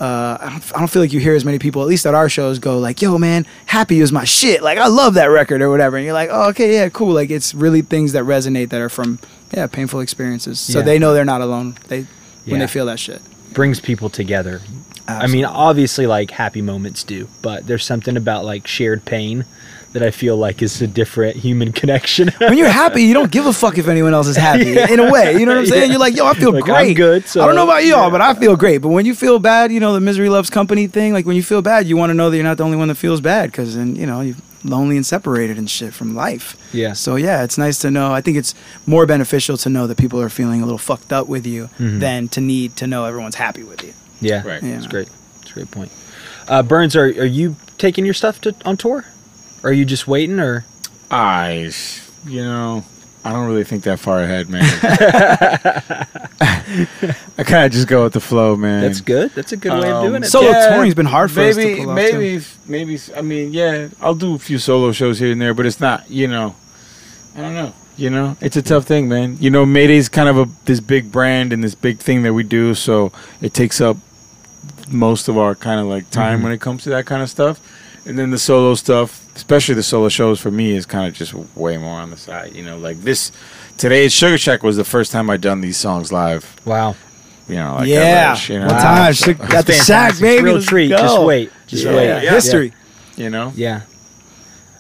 Uh, 0.01 0.39
I 0.41 0.49
don't, 0.51 0.73
I 0.77 0.79
don't 0.79 0.87
feel 0.87 1.03
like 1.03 1.13
you 1.13 1.19
hear 1.19 1.35
as 1.35 1.45
many 1.45 1.59
people, 1.59 1.83
at 1.83 1.89
least 1.89 2.07
at 2.07 2.15
our 2.15 2.29
shows, 2.29 2.61
go 2.61 2.79
like, 2.79 3.03
"Yo, 3.03 3.19
man, 3.19 3.45
happy 3.67 3.99
is 3.99 4.13
my 4.13 4.23
shit." 4.23 4.63
Like, 4.63 4.79
I 4.79 4.87
love 4.87 5.15
that 5.15 5.27
record 5.27 5.61
or 5.61 5.71
whatever, 5.71 5.97
and 5.97 6.05
you're 6.05 6.15
like, 6.15 6.29
"Oh, 6.31 6.51
okay, 6.51 6.75
yeah, 6.75 6.89
cool." 6.89 7.13
Like, 7.15 7.31
it's 7.31 7.53
really 7.53 7.83
things 7.83 8.13
that 8.13 8.23
resonate 8.23 8.69
that 8.69 8.81
are 8.81 8.89
from 8.89 9.19
yeah 9.53 9.67
painful 9.67 9.99
experiences, 9.99 10.61
so 10.61 10.79
Yeah. 10.79 10.85
they 10.85 11.01
know 11.01 11.13
they're 11.15 11.25
not 11.25 11.41
alone. 11.41 11.79
They 11.89 12.07
when 12.47 12.61
they 12.61 12.69
feel 12.69 12.87
that 12.87 13.01
shit. 13.01 13.21
brings 13.53 13.81
people 13.81 14.09
together. 14.11 14.61
I 15.07 15.27
mean, 15.27 15.45
obviously, 15.45 16.07
like 16.07 16.31
happy 16.31 16.63
moments 16.63 17.05
do, 17.05 17.29
but 17.43 17.67
there's 17.67 17.85
something 17.85 18.17
about 18.17 18.45
like 18.45 18.67
shared 18.67 19.05
pain 19.05 19.45
that 19.93 20.03
I 20.03 20.11
feel 20.11 20.37
like 20.37 20.61
is 20.63 20.81
a 20.83 20.87
different 20.89 21.37
human 21.37 21.71
connection. 21.81 22.29
when 22.39 22.57
you're 22.59 22.69
happy, 22.69 23.03
you 23.03 23.15
don't 23.15 23.31
give 23.31 23.47
a 23.47 23.53
fuck 23.53 23.79
if 23.79 23.87
anyone 23.87 24.13
else 24.15 24.27
is 24.27 24.37
happy. 24.37 24.65
Yeah. 24.73 24.91
In 24.91 24.99
a 24.99 25.13
way, 25.13 25.35
you 25.39 25.47
know 25.47 25.53
what 25.53 25.59
I'm 25.61 25.67
saying? 25.67 25.83
Yeah. 25.83 25.89
You're 25.91 26.01
like, 26.01 26.17
yo, 26.17 26.27
I 26.27 26.35
feel 26.35 26.53
Like, 26.53 26.65
I'm 26.69 26.87
great. 26.87 26.97
good, 26.97 27.27
so- 27.29 27.43
I 27.43 27.47
don't 27.47 27.55
know 27.55 27.65
about 27.65 27.85
y'all, 27.85 28.11
but 28.11 28.21
I 28.21 28.35
feel 28.35 28.57
great. 28.57 28.79
But 28.79 28.89
when 28.89 29.07
you 29.07 29.15
feel 29.15 29.39
bad, 29.39 29.71
you 29.71 29.79
know 29.79 29.93
the 29.93 30.01
misery 30.01 30.29
loves 30.31 30.51
company 30.51 30.87
thing. 30.89 31.13
Like 31.13 31.27
when 31.27 31.37
you 31.37 31.43
feel 31.43 31.63
bad, 31.63 31.87
you 31.87 31.97
want 31.97 32.11
to 32.11 32.15
know 32.15 32.29
that 32.31 32.37
you're 32.37 32.43
not 32.45 32.57
the 32.57 32.65
only 32.65 32.77
one 32.77 32.89
that 32.89 32.97
feels 32.97 33.21
bad 33.21 33.53
because 33.53 33.77
then 33.77 33.95
you 33.95 34.07
know 34.07 34.21
you're 34.23 34.37
lonely 34.65 34.97
and 34.97 35.05
separated 35.07 35.59
and 35.59 35.69
shit 35.71 35.93
from 35.95 36.15
life. 36.17 36.57
Yeah. 36.73 36.95
So 36.95 37.15
yeah, 37.17 37.45
it's 37.45 37.59
nice 37.59 37.79
to 37.81 37.91
know. 37.91 38.11
I 38.13 38.21
think 38.23 38.37
it's 38.39 38.55
more 38.87 39.05
beneficial 39.07 39.57
to 39.59 39.69
know 39.69 39.87
that 39.87 39.99
people 39.99 40.21
are 40.21 40.31
feeling 40.31 40.61
a 40.63 40.65
little 40.65 40.79
fucked 40.79 41.13
up 41.13 41.29
with 41.29 41.47
you 41.47 41.67
Mm-hmm. 41.79 41.99
than 42.01 42.29
to 42.29 42.41
need 42.41 42.75
to 42.77 42.87
know 42.89 43.05
everyone's 43.05 43.35
happy 43.37 43.63
with 43.63 43.85
you. 43.85 43.93
Yeah, 44.21 44.47
Right. 44.47 44.63
Yeah. 44.63 44.77
It's 44.77 44.87
great. 44.87 45.09
It's 45.43 45.51
a 45.51 45.55
great 45.55 45.71
point. 45.71 45.91
Uh, 46.49 46.63
Bernz, 46.63 46.95
are 46.97 47.07
are 47.21 47.27
you 47.27 47.57
taking 47.79 48.05
your 48.05 48.15
stuff 48.15 48.41
to 48.43 48.55
on 48.65 48.77
tour? 48.77 49.05
Or 49.63 49.71
are 49.71 49.73
you 49.73 49.85
just 49.87 50.07
waiting, 50.07 50.41
or 50.41 50.65
I, 51.11 51.71
you 52.27 52.43
know, 52.45 52.85
I 53.25 53.33
don't 53.33 53.47
really 53.47 53.65
think 53.65 53.85
that 53.85 53.99
far 53.99 54.21
ahead, 54.21 54.51
man. 54.51 54.63
I 57.39 57.43
kind 57.45 57.65
of 57.67 57.73
just 57.73 57.89
go 57.89 58.05
with 58.05 58.13
the 58.13 58.21
flow, 58.21 58.57
man. 58.57 58.83
that's 58.83 59.01
good? 59.01 59.31
That's 59.35 59.53
a 59.53 59.57
good 59.57 59.73
way 59.73 59.91
of 59.91 59.97
Um, 59.97 60.07
doing 60.11 60.23
it. 60.23 60.27
Solo 60.27 60.53
touring's 60.53 60.95
been 60.95 61.07
hard 61.07 61.31
for 61.31 61.41
us 61.41 61.57
to 61.57 61.63
maybe, 61.63 61.81
pull 61.81 61.91
off, 61.91 61.97
maybe, 61.97 62.41
maybe. 62.67 62.99
I 63.17 63.23
mean, 63.23 63.53
yeah, 63.55 63.89
I'll 64.01 64.15
do 64.15 64.35
a 64.35 64.39
few 64.39 64.59
solo 64.59 64.93
shows 64.93 65.19
here 65.19 65.33
and 65.33 65.41
there, 65.41 65.55
but 65.55 65.65
it's 65.67 65.81
not, 65.81 66.11
you 66.11 66.27
know, 66.29 66.55
I 67.37 67.41
don't 67.41 67.55
know. 67.55 67.73
You 67.97 68.11
know, 68.11 68.37
it's 68.41 68.57
a 68.57 68.63
tough 68.63 68.85
thing, 68.87 69.09
man. 69.09 69.37
You 69.41 69.51
know, 69.51 69.65
Mayday's 69.65 70.09
kind 70.09 70.29
of 70.29 70.37
a 70.37 70.49
this 70.65 70.81
big 70.81 71.13
brand 71.13 71.53
and 71.53 71.63
this 71.63 71.75
big 71.77 71.99
thing 71.99 72.23
that 72.25 72.35
we 72.35 72.43
do, 72.43 72.75
so 72.75 73.13
it 73.41 73.55
takes 73.55 73.81
up 73.81 73.97
most 74.89 75.29
of 75.29 75.39
our 75.39 75.55
kind 75.55 75.81
of 75.81 75.87
like 75.87 76.11
time 76.11 76.43
when 76.43 76.51
it 76.53 76.61
comes 76.61 76.83
to 76.85 76.91
that 76.91 77.07
kind 77.07 77.23
of 77.23 77.31
stuff. 77.31 77.61
And 78.07 78.19
then 78.19 78.31
the 78.31 78.39
solo 78.39 78.75
stuff, 78.75 79.25
especially 79.37 79.77
the 79.77 79.83
solo 79.83 80.09
shows 80.09 80.41
for 80.41 80.51
me, 80.51 80.73
is 80.73 80.85
kind 80.87 81.07
of 81.07 81.15
just 81.15 81.33
way 81.57 81.79
more 81.79 82.01
on 82.01 82.11
the 82.11 82.17
side. 82.17 82.55
You 82.55 82.65
know, 82.65 82.77
like 82.79 83.01
this 83.01 83.31
today, 83.79 84.09
Sugar 84.09 84.37
Shack 84.39 84.63
was 84.65 84.77
the 84.77 84.85
first 84.85 85.13
time 85.13 85.31
I'd 85.31 85.41
done 85.41 85.61
these 85.61 85.77
songs 85.77 86.13
live. 86.13 86.45
wow, 86.67 86.97
You 87.49 87.55
know, 87.57 87.77
like 87.77 87.89
yeah. 87.89 88.35
ever, 88.37 88.53
you 88.53 88.59
know, 88.59 88.67
What 88.67 88.75
Wow. 88.75 88.83
time? 89.05 89.15
So- 89.15 89.35
Got 89.35 89.67
the 89.67 89.73
It's 89.73 89.87
shack, 89.87 90.15
fantastic. 90.15 90.21
baby. 90.23 90.43
Real 90.45 90.55
Let's 90.55 90.67
treat. 90.67 90.89
go. 90.89 90.97
Just 90.99 91.23
wait. 91.23 91.51
Just 91.69 91.85
Yeah. 91.85 91.95
wait. 91.95 92.07
Yeah. 92.25 92.31
History. 92.33 92.73
you 93.17 93.31
know. 93.31 93.53
Yeah. 93.55 93.83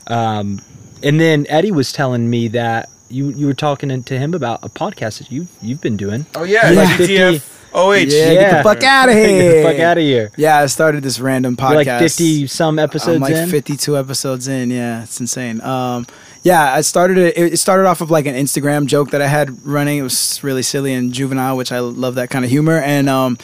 Um, 0.08 0.60
and 1.02 1.20
then 1.20 1.46
Eddie 1.48 1.70
was 1.72 1.92
telling 1.92 2.28
me 2.28 2.48
that 2.48 2.88
you 3.08 3.30
you 3.30 3.46
were 3.46 3.54
talking 3.54 4.02
to 4.02 4.18
him 4.18 4.34
about 4.34 4.60
a 4.62 4.68
podcast 4.68 5.18
that 5.18 5.30
you 5.30 5.46
you've 5.62 5.80
been 5.80 5.96
doing. 5.96 6.26
Oh 6.34 6.44
yeah, 6.44 6.70
Yeah. 6.70 6.96
GTF 6.96 7.50
OH. 7.74 7.92
Yeah, 7.92 8.06
get 8.34 8.56
the 8.58 8.62
fuck 8.62 8.82
out 8.84 9.08
of 9.08 9.14
here. 9.16 9.26
Get 9.52 9.62
the 9.62 9.68
fuck 9.72 9.80
out 9.80 9.98
of 9.98 10.02
here. 10.04 10.30
Yeah, 10.36 10.58
I 10.58 10.66
started 10.66 11.02
this 11.02 11.18
random 11.18 11.56
podcast. 11.56 11.70
You're 11.70 11.94
like 11.94 11.98
fifty 12.02 12.46
some 12.46 12.78
episodes 12.78 13.16
I'm 13.16 13.20
like 13.22 13.34
in. 13.34 13.48
52 13.50 13.98
episodes 13.98 14.46
in. 14.48 14.70
Yeah, 14.70 15.02
it's 15.02 15.18
insane. 15.20 15.60
Um, 15.60 16.06
yeah, 16.44 16.72
I 16.72 16.82
started 16.82 17.18
it. 17.18 17.36
It 17.36 17.56
started 17.58 17.86
off 17.86 18.00
of 18.00 18.10
like 18.12 18.26
an 18.26 18.34
Instagram 18.36 18.86
joke 18.86 19.10
that 19.10 19.20
I 19.22 19.26
had 19.26 19.66
running. 19.66 19.98
It 19.98 20.02
was 20.02 20.38
really 20.44 20.62
silly 20.62 20.92
and 20.94 21.12
juvenile, 21.12 21.56
which 21.56 21.72
I 21.72 21.80
love 21.80 22.14
that 22.16 22.30
kind 22.30 22.44
of 22.44 22.50
humor. 22.50 22.78
And 22.78 23.08
um, 23.08 23.38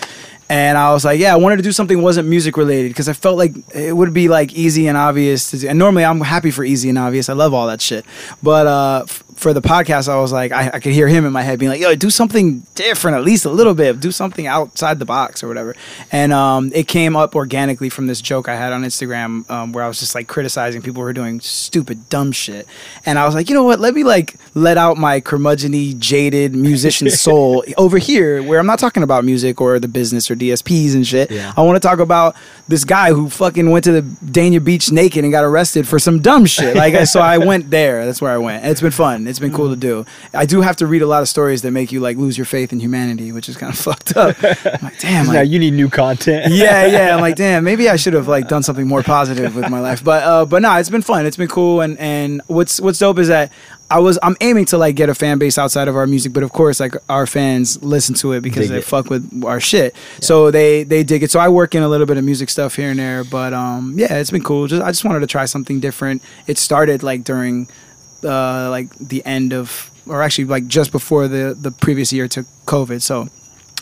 and 0.48 0.76
I 0.78 0.92
was 0.92 1.04
like, 1.04 1.18
yeah, 1.18 1.32
I 1.32 1.36
wanted 1.36 1.56
to 1.56 1.62
do 1.62 1.72
something 1.72 1.96
that 1.98 2.02
wasn't 2.04 2.28
music 2.28 2.56
related 2.56 2.88
because 2.90 3.08
I 3.08 3.14
felt 3.14 3.36
like 3.38 3.52
it 3.74 3.96
would 3.96 4.12
be 4.12 4.28
like 4.28 4.52
easy 4.52 4.86
and 4.86 4.96
obvious 4.96 5.50
to 5.50 5.58
do. 5.58 5.68
And 5.68 5.78
normally 5.78 6.04
I'm 6.04 6.20
happy 6.20 6.50
for 6.52 6.62
easy 6.62 6.88
and 6.88 6.98
obvious. 6.98 7.28
I 7.28 7.32
love 7.32 7.52
all 7.54 7.66
that 7.68 7.80
shit. 7.80 8.04
But 8.42 8.66
uh, 8.66 9.02
f- 9.08 9.24
for 9.40 9.55
the 9.55 9.62
podcast, 9.62 10.07
I 10.07 10.20
was 10.20 10.33
like, 10.33 10.53
I, 10.53 10.70
I 10.74 10.81
could 10.81 10.92
hear 10.92 11.09
him 11.09 11.24
in 11.24 11.33
my 11.33 11.40
head 11.40 11.59
being 11.59 11.70
like, 11.70 11.81
"Yo, 11.81 11.94
do 11.94 12.11
something 12.11 12.61
different, 12.74 13.16
at 13.16 13.24
least 13.24 13.46
a 13.46 13.50
little 13.50 13.72
bit. 13.72 13.98
Do 13.98 14.12
something 14.12 14.46
outside 14.46 14.98
the 14.98 15.07
box 15.07 15.42
or 15.42 15.48
whatever." 15.48 15.74
And 16.12 16.31
um, 16.31 16.70
it 16.74 16.87
came 16.87 17.16
up 17.16 17.35
organically 17.35 17.88
from 17.88 18.07
this 18.07 18.20
joke 18.20 18.50
I 18.50 18.57
had 18.57 18.74
on 18.74 18.83
Instagram 18.83 19.48
um, 19.50 19.72
where 19.72 19.83
I 19.83 19.88
was 19.88 19.98
just 19.98 20.14
like 20.14 20.29
criticizing 20.29 20.83
people 20.83 21.00
who 21.00 21.05
were 21.07 21.14
doing 21.14 21.40
stupid, 21.40 22.11
dumb 22.11 22.33
shit. 22.33 22.66
And 23.07 23.18
I 23.18 23.24
was 23.24 23.35
like, 23.35 23.48
you 23.48 23.55
know 23.55 23.64
what? 23.64 23.81
Let 23.81 23.94
me 23.94 24.05
like 24.05 24.35
let 24.55 24.76
out 24.76 24.98
my 24.98 25.22
curmudgeony, 25.22 25.98
jaded 25.98 26.55
musician 26.55 27.09
soul 27.26 27.64
over 27.79 27.96
here, 27.96 28.42
where 28.42 28.61
I'm 28.61 28.66
not 28.66 28.79
talking 28.79 29.03
about 29.03 29.24
music 29.24 29.62
or 29.62 29.79
the 29.79 29.88
business 29.88 30.31
or 30.31 30.37
DSPs 30.37 30.94
and 30.94 31.07
shit. 31.07 31.31
Yeah. 31.31 31.55
I 31.57 31.62
want 31.62 31.81
to 31.81 31.88
talk 31.88 31.98
about 31.98 32.37
this 32.68 32.85
guy 32.85 33.12
who 33.12 33.31
fucking 33.31 33.70
went 33.70 33.85
to 33.85 33.92
the 33.92 34.03
Dania 34.03 34.62
Beach 34.62 34.92
naked 34.92 35.24
and 35.24 35.33
got 35.33 35.44
arrested 35.44 35.88
for 35.88 35.98
some 35.98 36.20
dumb 36.20 36.44
shit. 36.44 36.76
Like, 36.76 37.07
so 37.07 37.20
I 37.20 37.38
went 37.38 37.70
there. 37.70 38.05
That's 38.05 38.20
where 38.20 38.33
I 38.33 38.38
went. 38.38 38.64
And 38.64 38.70
it's 38.70 38.83
been 38.83 38.90
fun. 38.90 39.26
It's 39.30 39.38
been 39.38 39.52
cool 39.52 39.70
to 39.70 39.76
do. 39.76 40.04
I 40.34 40.44
do 40.44 40.60
have 40.60 40.76
to 40.76 40.86
read 40.86 41.02
a 41.02 41.06
lot 41.06 41.22
of 41.22 41.28
stories 41.28 41.62
that 41.62 41.70
make 41.70 41.92
you 41.92 42.00
like 42.00 42.16
lose 42.16 42.36
your 42.36 42.44
faith 42.44 42.72
in 42.72 42.80
humanity, 42.80 43.32
which 43.32 43.48
is 43.48 43.56
kind 43.56 43.72
of 43.72 43.78
fucked 43.86 44.16
up. 44.16 44.36
I'm 44.42 44.82
like, 44.82 44.98
damn. 44.98 45.26
now 45.26 45.40
you 45.40 45.58
need 45.58 45.72
new 45.72 45.88
content. 45.88 46.52
yeah, 46.52 46.84
yeah. 46.86 47.14
I'm 47.14 47.20
like, 47.20 47.36
damn, 47.44 47.64
maybe 47.64 47.88
I 47.88 47.96
should 47.96 48.12
have 48.14 48.28
like 48.28 48.48
done 48.48 48.62
something 48.62 48.86
more 48.86 49.02
positive 49.02 49.54
with 49.54 49.70
my 49.70 49.80
life. 49.80 50.04
But 50.04 50.22
uh 50.24 50.44
but 50.44 50.62
no, 50.62 50.74
it's 50.76 50.90
been 50.90 51.02
fun. 51.02 51.24
It's 51.24 51.36
been 51.36 51.48
cool 51.48 51.80
and 51.80 51.98
and 51.98 52.42
what's 52.46 52.80
what's 52.80 52.98
dope 52.98 53.18
is 53.18 53.28
that 53.28 53.50
I 53.90 53.98
was 53.98 54.18
I'm 54.22 54.36
aiming 54.40 54.66
to 54.66 54.78
like 54.78 54.94
get 54.94 55.08
a 55.08 55.14
fan 55.14 55.38
base 55.38 55.58
outside 55.58 55.88
of 55.88 55.96
our 55.96 56.06
music, 56.06 56.32
but 56.32 56.42
of 56.42 56.52
course 56.52 56.78
like 56.78 56.94
our 57.08 57.26
fans 57.26 57.82
listen 57.82 58.14
to 58.16 58.32
it 58.32 58.40
because 58.40 58.64
Dig 58.64 58.70
they 58.70 58.78
it. 58.78 58.84
fuck 58.84 59.10
with 59.10 59.42
our 59.44 59.58
shit. 59.58 59.96
So 60.20 60.50
they 60.50 60.84
they 60.84 61.02
dig 61.02 61.22
it. 61.24 61.30
So 61.30 61.40
I 61.40 61.48
work 61.48 61.74
in 61.74 61.82
a 61.82 61.88
little 61.88 62.06
bit 62.06 62.16
of 62.16 62.24
music 62.24 62.50
stuff 62.50 62.76
here 62.76 62.90
and 62.90 62.98
there, 62.98 63.24
but 63.24 63.52
um 63.52 63.94
yeah, 63.96 64.14
it's 64.18 64.30
been 64.30 64.44
cool. 64.44 64.66
Just 64.68 64.82
I 64.82 64.90
just 64.90 65.04
wanted 65.04 65.20
to 65.20 65.26
try 65.26 65.44
something 65.44 65.80
different. 65.80 66.22
It 66.46 66.56
started 66.58 67.02
like 67.02 67.24
during 67.24 67.68
uh 68.24 68.68
like 68.70 68.90
the 68.98 69.24
end 69.24 69.52
of 69.52 69.90
or 70.06 70.22
actually 70.22 70.44
like 70.44 70.66
just 70.66 70.92
before 70.92 71.28
the 71.28 71.56
the 71.59 71.70
previous 71.70 72.12
year 72.12 72.28
to 72.28 72.44
COVID. 72.66 73.02
So 73.02 73.28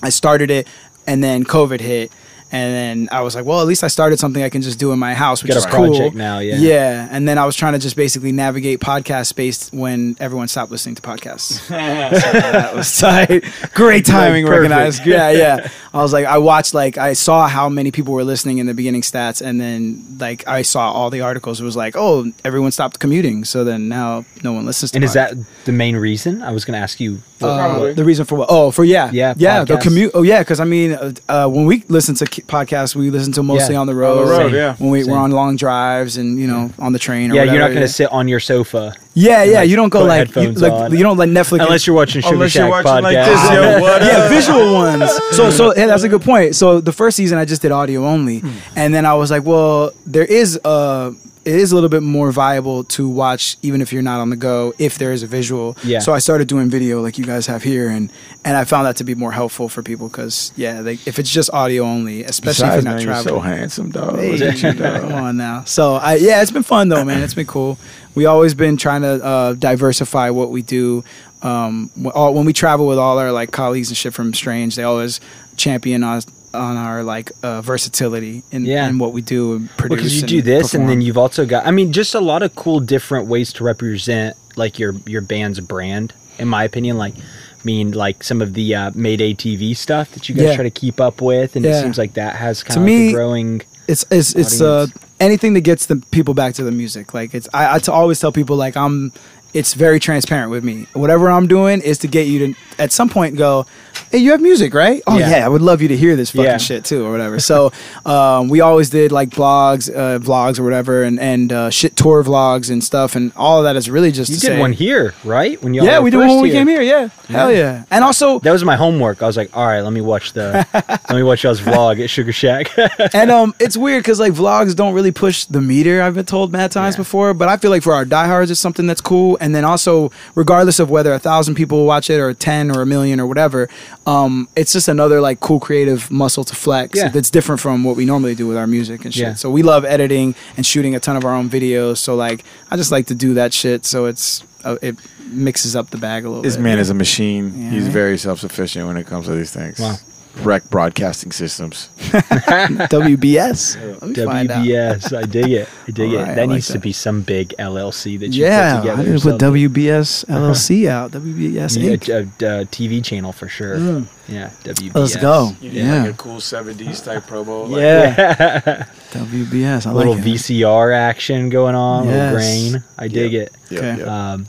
I 0.02 0.10
started 0.10 0.50
it 0.50 0.66
and 1.06 1.22
then 1.22 1.44
COVID 1.44 1.80
hit. 1.80 2.12
And 2.50 2.72
then 2.72 3.08
I 3.12 3.20
was 3.20 3.34
like, 3.34 3.44
well, 3.44 3.60
at 3.60 3.66
least 3.66 3.84
I 3.84 3.88
started 3.88 4.18
something 4.18 4.42
I 4.42 4.48
can 4.48 4.62
just 4.62 4.78
do 4.78 4.92
in 4.92 4.98
my 4.98 5.12
house, 5.12 5.42
which 5.42 5.50
Got 5.50 5.58
is 5.58 5.64
a 5.66 5.68
cool. 5.68 5.88
project 5.88 6.14
now, 6.14 6.38
yeah. 6.38 6.56
Yeah. 6.56 7.08
And 7.10 7.28
then 7.28 7.36
I 7.36 7.44
was 7.44 7.54
trying 7.54 7.74
to 7.74 7.78
just 7.78 7.94
basically 7.94 8.32
navigate 8.32 8.80
podcast 8.80 9.26
space 9.26 9.70
when 9.70 10.16
everyone 10.18 10.48
stopped 10.48 10.70
listening 10.70 10.94
to 10.94 11.02
podcasts. 11.02 11.60
So 11.60 11.74
that 11.74 12.74
was 12.74 12.98
tight. 12.98 13.44
Great 13.74 14.06
timing, 14.06 14.44
Like, 14.44 14.52
recognized. 14.52 15.04
Yeah, 15.04 15.30
yeah. 15.30 15.68
I 15.92 16.00
was 16.02 16.12
like, 16.12 16.24
I 16.24 16.38
watched, 16.38 16.72
like, 16.72 16.96
I 16.96 17.12
saw 17.12 17.48
how 17.48 17.68
many 17.68 17.90
people 17.90 18.14
were 18.14 18.24
listening 18.24 18.58
in 18.58 18.66
the 18.66 18.74
beginning 18.74 19.02
stats. 19.02 19.42
And 19.44 19.60
then, 19.60 20.16
like, 20.18 20.46
I 20.48 20.62
saw 20.62 20.90
all 20.90 21.10
the 21.10 21.20
articles. 21.20 21.60
It 21.60 21.64
was 21.64 21.76
like, 21.76 21.96
oh, 21.96 22.32
everyone 22.44 22.72
stopped 22.72 22.98
commuting. 22.98 23.44
So 23.44 23.62
then 23.64 23.88
now 23.88 24.24
no 24.42 24.52
one 24.54 24.64
listens 24.64 24.92
to 24.92 24.96
And 24.96 25.04
is 25.04 25.12
that 25.12 25.34
the 25.66 25.72
main 25.72 25.96
reason? 25.96 26.42
I 26.42 26.52
was 26.52 26.64
going 26.64 26.76
to 26.78 26.82
ask 26.82 26.98
you. 26.98 27.20
Uh, 27.40 27.92
the 27.92 28.04
reason 28.04 28.24
for 28.24 28.36
what? 28.36 28.48
Oh, 28.50 28.70
for 28.70 28.84
yeah, 28.84 29.10
Yeah, 29.12 29.34
yeah. 29.36 29.64
The 29.64 29.76
commute. 29.76 30.10
Oh, 30.14 30.22
yeah. 30.22 30.40
Because 30.40 30.60
I 30.60 30.64
mean, 30.64 30.92
uh, 30.92 31.12
uh, 31.28 31.48
when 31.48 31.66
we 31.66 31.84
listen 31.88 32.14
to 32.16 32.37
k- 32.40 32.42
podcasts, 32.46 32.94
we 32.96 33.10
listen 33.10 33.32
to 33.34 33.42
mostly 33.42 33.74
Yeah. 33.74 33.80
on 33.80 33.86
the 33.86 33.94
road. 33.94 34.20
On 34.20 34.26
the 34.26 34.38
road, 34.44 34.52
yeah. 34.52 34.74
When 34.76 34.90
we, 34.90 35.02
Same. 35.02 35.12
we're 35.12 35.18
on 35.18 35.30
long 35.32 35.56
drives 35.56 36.16
and 36.16 36.38
you 36.38 36.46
know 36.46 36.70
on 36.78 36.92
the 36.92 36.98
train. 36.98 37.30
Or 37.30 37.34
yeah, 37.34 37.44
you're 37.44 37.58
not 37.58 37.68
going 37.68 37.80
to 37.82 37.88
sit 37.88 38.10
on 38.10 38.28
your 38.28 38.40
sofa 38.40 38.94
Yeah, 39.14 39.42
yeah. 39.42 39.58
like, 39.60 39.68
You 39.70 39.76
don't 39.76 39.88
go 39.88 40.04
like 40.04 40.34
you, 40.36 40.52
like 40.52 40.72
on. 40.72 40.92
you 40.96 41.02
don't 41.02 41.16
like 41.16 41.28
Netflix 41.30 41.64
unless 41.64 41.86
you're 41.86 41.96
watching 41.96 42.22
Sugar 42.22 42.34
Unless 42.34 42.52
Shack 42.52 42.60
you're 42.62 42.70
watching 42.70 42.90
podcast. 42.92 43.02
like 43.02 43.26
this, 43.26 43.50
yo, 43.50 43.80
what 43.86 44.02
yeah, 44.02 44.08
up? 44.18 44.30
visual 44.30 44.74
ones. 44.74 45.10
So, 45.32 45.50
so 45.50 45.74
yeah, 45.76 45.86
that's 45.86 46.02
a 46.04 46.08
good 46.08 46.22
point. 46.22 46.54
So 46.56 46.80
the 46.80 46.92
first 46.92 47.16
season 47.16 47.38
I 47.38 47.44
just 47.44 47.62
did 47.62 47.72
audio 47.72 48.06
only, 48.06 48.40
Hmm. 48.40 48.50
and 48.76 48.94
then 48.94 49.04
I 49.06 49.14
was 49.14 49.30
like, 49.30 49.44
well, 49.44 49.92
there 50.06 50.24
is 50.24 50.58
uh 50.64 51.12
it 51.48 51.54
is 51.54 51.72
a 51.72 51.74
little 51.74 51.88
bit 51.88 52.02
more 52.02 52.30
viable 52.30 52.84
to 52.84 53.08
watch 53.08 53.56
even 53.62 53.80
if 53.80 53.90
you're 53.90 54.02
not 54.02 54.20
on 54.20 54.28
the 54.28 54.36
go 54.36 54.74
if 54.78 54.98
there 54.98 55.12
is 55.12 55.22
a 55.22 55.26
visual. 55.26 55.78
Yeah. 55.82 56.00
So 56.00 56.12
I 56.12 56.18
started 56.18 56.46
doing 56.46 56.68
video 56.68 57.00
like 57.00 57.16
you 57.16 57.24
guys 57.24 57.46
have 57.46 57.62
here, 57.62 57.88
and 57.88 58.12
and 58.44 58.54
I 58.54 58.64
found 58.64 58.86
that 58.86 58.96
to 58.96 59.04
be 59.04 59.14
more 59.14 59.32
helpful 59.32 59.70
for 59.70 59.82
people 59.82 60.08
because 60.08 60.52
yeah, 60.56 60.82
they, 60.82 60.94
if 61.06 61.18
it's 61.18 61.30
just 61.30 61.50
audio 61.54 61.84
only, 61.84 62.22
especially 62.22 62.68
Besides, 62.68 62.76
if 62.76 62.84
you're 62.84 62.90
not 62.92 62.96
man, 62.96 63.04
you're 63.06 63.14
traveling. 63.14 63.34
so 63.34 63.40
handsome, 63.40 63.90
dog. 63.90 64.18
Hey, 64.18 64.32
Look 64.32 64.42
at 64.42 64.62
you, 64.62 64.74
come 64.74 65.12
on 65.12 65.36
now. 65.38 65.64
So 65.64 65.94
I 65.94 66.16
yeah, 66.16 66.42
it's 66.42 66.50
been 66.50 66.62
fun 66.62 66.90
though, 66.90 67.04
man. 67.04 67.22
It's 67.22 67.34
been 67.34 67.46
cool. 67.46 67.78
We 68.14 68.26
always 68.26 68.52
been 68.52 68.76
trying 68.76 69.02
to 69.02 69.24
uh, 69.24 69.54
diversify 69.54 70.28
what 70.30 70.50
we 70.50 70.60
do. 70.60 71.02
Um, 71.40 71.90
all, 72.14 72.34
when 72.34 72.44
we 72.44 72.52
travel 72.52 72.86
with 72.86 72.98
all 72.98 73.18
our 73.18 73.32
like 73.32 73.52
colleagues 73.52 73.88
and 73.88 73.96
shit 73.96 74.12
from 74.12 74.34
Strange, 74.34 74.76
they 74.76 74.82
always 74.82 75.20
champion 75.56 76.04
us 76.04 76.26
on 76.54 76.76
our 76.76 77.02
like 77.02 77.32
uh, 77.42 77.60
versatility 77.62 78.42
in, 78.50 78.64
Yeah. 78.64 78.88
in 78.88 78.98
what 78.98 79.12
we 79.12 79.22
do 79.22 79.54
and 79.56 79.70
produce. 79.76 79.96
because 79.96 80.14
you 80.14 80.20
and 80.20 80.28
do 80.28 80.42
this 80.42 80.74
and 80.74 80.88
then 80.88 81.00
you've 81.00 81.18
also 81.18 81.44
got 81.46 81.66
i 81.66 81.70
mean 81.70 81.92
just 81.92 82.14
a 82.14 82.20
lot 82.20 82.42
of 82.42 82.54
cool 82.54 82.80
different 82.80 83.26
ways 83.26 83.52
to 83.54 83.64
represent 83.64 84.36
like 84.56 84.78
your 84.78 84.94
your 85.06 85.20
band's 85.20 85.60
brand 85.60 86.12
in 86.38 86.48
my 86.48 86.64
opinion 86.64 86.98
like 86.98 87.14
I 87.16 87.60
mean 87.64 87.90
like 87.92 88.22
some 88.22 88.40
of 88.40 88.54
the 88.54 88.74
uh, 88.74 88.90
mayday 88.94 89.34
tv 89.34 89.76
stuff 89.76 90.12
that 90.12 90.28
you 90.28 90.34
guys 90.34 90.44
Yeah. 90.44 90.54
try 90.54 90.64
to 90.64 90.70
keep 90.70 91.00
up 91.00 91.20
with 91.20 91.56
and 91.56 91.64
Yeah. 91.64 91.78
it 91.78 91.82
seems 91.82 91.98
like 91.98 92.14
that 92.14 92.36
has 92.36 92.62
kind 92.62 92.74
To 92.74 92.80
of 92.80 92.84
like 92.84 92.92
me, 92.92 93.08
a 93.08 93.12
growing 93.12 93.62
it's 93.88 94.04
it's 94.10 94.34
it's 94.34 94.60
uh 94.60 94.86
anything 95.20 95.54
that 95.54 95.62
gets 95.62 95.86
the 95.86 95.96
people 96.10 96.34
back 96.34 96.54
to 96.54 96.62
the 96.62 96.70
music. 96.70 97.14
Like 97.14 97.34
it's 97.34 97.48
I, 97.52 97.64
I, 97.76 97.80
always 97.88 98.20
tell 98.20 98.32
people 98.32 98.56
like 98.56 98.76
I'm. 98.76 99.12
It's 99.54 99.72
very 99.74 99.98
transparent 99.98 100.50
with 100.50 100.62
me. 100.62 100.86
Whatever 100.92 101.30
I'm 101.30 101.46
doing 101.48 101.80
is 101.80 101.98
to 101.98 102.06
get 102.08 102.26
you 102.26 102.38
to 102.48 102.54
at 102.78 102.92
some 102.92 103.08
point 103.08 103.36
go, 103.36 103.66
hey, 104.12 104.18
you 104.18 104.30
have 104.32 104.40
music, 104.42 104.74
right? 104.74 105.02
Oh 105.06 105.16
Yeah. 105.18 105.30
yeah, 105.30 105.46
I 105.46 105.48
would 105.48 105.62
love 105.62 105.80
you 105.82 105.88
to 105.88 105.96
hear 105.96 106.16
this 106.16 106.30
fucking 106.30 106.44
Yeah. 106.44 106.56
shit 106.58 106.84
too, 106.84 107.04
or 107.04 107.10
whatever. 107.10 107.40
So 107.40 107.72
um, 108.06 108.48
we 108.48 108.60
always 108.60 108.90
did 108.90 109.10
like 109.10 109.30
blogs, 109.30 109.88
uh, 109.92 110.18
vlogs 110.18 110.58
or 110.60 110.64
whatever, 110.64 111.02
and 111.02 111.18
and 111.18 111.52
uh, 111.52 111.70
shit 111.70 111.96
tour 111.96 112.22
vlogs 112.22 112.70
and 112.70 112.84
stuff, 112.84 113.16
and 113.16 113.32
all 113.36 113.58
of 113.58 113.64
that 113.64 113.74
is 113.74 113.88
really 113.90 114.12
just 114.12 114.30
you 114.30 114.36
did 114.36 114.46
say- 114.46 114.60
one 114.60 114.72
here 114.72 115.14
right 115.24 115.60
when 115.62 115.72
you 115.74 115.82
Yeah, 115.82 116.00
we 116.00 116.10
did 116.10 116.18
one 116.18 116.28
when 116.28 116.40
we 116.42 116.50
came 116.50 116.68
here. 116.68 116.82
Yeah, 116.82 117.08
hell 117.28 117.50
yeah. 117.52 117.84
And 117.90 118.04
also, 118.04 118.38
that 118.44 118.52
was 118.52 118.64
my 118.64 118.76
homework 118.76 119.22
i 119.22 119.26
was 119.26 119.36
like 119.36 119.54
all 119.56 119.66
right 119.66 119.80
let 119.80 119.92
me 119.92 120.00
watch 120.02 120.32
the 120.34 120.66
let 120.74 121.10
me 121.10 121.22
watch 121.22 121.42
y'all's 121.42 121.60
vlog 121.60 122.02
at 122.02 122.10
sugar 122.10 122.32
shack 122.32 122.70
and 123.14 123.30
um, 123.30 123.54
it's 123.58 123.76
weird 123.76 124.02
because 124.02 124.20
like 124.20 124.32
vlogs 124.34 124.76
don't 124.76 124.92
really 124.94 125.10
push 125.12 125.44
the 125.46 125.60
meter. 125.60 126.02
I've 126.02 126.14
been 126.14 126.26
told 126.26 126.52
mad 126.52 126.70
times 126.70 126.94
Yeah. 126.94 126.98
before, 126.98 127.32
but 127.34 127.48
I 127.48 127.56
feel 127.56 127.70
like 127.70 127.82
for 127.82 127.94
our 127.94 128.04
diehards, 128.04 128.50
it's 128.50 128.60
something 128.60 128.86
that's 128.86 129.00
cool. 129.00 129.37
And 129.40 129.54
then 129.54 129.64
also, 129.64 130.10
regardless 130.34 130.78
of 130.78 130.90
whether 130.90 131.12
a 131.12 131.18
thousand 131.18 131.54
people 131.54 131.84
watch 131.84 132.10
it 132.10 132.20
or 132.20 132.32
ten 132.34 132.70
or 132.74 132.82
a 132.82 132.86
million 132.86 133.20
or 133.20 133.26
whatever, 133.26 133.68
um, 134.06 134.48
it's 134.56 134.72
just 134.72 134.88
another 134.88 135.20
like 135.20 135.40
cool 135.40 135.60
creative 135.60 136.10
muscle 136.10 136.44
to 136.44 136.54
flex. 136.54 136.98
Yeah. 136.98 137.08
That's 137.08 137.30
different 137.30 137.60
from 137.60 137.84
what 137.84 137.96
we 137.96 138.04
normally 138.04 138.34
do 138.34 138.46
with 138.46 138.56
our 138.56 138.66
music 138.66 139.04
and 139.04 139.12
shit. 139.12 139.22
Yeah. 139.22 139.34
So 139.34 139.50
we 139.50 139.62
love 139.62 139.84
editing 139.84 140.34
and 140.56 140.64
shooting 140.64 140.94
a 140.94 141.00
ton 141.00 141.16
of 141.16 141.24
our 141.24 141.34
own 141.34 141.48
videos. 141.48 141.98
So 141.98 142.14
like, 142.14 142.44
I 142.70 142.76
just 142.76 142.92
like 142.92 143.06
to 143.06 143.14
do 143.14 143.34
that 143.34 143.52
shit. 143.52 143.84
So 143.84 144.06
it's 144.06 144.44
uh, 144.64 144.76
it 144.82 144.96
mixes 145.30 145.76
up 145.76 145.90
the 145.90 145.98
bag 145.98 146.24
a 146.24 146.28
little 146.28 146.42
bit. 146.42 146.48
This 146.48 146.56
bit. 146.56 146.62
man 146.62 146.78
is 146.78 146.90
a 146.90 146.94
machine. 146.94 147.52
Yeah. 147.56 147.70
He's 147.70 147.88
very 147.88 148.18
self 148.18 148.40
sufficient 148.40 148.86
when 148.86 148.96
it 148.96 149.06
comes 149.06 149.26
to 149.26 149.34
these 149.34 149.52
things. 149.52 149.78
Wow. 149.78 149.96
Wrek 150.42 150.68
broadcasting 150.70 151.32
systems. 151.32 151.88
WBS. 151.98 153.76
Let 154.00 154.16
me 154.16 154.24
find 154.24 154.50
out. 154.50 154.64
WBS. 154.64 155.16
I 155.16 155.22
dig 155.26 155.50
it. 155.52 155.68
I 155.86 155.90
dig 155.90 156.10
All 156.10 156.14
it. 156.14 156.18
right, 156.22 156.34
that 156.36 156.46
like 156.46 156.54
needs 156.56 156.66
to 156.68 156.74
that. 156.74 156.82
be 156.82 156.92
some 156.92 157.22
big 157.22 157.54
LLC 157.58 158.18
that 158.20 158.28
you 158.28 158.44
Yeah, 158.44 158.76
put 158.76 158.80
together. 158.82 159.02
I 159.02 159.04
need 159.04 159.18
to 159.18 159.22
put 159.22 159.42
yourself. 159.42 159.54
WBS 159.54 160.24
LLC 160.26 160.88
out. 160.88 161.10
WBS 161.12 161.82
Yeah, 161.82 161.90
Inc. 161.96 162.08
a, 162.08 162.46
a, 162.46 162.60
a 162.62 162.66
TV 162.66 163.04
channel 163.04 163.32
for 163.32 163.48
sure. 163.48 163.76
Mm. 163.76 164.06
Yeah, 164.28 164.50
WBS. 164.64 164.94
Let's 164.94 165.16
go. 165.16 165.50
You 165.60 165.70
need, 165.72 165.82
like, 165.84 165.98
like 166.00 166.06
a 166.08 166.10
a 166.10 166.14
cool 166.14 166.36
70s 166.36 167.04
type 167.04 167.24
promo. 167.24 167.68
Yeah. 167.80 168.84
WBS. 169.12 169.86
I 169.86 169.90
A 169.90 169.94
little 169.94 170.14
like 170.14 170.26
it. 170.26 170.34
VCR 170.34 170.94
action 170.94 171.48
going 171.48 171.74
on, 171.74 172.06
a 172.06 172.10
little 172.10 172.36
grain. 172.36 172.84
I 172.98 173.08
dig 173.08 173.32
Yeah. 173.32 173.40
it. 173.40 173.52
Yeah, 173.70 173.78
Okay. 173.78 173.98
yeah. 174.02 174.32
Um, 174.32 174.46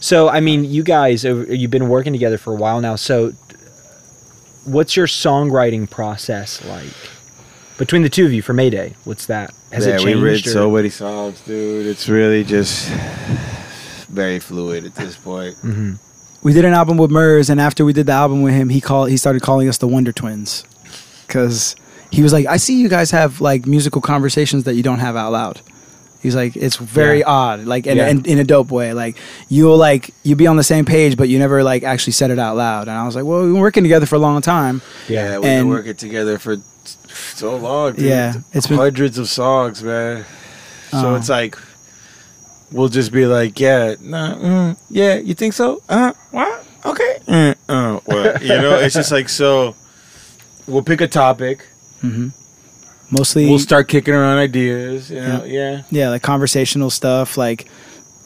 so, 0.00 0.28
I 0.28 0.40
mean, 0.40 0.64
you 0.64 0.82
guys, 0.82 1.24
over- 1.24 1.54
you've 1.54 1.70
been 1.70 1.88
working 1.88 2.12
together 2.12 2.38
for 2.38 2.52
a 2.52 2.56
while 2.56 2.80
now. 2.80 2.96
So, 2.96 3.32
what's 4.64 4.96
your 4.96 5.06
songwriting 5.06 5.88
process 5.88 6.64
like 6.64 6.92
between 7.78 8.02
the 8.02 8.08
two 8.10 8.26
of 8.26 8.32
you 8.32 8.42
for 8.42 8.52
Mayday? 8.52 8.94
What's 9.04 9.26
that? 9.26 9.52
Has 9.72 9.86
yeah, 9.86 9.94
it 9.94 9.98
we 10.00 10.12
changed? 10.12 10.22
read 10.22 10.46
or- 10.46 10.50
so 10.50 10.70
many 10.70 10.90
songs, 10.90 11.40
dude. 11.42 11.86
It's 11.86 12.08
really 12.08 12.44
just 12.44 12.88
very 14.08 14.38
fluid 14.38 14.84
at 14.84 14.94
this 14.96 15.16
point. 15.16 15.56
Mhm. 15.62 15.98
we 16.42 16.52
did 16.52 16.64
an 16.64 16.72
album 16.72 16.96
with 16.96 17.10
Murs, 17.10 17.50
and 17.50 17.60
after 17.60 17.84
we 17.84 17.92
did 17.92 18.06
the 18.06 18.12
album 18.12 18.42
with 18.42 18.54
him, 18.54 18.68
he 18.70 18.80
called. 18.80 19.10
He 19.10 19.16
started 19.16 19.42
calling 19.42 19.68
us 19.68 19.78
the 19.78 19.86
Wonder 19.88 20.10
Twins, 20.12 20.64
because 21.26 21.76
he 22.10 22.22
was 22.22 22.32
like, 22.32 22.46
"I 22.46 22.56
see 22.56 22.80
you 22.80 22.88
guys 22.88 23.10
have 23.12 23.40
like 23.40 23.66
musical 23.66 24.00
conversations 24.00 24.64
that 24.64 24.74
you 24.74 24.82
don't 24.82 24.98
have 25.00 25.16
out 25.16 25.32
loud." 25.32 25.60
He's 26.22 26.34
like, 26.36 26.54
it's 26.56 26.76
very 26.76 27.20
Yeah. 27.20 27.28
odd, 27.28 27.64
like, 27.64 27.86
and, 27.86 27.96
Yeah. 27.96 28.08
and 28.08 28.26
in 28.26 28.38
a 28.38 28.44
dope 28.44 28.70
way. 28.70 28.92
Like, 28.92 29.16
you'll 29.48 29.76
like 29.78 30.12
you 30.22 30.36
be 30.36 30.46
on 30.46 30.56
the 30.56 30.62
same 30.64 30.84
page, 30.84 31.16
but 31.16 31.28
you 31.28 31.38
never 31.38 31.62
like 31.64 31.82
actually 31.82 32.12
said 32.12 32.30
it 32.30 32.38
out 32.38 32.56
loud. 32.56 32.88
And 32.88 32.96
I 32.96 33.04
was 33.06 33.14
like, 33.16 33.24
well, 33.24 33.40
we've 33.42 33.52
been 33.52 33.60
working 33.60 33.82
together 33.84 34.06
for 34.06 34.16
a 34.16 34.18
long 34.18 34.40
time. 34.42 34.82
Yeah, 35.08 35.34
we've 35.34 35.42
been 35.42 35.68
working 35.68 35.94
together 35.96 36.38
for 36.38 36.56
so 36.84 37.56
long. 37.56 37.94
Dude. 37.94 38.04
Yeah, 38.04 38.34
it's 38.52 38.66
been- 38.66 38.76
hundreds 38.78 39.16
of 39.18 39.28
songs, 39.28 39.82
man. 39.82 40.24
So 40.90 41.10
Oh. 41.10 41.14
it's 41.14 41.28
like 41.28 41.56
we'll 42.72 42.88
just 42.88 43.12
be 43.12 43.26
like, 43.26 43.58
yeah, 43.58 43.94
nah, 44.00 44.34
mm, 44.34 44.76
yeah, 44.90 45.14
you 45.16 45.34
think 45.34 45.54
so? 45.54 45.82
Uh, 45.88 46.12
what? 46.30 46.64
Okay. 46.84 47.18
Mm, 47.28 47.54
uh, 47.68 48.00
what? 48.04 48.42
You 48.42 48.48
know, 48.48 48.76
it's 48.78 48.94
just 48.94 49.10
like 49.12 49.28
so. 49.28 49.74
We'll 50.66 50.82
pick 50.82 51.00
a 51.00 51.08
topic. 51.08 51.66
Mostly, 53.10 53.48
We'll 53.48 53.58
start 53.58 53.88
kicking 53.88 54.14
around 54.14 54.38
ideas. 54.38 55.10
You 55.10 55.20
know, 55.20 55.44
yeah. 55.44 55.82
yeah, 55.90 56.10
like 56.10 56.22
conversational 56.22 56.90
stuff, 56.90 57.36
like 57.36 57.66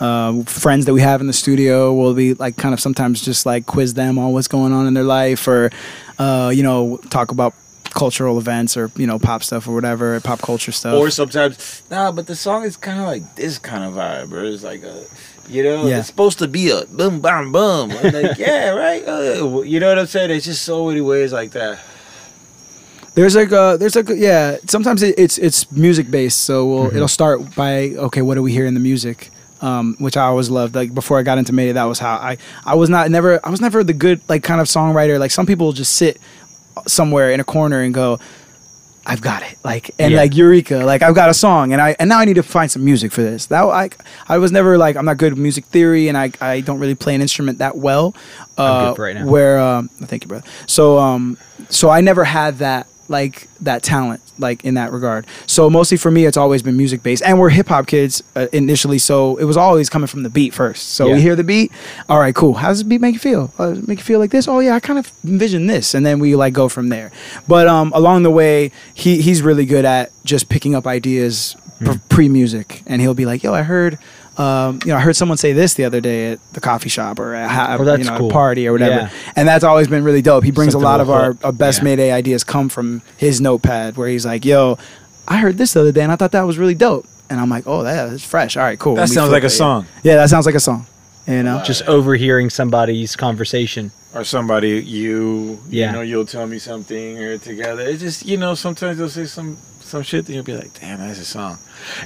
Uh, 0.01 0.43
friends 0.45 0.85
that 0.87 0.93
we 0.93 1.01
have 1.01 1.21
in 1.21 1.29
the 1.29 1.33
studio 1.33 1.95
will 1.95 2.15
be 2.15 2.35
like 2.35 2.57
kind 2.57 2.75
of 2.75 2.81
sometimes 2.81 3.23
just 3.25 3.47
like 3.47 3.65
quiz 3.65 3.95
them 3.95 4.19
on 4.19 4.33
what's 4.33 4.49
going 4.49 4.73
on 4.73 4.87
in 4.89 4.93
their 4.95 5.05
life 5.07 5.47
or 5.49 5.71
uh, 6.19 6.51
you 6.53 6.65
know 6.65 6.99
talk 7.11 7.31
about 7.31 7.55
cultural 7.95 8.37
events 8.39 8.77
or 8.77 8.91
you 8.97 9.07
know 9.07 9.21
pop 9.21 9.43
stuff 9.45 9.69
or 9.69 9.73
whatever 9.73 10.19
pop 10.21 10.41
culture 10.41 10.73
stuff 10.73 10.95
Or 10.99 11.11
sometimes, 11.11 11.83
nah, 11.93 12.11
but 12.11 12.27
the 12.27 12.35
song 12.35 12.65
is 12.65 12.77
kind 12.77 12.99
of 12.99 13.07
like 13.07 13.23
this 13.37 13.57
kind 13.59 13.85
of 13.85 13.95
vibe, 13.95 14.33
or 14.33 14.43
it's 14.45 14.65
like 14.65 14.83
a, 14.83 15.05
you 15.49 15.63
know, 15.63 15.87
Yeah. 15.87 15.99
it's 16.01 16.09
supposed 16.09 16.41
to 16.41 16.49
be 16.49 16.71
a 16.71 16.85
boom, 16.87 17.21
bam, 17.21 17.53
boom. 17.53 17.93
I'm 17.93 18.13
like, 18.13 18.37
yeah, 18.47 18.71
right. 18.71 19.03
Uh, 19.07 19.63
you 19.63 19.79
know 19.79 19.89
what 19.91 19.99
I'm 20.01 20.07
saying? 20.09 20.33
It's 20.33 20.45
just 20.45 20.63
so 20.63 20.89
many 20.89 21.01
ways 21.03 21.33
like 21.33 21.53
that. 21.53 21.79
There's 23.15 23.37
like 23.37 23.53
a 23.53 23.77
there's 23.79 23.95
like 23.97 24.11
a, 24.11 24.17
yeah. 24.17 24.57
Sometimes 24.67 25.03
it, 25.03 25.15
it's 25.19 25.39
it's 25.39 25.71
music 25.71 26.11
based, 26.11 26.41
so 26.41 26.67
we'll, 26.67 26.85
Mm-hmm. 26.87 26.97
it'll 26.97 27.09
start 27.09 27.55
by 27.55 27.91
okay, 28.07 28.23
what 28.23 28.35
do 28.35 28.43
we 28.43 28.53
hear 28.53 28.67
in 28.67 28.75
the 28.75 28.81
music, 28.81 29.31
um, 29.61 29.95
which 30.01 30.17
I 30.17 30.23
always 30.25 30.51
loved. 30.51 30.75
Like 30.75 30.93
before 30.95 31.19
I 31.19 31.23
got 31.23 31.39
into 31.39 31.53
Mayday, 31.53 31.73
that 31.73 31.85
was 31.85 32.01
how 32.01 32.15
I 32.17 32.39
I 32.65 32.75
was 32.75 32.91
not 32.91 33.11
never 33.11 33.39
I 33.47 33.51
was 33.51 33.61
never 33.61 33.85
the 33.85 33.93
good 33.93 34.21
like 34.29 34.43
kind 34.43 34.61
of 34.61 34.67
songwriter. 34.67 35.19
Like 35.21 35.31
some 35.31 35.47
people 35.47 35.73
just 35.73 35.93
sit 35.93 36.19
somewhere 36.89 37.31
in 37.31 37.39
a 37.39 37.45
corner 37.45 37.81
and 37.83 37.95
go, 37.95 38.19
I've 39.07 39.21
got 39.21 39.43
it. 39.45 39.57
Like 39.63 39.93
and 39.99 40.13
Yeah. 40.13 40.19
like 40.19 40.35
Eureka, 40.35 40.79
like 40.79 41.03
I've 41.03 41.15
got 41.15 41.31
a 41.31 41.35
song 41.35 41.73
and 41.73 41.81
I 41.81 41.95
and 42.01 42.09
now 42.09 42.19
I 42.19 42.25
need 42.25 42.35
to 42.35 42.43
find 42.43 42.69
some 42.69 42.85
music 42.85 43.13
for 43.13 43.23
this. 43.23 43.47
That 43.47 43.63
I 43.63 43.91
I 44.27 44.39
was 44.39 44.51
never 44.51 44.77
like 44.77 44.97
I'm 44.97 45.05
not 45.05 45.19
good 45.19 45.31
at 45.33 45.39
music 45.39 45.67
theory 45.67 46.09
and 46.09 46.19
I 46.19 46.33
I 46.41 46.63
don't 46.63 46.81
really 46.81 46.97
play 46.97 47.15
an 47.15 47.21
instrument 47.21 47.59
that 47.59 47.77
well. 47.77 48.13
Uh, 48.59 48.89
good 48.91 48.97
for 48.97 49.03
right 49.03 49.15
now. 49.15 49.27
Where 49.27 49.61
um 49.61 49.89
thank 50.03 50.25
you, 50.25 50.29
brother. 50.29 50.47
So 50.67 50.99
um 50.99 51.39
so 51.71 51.91
I 51.91 52.01
never 52.01 52.25
had 52.25 52.59
that 52.59 52.89
like 53.09 53.49
that 53.61 53.83
talent 53.83 54.21
like 54.39 54.65
in 54.65 54.75
that 54.75 54.91
regard. 54.93 55.27
So 55.47 55.69
mostly 55.71 55.97
for 55.97 56.11
me 56.11 56.25
it's 56.25 56.37
always 56.37 56.63
been 56.63 56.77
music 56.77 57.03
based 57.03 57.23
and 57.23 57.39
we're 57.39 57.51
hip 57.51 57.69
hop 57.69 57.87
kids 57.87 58.23
uh, 58.35 58.47
initially 58.53 58.99
so 58.99 59.37
it 59.37 59.45
was 59.45 59.57
always 59.57 59.89
coming 59.89 60.07
from 60.07 60.23
the 60.23 60.31
beat 60.31 60.55
first. 60.55 60.91
So 60.95 61.07
Yeah. 61.07 61.15
we 61.15 61.21
hear 61.23 61.37
the 61.37 61.45
beat, 61.45 61.71
all 62.09 62.19
right, 62.19 62.35
cool. 62.35 62.55
How 62.55 62.69
does 62.69 62.79
the 62.81 62.85
beat 62.87 63.01
make 63.01 63.13
you 63.15 63.19
feel? 63.21 63.53
Uh, 63.59 63.77
make 63.87 63.99
you 63.99 64.05
feel 64.05 64.19
like 64.19 64.31
this? 64.31 64.49
Oh 64.49 64.59
yeah, 64.61 64.75
I 64.75 64.81
kind 64.81 64.99
of 64.99 65.13
envision 65.25 65.67
this 65.67 65.95
and 65.95 66.05
then 66.05 66.19
we 66.19 66.35
like 66.35 66.53
go 66.55 66.69
from 66.69 66.89
there. 66.89 67.13
But 67.47 67.69
um 67.69 67.93
along 67.95 68.23
the 68.25 68.31
way 68.31 68.71
he 68.95 69.21
he's 69.21 69.43
really 69.43 69.67
good 69.67 69.85
at 69.85 70.11
just 70.25 70.49
picking 70.49 70.75
up 70.75 70.87
ideas 70.87 71.57
Hmm. 71.81 71.95
pre 72.09 72.29
music 72.29 72.83
and 72.87 73.03
he'll 73.03 73.15
be 73.15 73.27
like, 73.27 73.43
"Yo, 73.43 73.53
I 73.53 73.63
heard 73.63 73.99
um, 74.37 74.81
you 74.85 74.91
know, 74.91 74.97
I 74.97 75.01
heard 75.01 75.15
someone 75.17 75.39
say 75.39 75.53
this 75.53 75.75
the 75.75 75.85
other 75.85 76.01
day 76.01 76.33
at 76.33 76.41
the 76.55 76.61
coffee 76.61 76.89
shop 76.89 77.19
or 77.21 77.35
at 77.35 77.51
ha- 77.51 77.77
Oh, 77.79 77.85
that's 77.85 78.05
you 78.05 78.11
know, 78.11 78.19
cool. 78.19 78.31
a 78.31 78.33
party 78.33 78.67
or 78.67 78.73
whatever. 78.73 79.03
Yeah. 79.03 79.11
And 79.37 79.47
that's 79.47 79.63
always 79.65 79.87
been 79.89 80.03
really 80.05 80.23
dope. 80.23 80.43
He 80.45 80.51
brings 80.51 80.73
Something 80.73 80.85
a 80.87 80.91
lot 80.91 81.01
of 81.01 81.09
our, 81.11 81.37
our 81.45 81.53
best 81.53 81.79
Yeah. 81.79 81.85
Mayday 81.85 82.11
ideas 82.13 82.43
come 82.45 82.69
from 82.69 83.03
his 83.17 83.41
notepad 83.41 83.97
where 83.97 84.09
he's 84.09 84.27
like, 84.27 84.45
"Yo, 84.45 84.77
I 85.29 85.39
heard 85.39 85.57
this 85.59 85.73
the 85.75 85.81
other 85.81 85.93
day 85.93 86.03
and 86.03 86.11
I 86.13 86.17
thought 86.17 86.33
that 86.33 86.43
was 86.43 86.59
really 86.59 86.75
dope." 86.75 87.07
And 87.31 87.41
I'm 87.41 87.49
like, 87.49 87.65
"Oh, 87.67 87.83
that 87.85 88.09
is 88.13 88.25
fresh. 88.25 88.57
All 88.57 88.63
right, 88.65 88.79
cool." 88.79 88.97
That 88.97 89.09
sounds 89.09 89.29
flip 89.29 89.43
like 89.43 89.45
a 89.45 89.51
song. 89.51 89.87
Yeah, 90.03 90.17
that 90.17 90.31
sounds 90.31 90.47
like 90.47 90.55
a 90.57 90.61
song. 90.61 90.87
You 91.27 91.43
know, 91.43 91.63
Just 91.65 91.83
overhearing 91.89 92.51
somebody's 92.51 93.17
conversation. 93.17 93.93
Or 94.15 94.25
somebody 94.25 94.81
you, 94.83 95.59
Yeah. 95.71 95.87
you 95.87 95.93
know, 95.93 96.01
you'll 96.03 96.27
tell 96.27 96.47
me 96.47 96.59
something 96.59 97.19
or 97.19 97.39
together. 97.39 97.83
It's 97.83 98.01
just, 98.03 98.27
you 98.27 98.37
know, 98.37 98.55
sometimes 98.55 98.99
they'll 98.99 99.09
say 99.09 99.25
some 99.25 99.57
some 99.95 100.03
shit, 100.03 100.27
then 100.27 100.35
you'll 100.35 100.45
be 100.45 100.57
like, 100.57 100.79
damn, 100.81 100.99
that's 100.99 101.21
a 101.21 101.25
song. 101.25 101.59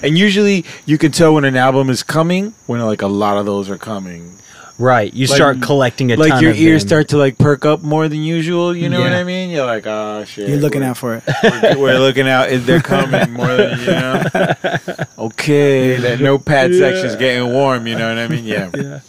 And 0.03 0.19
usually 0.19 0.67
you 0.85 0.99
can 0.99 1.11
tell 1.11 1.33
when 1.35 1.45
an 1.47 1.57
album 1.57 1.89
is 1.89 2.03
coming 2.03 2.53
when 2.67 2.81
like 2.83 3.01
a 3.01 3.07
lot 3.07 3.39
of 3.39 3.47
those 3.47 3.71
are 3.71 3.79
coming. 3.79 4.35
Right. 4.79 5.13
You 5.13 5.27
Like- 5.27 5.35
start 5.37 5.63
collecting 5.63 6.13
a 6.13 6.17
like 6.17 6.29
ton 6.31 6.43
your 6.43 6.51
of 6.53 6.59
ears 6.61 6.83
them. 6.83 6.89
start 6.89 7.09
to 7.09 7.17
like 7.17 7.39
perk 7.39 7.65
up 7.65 7.83
more 7.83 8.07
than 8.09 8.23
usual. 8.23 8.77
You 8.77 8.89
know 8.91 9.01
what 9.01 9.13
I 9.13 9.25
mean? 9.25 9.49
You're 9.51 9.67
like, 9.67 9.87
oh 9.87 10.25
shit. 10.25 10.49
you're 10.49 10.59
looking 10.59 10.85
out 10.85 10.97
for 10.99 11.15
it. 11.17 11.25
we're, 11.43 11.79
we're 11.79 11.99
looking 11.99 12.29
out. 12.29 12.51
If 12.51 12.67
they're 12.67 12.81
coming 12.83 13.33
more 13.33 13.57
than 13.57 13.81
you 13.81 13.87
know. 13.87 15.05
Okay, 15.19 15.97
that 15.97 16.21
notepad 16.21 16.75
section's 16.75 17.17
getting 17.17 17.53
warm. 17.53 17.87
You 17.87 17.97
know 17.97 18.09
what 18.09 18.19
I 18.19 18.29
mean? 18.29 18.45
Yeah. 18.45 18.71
Yeah. 18.77 19.01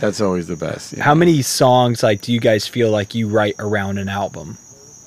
That's 0.00 0.20
always 0.20 0.46
the 0.46 0.54
best. 0.54 0.92
yeah. 0.92 1.02
How 1.02 1.14
many 1.16 1.42
songs 1.42 2.04
like 2.04 2.20
do 2.20 2.32
you 2.32 2.38
guys 2.38 2.68
feel 2.68 2.90
like 2.92 3.16
you 3.16 3.26
write 3.28 3.56
around 3.58 3.98
an 3.98 4.08
album? 4.08 4.56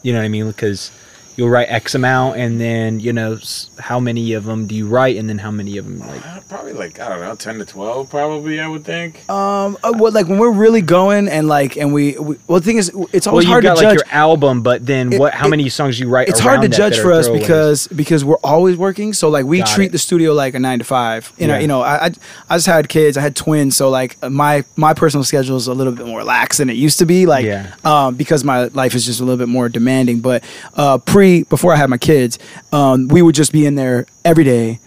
You 0.04 0.12
know 0.12 0.20
what 0.20 0.26
I 0.26 0.28
mean? 0.28 0.48
Because 0.48 0.92
you'll 1.36 1.50
write 1.50 1.70
X 1.70 1.96
amount, 1.96 2.38
and 2.38 2.60
then 2.60 3.00
you 3.00 3.14
know 3.14 3.34
s- 3.36 3.70
how 3.80 4.00
many 4.00 4.34
of 4.34 4.46
them 4.46 4.68
do 4.68 4.76
you 4.76 4.88
write, 4.88 5.18
and 5.18 5.28
then 5.30 5.38
how 5.40 5.52
many 5.52 5.78
of 5.78 5.86
them 5.86 6.00
like 6.00 6.26
Uh, 6.26 6.40
Probably 6.50 6.74
like 6.74 7.00
I 7.00 7.08
don't 7.10 7.22
know, 7.22 7.36
ten 7.36 7.58
to 7.60 7.66
twelve. 7.66 8.10
Probably 8.10 8.60
I 8.60 8.68
would 8.68 8.84
think. 8.84 9.28
Um, 9.30 9.78
uh, 9.84 9.94
well, 9.96 10.12
like 10.12 10.28
when 10.28 10.38
we're 10.38 10.52
really 10.52 10.82
going 10.82 11.30
and 11.30 11.48
like, 11.48 11.78
and 11.78 11.94
we, 11.94 12.18
we 12.18 12.36
well, 12.48 12.60
the 12.60 12.66
thing 12.66 12.78
is, 12.78 12.92
it's 13.14 13.26
always 13.26 13.46
you 13.46 13.52
hard 13.52 13.64
got 13.64 13.78
to 13.78 13.84
like 13.86 13.98
judge. 13.98 14.06
your 14.08 14.14
album, 14.14 14.62
but 14.62 14.86
then 14.86 15.14
It- 15.14 15.20
what? 15.20 15.34
How 15.34 15.48
it- 15.48 15.50
many 15.52 15.70
songs 15.70 16.00
you 16.00 16.10
write? 16.10 16.28
it's 16.28 16.40
hard 16.42 16.62
to 16.62 16.68
judge 16.68 17.00
for 17.00 17.14
us 17.14 17.30
because 17.30 17.88
because 17.88 18.26
we're 18.26 18.36
always 18.44 18.76
working. 18.76 19.14
So 19.14 19.30
like 19.30 19.46
we 19.46 19.60
Got 19.60 19.68
treat 19.70 19.86
it. 19.88 19.92
the 19.94 19.98
studio 19.98 20.34
like 20.34 20.54
a 20.56 20.60
nine 20.60 20.80
to 20.80 20.86
five. 20.86 21.32
You 21.38 21.48
know, 21.48 21.54
Yeah. 21.56 21.60
you 21.62 21.68
know, 21.68 21.82
I, 21.82 22.06
I 22.08 22.12
I 22.50 22.56
just 22.58 22.68
had 22.68 22.90
kids. 22.90 23.16
I 23.18 23.22
had 23.22 23.36
twins, 23.36 23.78
so 23.78 23.90
like 23.90 24.18
my 24.30 24.66
my 24.76 24.94
personal 24.94 25.24
schedule 25.24 25.56
is 25.56 25.68
a 25.68 25.74
little 25.74 25.94
bit 25.94 26.06
more 26.06 26.24
lax 26.24 26.58
than 26.58 26.70
it 26.70 26.76
used 26.76 27.00
to 27.00 27.06
be. 27.06 27.26
Like, 27.26 27.46
Yeah. 27.46 27.74
um, 27.86 28.16
because 28.16 28.44
my 28.44 28.66
life 28.74 28.94
is 28.94 29.06
just 29.06 29.22
a 29.22 29.24
little 29.24 29.38
bit 29.38 29.48
more 29.50 29.70
demanding. 29.70 30.20
But 30.20 30.44
uh, 30.76 30.98
pre 30.98 31.21
before 31.50 31.74
I 31.74 31.78
had 31.78 31.90
my 31.90 31.98
kids, 31.98 32.40
um, 32.72 33.08
we 33.08 33.22
would 33.22 33.36
just 33.36 33.52
be 33.52 33.66
in 33.66 33.76
there 33.76 34.06
every 34.26 34.44
day. 34.44 34.80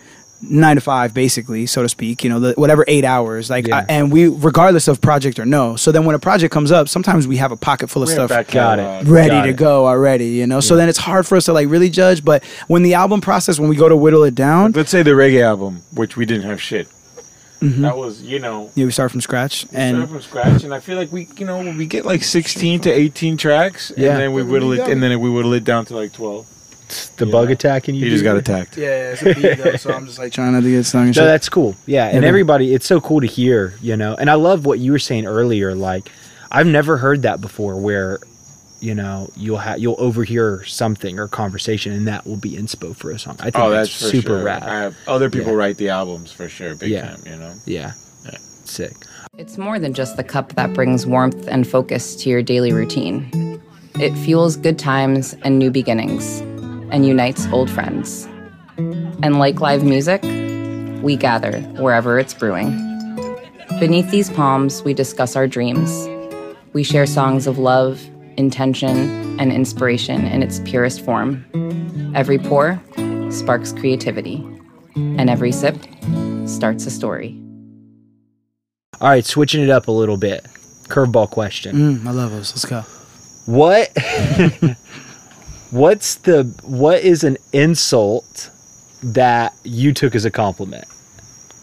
Nine 0.46 0.76
to 0.76 0.82
five, 0.82 1.14
basically, 1.14 1.64
so 1.64 1.82
to 1.82 1.88
speak. 1.88 2.22
You 2.22 2.28
know, 2.28 2.38
the, 2.38 2.52
whatever 2.52 2.84
eight 2.86 3.04
hours, 3.06 3.48
like, 3.48 3.66
Yeah. 3.66 3.78
I- 3.78 3.86
and 3.88 4.12
we, 4.12 4.28
regardless 4.28 4.88
of 4.88 5.00
project 5.00 5.38
or 5.38 5.46
no. 5.46 5.76
So 5.76 5.90
then, 5.90 6.04
when 6.04 6.14
a 6.14 6.18
project 6.18 6.52
comes 6.52 6.70
up, 6.70 6.86
sometimes 6.86 7.26
we 7.26 7.38
have 7.38 7.50
a 7.50 7.56
pocket 7.56 7.88
full 7.88 8.02
of 8.02 8.10
We 8.10 8.14
have 8.16 8.28
stuff 8.30 8.50
Got 8.50 8.78
it. 8.78 9.06
ready 9.08 9.30
Got 9.30 9.42
to 9.44 9.48
it. 9.50 9.56
go 9.56 9.86
already, 9.86 10.26
you 10.26 10.46
know. 10.46 10.60
So 10.60 10.76
then 10.76 10.90
it's 10.90 10.98
hard 10.98 11.26
for 11.26 11.36
us 11.36 11.46
to 11.46 11.54
like 11.54 11.70
really 11.70 11.88
judge. 11.88 12.22
But 12.22 12.44
when 12.68 12.82
the 12.82 12.92
album 12.92 13.22
process, 13.22 13.58
when 13.58 13.70
we 13.70 13.76
go 13.76 13.88
to 13.88 13.96
whittle 13.96 14.22
it 14.24 14.34
down, 14.34 14.72
Let's 14.72 14.90
say 14.90 15.02
the 15.02 15.12
reggae 15.12 15.40
album, 15.42 15.80
which 15.94 16.14
we 16.14 16.26
didn't 16.26 16.44
have 16.44 16.60
shit. 16.60 16.88
Mhm. 17.64 17.80
That 17.82 17.96
was, 17.96 18.22
you 18.22 18.38
know, 18.38 18.70
yeah, 18.74 18.84
we 18.84 18.90
start 18.90 19.10
from 19.10 19.20
scratch, 19.20 19.64
we 19.64 19.68
started 19.68 19.94
and 20.00 20.08
from 20.08 20.22
scratch, 20.22 20.64
and 20.64 20.74
I 20.74 20.80
feel 20.80 20.96
like 20.96 21.10
we, 21.12 21.28
you 21.36 21.46
know, 21.46 21.58
we 21.60 21.86
get 21.86 22.04
like 22.04 22.22
sixteen 22.22 22.80
to 22.80 22.90
eighteen 22.90 23.36
tracks, 23.36 23.90
Yeah. 23.96 24.10
and 24.12 24.20
then 24.20 24.32
we 24.32 24.42
whittle 24.42 24.72
it, 24.72 24.80
and 24.88 25.02
then 25.02 25.18
we 25.20 25.30
whittle 25.30 25.52
it 25.54 25.64
down 25.64 25.84
to 25.86 25.96
like 25.96 26.12
twelve. 26.12 26.46
the 27.16 27.24
Yeah. 27.26 27.32
bug 27.32 27.50
attacking 27.50 27.94
you. 27.94 28.04
He 28.04 28.10
just 28.10 28.22
got 28.22 28.36
attacked. 28.36 28.76
yeah, 28.76 29.12
it's 29.12 29.22
a 29.22 29.34
beat 29.34 29.56
though, 29.58 29.76
so 29.76 29.92
I'm 29.92 30.04
just 30.06 30.18
like 30.18 30.32
trying 30.32 30.52
not 30.52 30.62
to 30.62 30.70
get 30.70 30.84
stung 30.84 31.06
and 31.06 31.16
No, 31.16 31.22
shit. 31.22 31.24
that's 31.24 31.48
cool. 31.48 31.74
Yeah, 31.86 32.06
and 32.08 32.22
Yeah, 32.22 32.28
everybody, 32.28 32.74
it's 32.74 32.86
so 32.86 33.00
cool 33.00 33.20
to 33.22 33.26
hear, 33.26 33.72
you 33.80 33.96
know. 33.96 34.14
And 34.14 34.28
I 34.30 34.34
love 34.34 34.66
what 34.66 34.78
you 34.80 34.92
were 34.92 34.98
saying 34.98 35.26
earlier. 35.26 35.74
Like, 35.74 36.10
I've 36.52 36.66
never 36.66 36.98
heard 36.98 37.22
that 37.22 37.40
before, 37.40 37.76
where 37.76 38.18
you 38.80 38.94
know 38.94 39.28
you'll 39.36 39.58
have 39.58 39.78
you'll 39.78 39.96
overhear 39.98 40.62
something 40.64 41.18
or 41.18 41.28
conversation, 41.28 41.92
and 41.92 42.06
that 42.06 42.26
will 42.26 42.36
be 42.36 42.52
inspo 42.52 42.94
for 42.94 43.10
a 43.10 43.18
song. 43.18 43.36
I 43.40 43.44
think 43.50 43.58
Oh, 43.58 43.70
that's, 43.70 43.98
that's 44.00 44.10
super 44.12 44.28
sure. 44.38 44.44
rad. 44.44 44.62
I 44.62 44.80
have, 44.80 44.96
other 45.06 45.30
people 45.30 45.52
Yeah. 45.52 45.58
write 45.58 45.76
the 45.78 45.88
albums 45.90 46.32
for 46.32 46.48
sure, 46.48 46.74
big 46.74 46.90
Yeah. 46.90 47.10
time. 47.10 47.20
You 47.26 47.36
know. 47.36 47.52
yeah. 47.66 47.92
Yeah. 48.24 48.38
sick. 48.64 48.92
It's 49.36 49.58
more 49.58 49.78
than 49.78 49.92
just 49.92 50.16
the 50.16 50.24
cup 50.24 50.54
that 50.54 50.72
brings 50.72 51.06
warmth 51.06 51.46
and 51.48 51.66
focus 51.66 52.16
to 52.16 52.30
your 52.30 52.42
daily 52.42 52.72
routine. 52.72 53.60
It 54.00 54.14
fuels 54.16 54.56
good 54.56 54.78
times 54.78 55.36
and 55.42 55.58
new 55.58 55.70
beginnings, 55.70 56.40
and 56.90 57.04
unites 57.06 57.46
old 57.52 57.68
friends. 57.70 58.26
And 58.78 59.38
like 59.38 59.60
live 59.60 59.84
music, 59.84 60.22
we 61.02 61.16
gather 61.16 61.52
wherever 61.78 62.18
it's 62.18 62.32
brewing. 62.34 62.70
Beneath 63.80 64.10
these 64.10 64.30
palms, 64.30 64.82
we 64.82 64.94
discuss 64.94 65.36
our 65.36 65.46
dreams. 65.46 66.08
We 66.72 66.82
share 66.82 67.06
songs 67.06 67.46
of 67.46 67.58
love, 67.58 68.00
intention, 68.36 69.40
and 69.40 69.52
inspiration 69.52 70.26
in 70.26 70.42
its 70.42 70.60
purest 70.60 71.04
form. 71.04 71.44
Every 72.14 72.38
pour 72.38 72.80
sparks 73.30 73.72
creativity, 73.72 74.36
and 74.94 75.28
every 75.28 75.52
sip 75.52 75.76
starts 76.46 76.86
a 76.86 76.90
story. 76.90 77.40
All 79.00 79.08
right, 79.08 79.24
switching 79.24 79.62
it 79.62 79.70
up 79.70 79.88
a 79.88 79.92
little 79.92 80.16
bit. 80.16 80.44
Curveball 80.88 81.30
question. 81.30 81.76
Mm, 81.76 82.06
I 82.06 82.10
love 82.10 82.30
those. 82.30 82.52
Let's 82.52 82.64
go. 82.64 82.82
What? 83.46 83.90
what's 85.70 86.16
the 86.16 86.44
what 86.64 87.00
is 87.02 87.24
an 87.24 87.36
insult 87.52 88.50
that 89.02 89.52
you 89.64 89.92
took 89.92 90.14
as 90.14 90.24
a 90.24 90.30
compliment 90.30 90.84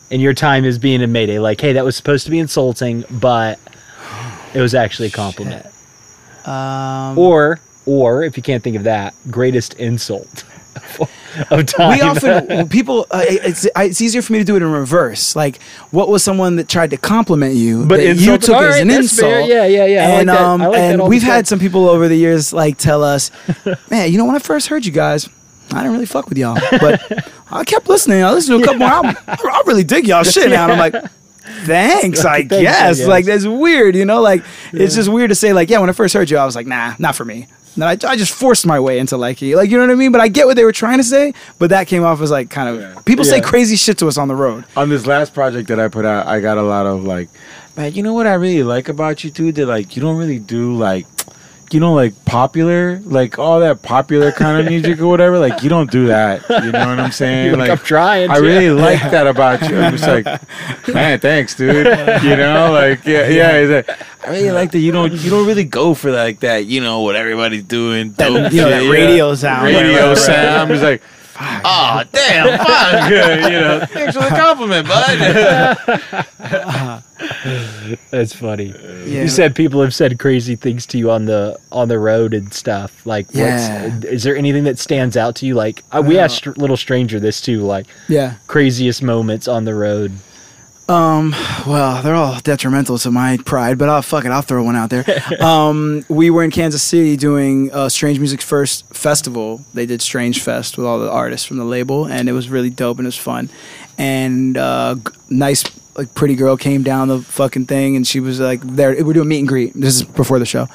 in 0.09 0.19
your 0.19 0.33
time 0.33 0.65
as 0.65 0.77
being 0.77 1.01
in 1.01 1.11
Mayday? 1.11 1.39
Like, 1.39 1.61
hey, 1.61 1.73
that 1.73 1.85
was 1.85 1.95
supposed 1.95 2.25
to 2.25 2.31
be 2.31 2.39
insulting, 2.39 3.05
but 3.09 3.57
it 4.53 4.61
was 4.61 4.75
actually 4.75 5.07
a 5.07 5.11
compliment. 5.11 5.65
Um, 6.45 7.17
Or, 7.17 7.59
or 7.85 8.23
if 8.23 8.37
you 8.37 8.43
can't 8.43 8.63
think 8.63 8.75
of 8.75 8.83
that, 8.83 9.13
greatest 9.29 9.73
insult 9.75 10.43
of 11.49 11.65
time. 11.65 11.97
we 11.97 12.01
often 12.01 12.69
people. 12.69 13.05
Uh, 13.11 13.23
it's 13.27 13.67
it's 13.75 14.01
easier 14.01 14.21
for 14.21 14.33
me 14.33 14.39
to 14.39 14.45
do 14.45 14.55
it 14.55 14.61
in 14.61 14.71
reverse. 14.71 15.35
Like, 15.35 15.61
what 15.91 16.09
was 16.09 16.23
someone 16.23 16.55
that 16.57 16.67
tried 16.67 16.91
to 16.91 16.97
compliment 16.97 17.55
you 17.55 17.85
But 17.85 17.97
that 17.97 18.15
you 18.15 18.37
took 18.37 18.55
all 18.55 18.63
as 18.63 18.79
an 18.79 18.89
insult? 18.89 19.29
fair. 19.31 19.41
Yeah, 19.41 19.65
yeah, 19.65 19.85
yeah. 19.85 20.03
I 20.03 20.07
like 20.11 20.19
And 20.21 20.29
um, 20.29 20.61
like 20.61 20.77
and 20.79 21.03
we've 21.07 21.23
had 21.23 21.47
some 21.47 21.59
people 21.59 21.87
over 21.89 22.07
the 22.07 22.15
years 22.15 22.53
like 22.53 22.77
tell 22.77 23.03
us, 23.03 23.31
man, 23.91 24.11
you 24.11 24.17
know 24.17 24.25
when 24.25 24.35
I 24.35 24.39
first 24.39 24.67
heard 24.67 24.85
you 24.85 24.91
guys. 24.91 25.27
I 25.73 25.75
didn't 25.77 25.93
really 25.93 26.05
fuck 26.05 26.27
with 26.27 26.37
y'all, 26.37 26.59
but 26.81 27.01
I 27.51 27.63
kept 27.63 27.87
listening. 27.87 28.23
I 28.23 28.31
listened 28.33 28.59
to 28.59 28.63
a 28.63 28.65
couple 28.65 28.79
more 28.79 28.89
albums. 28.89 29.17
I, 29.25 29.37
I 29.41 29.61
really 29.65 29.85
dig 29.85 30.05
y'all 30.05 30.23
shit 30.23 30.49
now. 30.49 30.63
And 30.69 30.73
I'm 30.73 30.77
like, 30.91 31.11
thanks, 31.41 32.23
I 32.25 32.39
Thanks, 32.39 32.53
I 32.53 32.61
guess. 32.61 33.05
Like 33.05 33.25
that's 33.25 33.45
weird, 33.45 33.95
you 33.95 34.05
know. 34.05 34.21
Like 34.21 34.43
it's 34.71 34.95
just 34.95 35.09
weird 35.09 35.29
to 35.29 35.35
say 35.35 35.53
like, 35.53 35.69
yeah. 35.69 35.79
When 35.79 35.89
I 35.89 35.93
first 35.93 36.13
heard 36.13 36.29
you, 36.29 36.37
I 36.37 36.45
was 36.45 36.55
like, 36.55 36.67
nah, 36.67 36.95
not 36.99 37.15
for 37.15 37.25
me. 37.25 37.47
And 37.73 37.81
then 37.83 37.87
I, 37.87 38.11
I 38.11 38.15
just 38.17 38.33
forced 38.33 38.65
my 38.65 38.79
way 38.81 38.99
into 38.99 39.15
liking 39.15 39.49
it. 39.49 39.55
Like, 39.55 39.69
you 39.69 39.77
know 39.77 39.83
what 39.85 39.93
I 39.93 39.95
mean? 39.95 40.11
But 40.11 40.19
I 40.19 40.27
get 40.27 40.45
what 40.45 40.57
they 40.57 40.65
were 40.65 40.73
trying 40.73 40.97
to 40.97 41.05
say, 41.05 41.33
but 41.57 41.69
that 41.69 41.87
came 41.87 42.03
off 42.03 42.19
as 42.21 42.29
like 42.29 42.49
kind 42.49 42.67
of 42.67 42.81
Yeah. 42.81 43.01
people 43.05 43.23
say 43.23 43.39
crazy 43.39 43.77
shit 43.77 43.97
to 43.99 44.07
us 44.07 44.17
on 44.17 44.27
the 44.27 44.35
road. 44.35 44.65
on 44.75 44.89
this 44.89 45.05
last 45.05 45.33
project 45.33 45.69
that 45.69 45.79
I 45.79 45.87
put 45.87 46.03
out, 46.03 46.27
I 46.27 46.41
got 46.41 46.57
a 46.57 46.63
lot 46.63 46.85
of 46.85 47.03
like, 47.05 47.29
man, 47.77 47.93
you 47.93 48.03
know 48.03 48.13
what 48.13 48.27
I 48.27 48.33
really 48.33 48.63
like 48.63 48.89
about 48.89 49.23
you 49.23 49.29
too? 49.29 49.53
That 49.53 49.67
like 49.67 49.95
you 49.95 50.01
don't 50.01 50.17
really 50.17 50.37
do 50.39 50.73
like, 50.75 51.05
you 51.73 51.79
know, 51.79 51.93
like 51.93 52.25
popular, 52.25 52.99
like 52.99 53.39
all 53.39 53.59
that 53.61 53.81
popular 53.81 54.31
kind 54.31 54.59
of 54.59 54.65
music 54.71 54.99
or 54.99 55.07
whatever. 55.07 55.39
Like 55.39 55.63
you 55.63 55.69
don't 55.69 55.89
do 55.89 56.07
that. 56.07 56.47
You 56.49 56.71
know 56.71 56.87
what 56.87 56.99
I'm 56.99 57.11
saying? 57.11 57.47
You're 57.47 57.57
like, 57.57 57.69
I'm 57.69 57.77
trying 57.77 58.29
I 58.29 58.37
really 58.37 58.69
like 58.69 58.99
that 59.11 59.27
about 59.33 59.61
you. 59.69 59.79
I'm 59.79 59.97
just 59.97 60.07
like, 60.07 60.25
man, 60.93 61.19
thanks, 61.19 61.55
dude. 61.55 61.85
You 62.23 62.35
know, 62.35 62.71
like 62.71 63.05
yeah, 63.05 63.27
yeah. 63.27 63.75
Like, 63.75 63.89
I 64.25 64.29
really 64.31 64.51
like 64.51 64.71
that 64.71 64.79
you 64.79 64.91
don't 64.91 65.13
you 65.13 65.29
don't 65.29 65.47
really 65.47 65.63
go 65.63 65.93
for 65.93 66.11
like 66.11 66.41
that. 66.41 66.65
You 66.65 66.81
know 66.81 67.01
what 67.01 67.15
everybody's 67.15 67.63
doing. 67.63 68.11
That, 68.13 68.51
you 68.51 68.61
know, 68.61 68.69
that 68.69 68.91
radio 68.91 69.33
sound. 69.35 69.65
radio 69.65 70.09
Right, 70.09 70.17
sound. 70.17 70.69
right. 70.69 70.75
Just 70.75 70.83
like. 70.83 71.01
Oh 71.43 72.03
damn! 72.11 72.59
Fuck, 72.59 73.09
you 73.51 73.59
know. 73.59 73.85
Thanks 73.89 74.15
for 74.15 74.21
the 74.21 74.29
compliment, 74.29 74.87
bud. 74.87 75.17
That's 78.11 78.33
funny. 78.33 78.73
Yeah. 79.05 79.21
You 79.23 79.27
said 79.27 79.55
people 79.55 79.81
have 79.81 79.93
said 79.93 80.19
crazy 80.19 80.55
things 80.55 80.85
to 80.87 80.97
you 80.97 81.11
on 81.11 81.25
the 81.25 81.57
on 81.71 81.87
the 81.87 81.99
road 81.99 82.33
and 82.33 82.53
stuff. 82.53 83.05
Like, 83.05 83.27
Yeah. 83.31 83.87
what's, 83.89 84.05
is 84.05 84.23
there 84.23 84.35
anything 84.35 84.63
that 84.65 84.79
stands 84.79 85.15
out 85.17 85.35
to 85.37 85.45
you? 85.45 85.55
Like, 85.55 85.83
uh, 85.91 86.01
we 86.05 86.17
asked 86.17 86.45
Little 86.57 86.77
Stranger 86.77 87.19
this 87.19 87.41
too. 87.41 87.61
Like, 87.61 87.87
Yeah. 88.07 88.35
craziest 88.47 89.01
moments 89.03 89.47
on 89.47 89.65
the 89.65 89.75
road. 89.75 90.11
Um, 90.89 91.33
well, 91.65 92.03
they're 92.03 92.15
all 92.15 92.39
detrimental 92.41 92.97
to 92.97 93.11
my 93.11 93.37
pride, 93.45 93.77
but 93.77 93.87
I'll 93.87 94.01
fuck 94.01 94.25
it. 94.25 94.31
I'll 94.31 94.41
throw 94.41 94.61
one 94.63 94.75
out 94.75 94.89
there. 94.89 95.05
um, 95.41 96.03
we 96.09 96.29
were 96.29 96.43
in 96.43 96.51
Kansas 96.51 96.83
City 96.83 97.15
doing 97.15 97.71
uh, 97.71 97.87
Strange 97.87 98.19
Music 98.19 98.41
First 98.41 98.85
Festival. 98.93 99.61
They 99.73 99.85
did 99.85 100.01
Strange 100.01 100.41
Fest 100.43 100.77
with 100.77 100.85
all 100.85 100.99
the 100.99 101.09
artists 101.09 101.47
from 101.47 101.57
the 101.57 101.63
label, 101.63 102.05
and 102.05 102.27
it 102.27 102.33
was 102.33 102.49
really 102.49 102.69
dope 102.69 102.97
and 102.97 103.05
it 103.05 103.07
was 103.07 103.15
fun. 103.17 103.49
And 103.97 104.57
uh, 104.57 104.95
g- 104.95 105.13
nice, 105.29 105.63
like 105.95 106.13
pretty 106.13 106.35
girl 106.35 106.57
came 106.57 106.83
down 106.83 107.07
the 107.07 107.19
fucking 107.19 107.65
thing, 107.65 107.95
and 107.95 108.05
she 108.05 108.19
was 108.19 108.39
like, 108.39 108.61
"There, 108.61 108.95
we're 109.03 109.13
doing 109.13 109.27
meet 109.27 109.39
and 109.39 109.47
greet." 109.47 109.73
This 109.73 109.95
is 109.95 110.03
before 110.03 110.39
the 110.39 110.45
show, 110.45 110.67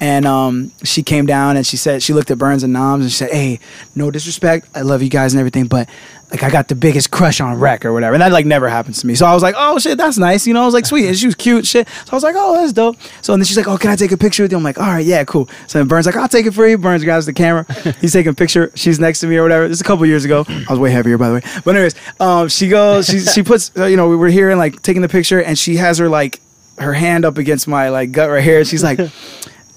and 0.00 0.26
um, 0.26 0.72
she 0.84 1.02
came 1.02 1.26
down 1.26 1.56
and 1.56 1.66
she 1.66 1.76
said 1.76 2.02
she 2.02 2.12
looked 2.12 2.30
at 2.30 2.38
Bernz 2.38 2.64
and 2.64 2.72
Noms 2.72 3.04
and 3.04 3.10
she 3.10 3.16
said, 3.16 3.30
"Hey, 3.30 3.60
no 3.94 4.10
disrespect, 4.10 4.68
I 4.74 4.82
love 4.82 5.02
you 5.02 5.10
guys 5.10 5.32
and 5.32 5.40
everything, 5.40 5.66
but." 5.66 5.88
Like 6.30 6.42
I 6.42 6.50
got 6.50 6.68
the 6.68 6.74
biggest 6.74 7.10
crush 7.10 7.40
on 7.40 7.58
Wrek 7.58 7.86
or 7.86 7.92
whatever, 7.94 8.14
and 8.14 8.20
that 8.20 8.32
like 8.32 8.44
never 8.44 8.68
happens 8.68 9.00
to 9.00 9.06
me. 9.06 9.14
So 9.14 9.24
I 9.24 9.32
was 9.32 9.42
like, 9.42 9.54
"Oh 9.56 9.78
shit, 9.78 9.96
that's 9.96 10.18
nice," 10.18 10.46
you 10.46 10.52
know. 10.52 10.62
I 10.62 10.66
was 10.66 10.74
like, 10.74 10.84
"Sweet," 10.84 11.06
and 11.06 11.16
she 11.16 11.24
was 11.24 11.34
cute, 11.34 11.66
shit. 11.66 11.88
So 11.88 12.12
I 12.12 12.16
was 12.16 12.22
like, 12.22 12.34
"Oh, 12.36 12.54
that's 12.54 12.74
dope." 12.74 12.96
So 13.22 13.32
and 13.32 13.40
then 13.40 13.46
she's 13.46 13.56
like, 13.56 13.66
"Oh, 13.66 13.78
can 13.78 13.90
I 13.90 13.96
take 13.96 14.12
a 14.12 14.18
picture 14.18 14.42
with 14.42 14.52
you?" 14.52 14.58
I'm 14.58 14.64
like, 14.64 14.78
"All 14.78 14.86
right, 14.86 15.04
yeah, 15.04 15.24
cool." 15.24 15.48
So 15.66 15.78
then 15.78 15.88
Bernz 15.88 16.04
like, 16.04 16.16
"I'll 16.16 16.28
take 16.28 16.44
it 16.44 16.52
for 16.52 16.66
you." 16.66 16.76
Bernz 16.76 17.02
grabs 17.02 17.24
the 17.24 17.32
camera. 17.32 17.64
He's 18.00 18.12
taking 18.12 18.30
a 18.30 18.34
picture. 18.34 18.70
She's 18.74 19.00
next 19.00 19.20
to 19.20 19.26
me 19.26 19.36
or 19.38 19.42
whatever. 19.42 19.68
This 19.68 19.78
is 19.78 19.80
a 19.80 19.84
couple 19.84 20.04
years 20.04 20.26
ago. 20.26 20.44
I 20.46 20.66
was 20.68 20.78
way 20.78 20.90
heavier, 20.90 21.16
by 21.16 21.28
the 21.28 21.34
way. 21.36 21.40
But 21.64 21.74
anyways, 21.76 21.94
um, 22.20 22.48
she 22.48 22.68
goes, 22.68 23.06
she 23.06 23.20
she 23.20 23.42
puts, 23.42 23.72
uh, 23.78 23.86
you 23.86 23.96
know, 23.96 24.08
we 24.08 24.16
were 24.16 24.28
here 24.28 24.50
and 24.50 24.58
like 24.58 24.82
taking 24.82 25.00
the 25.02 25.08
picture, 25.08 25.40
and 25.42 25.58
she 25.58 25.76
has 25.76 25.96
her 25.96 26.10
like 26.10 26.40
her 26.78 26.92
hand 26.92 27.24
up 27.24 27.38
against 27.38 27.66
my 27.66 27.88
like 27.88 28.12
gut 28.12 28.28
right 28.28 28.44
here. 28.44 28.58
And 28.58 28.68
she's 28.68 28.84
like, 28.84 29.00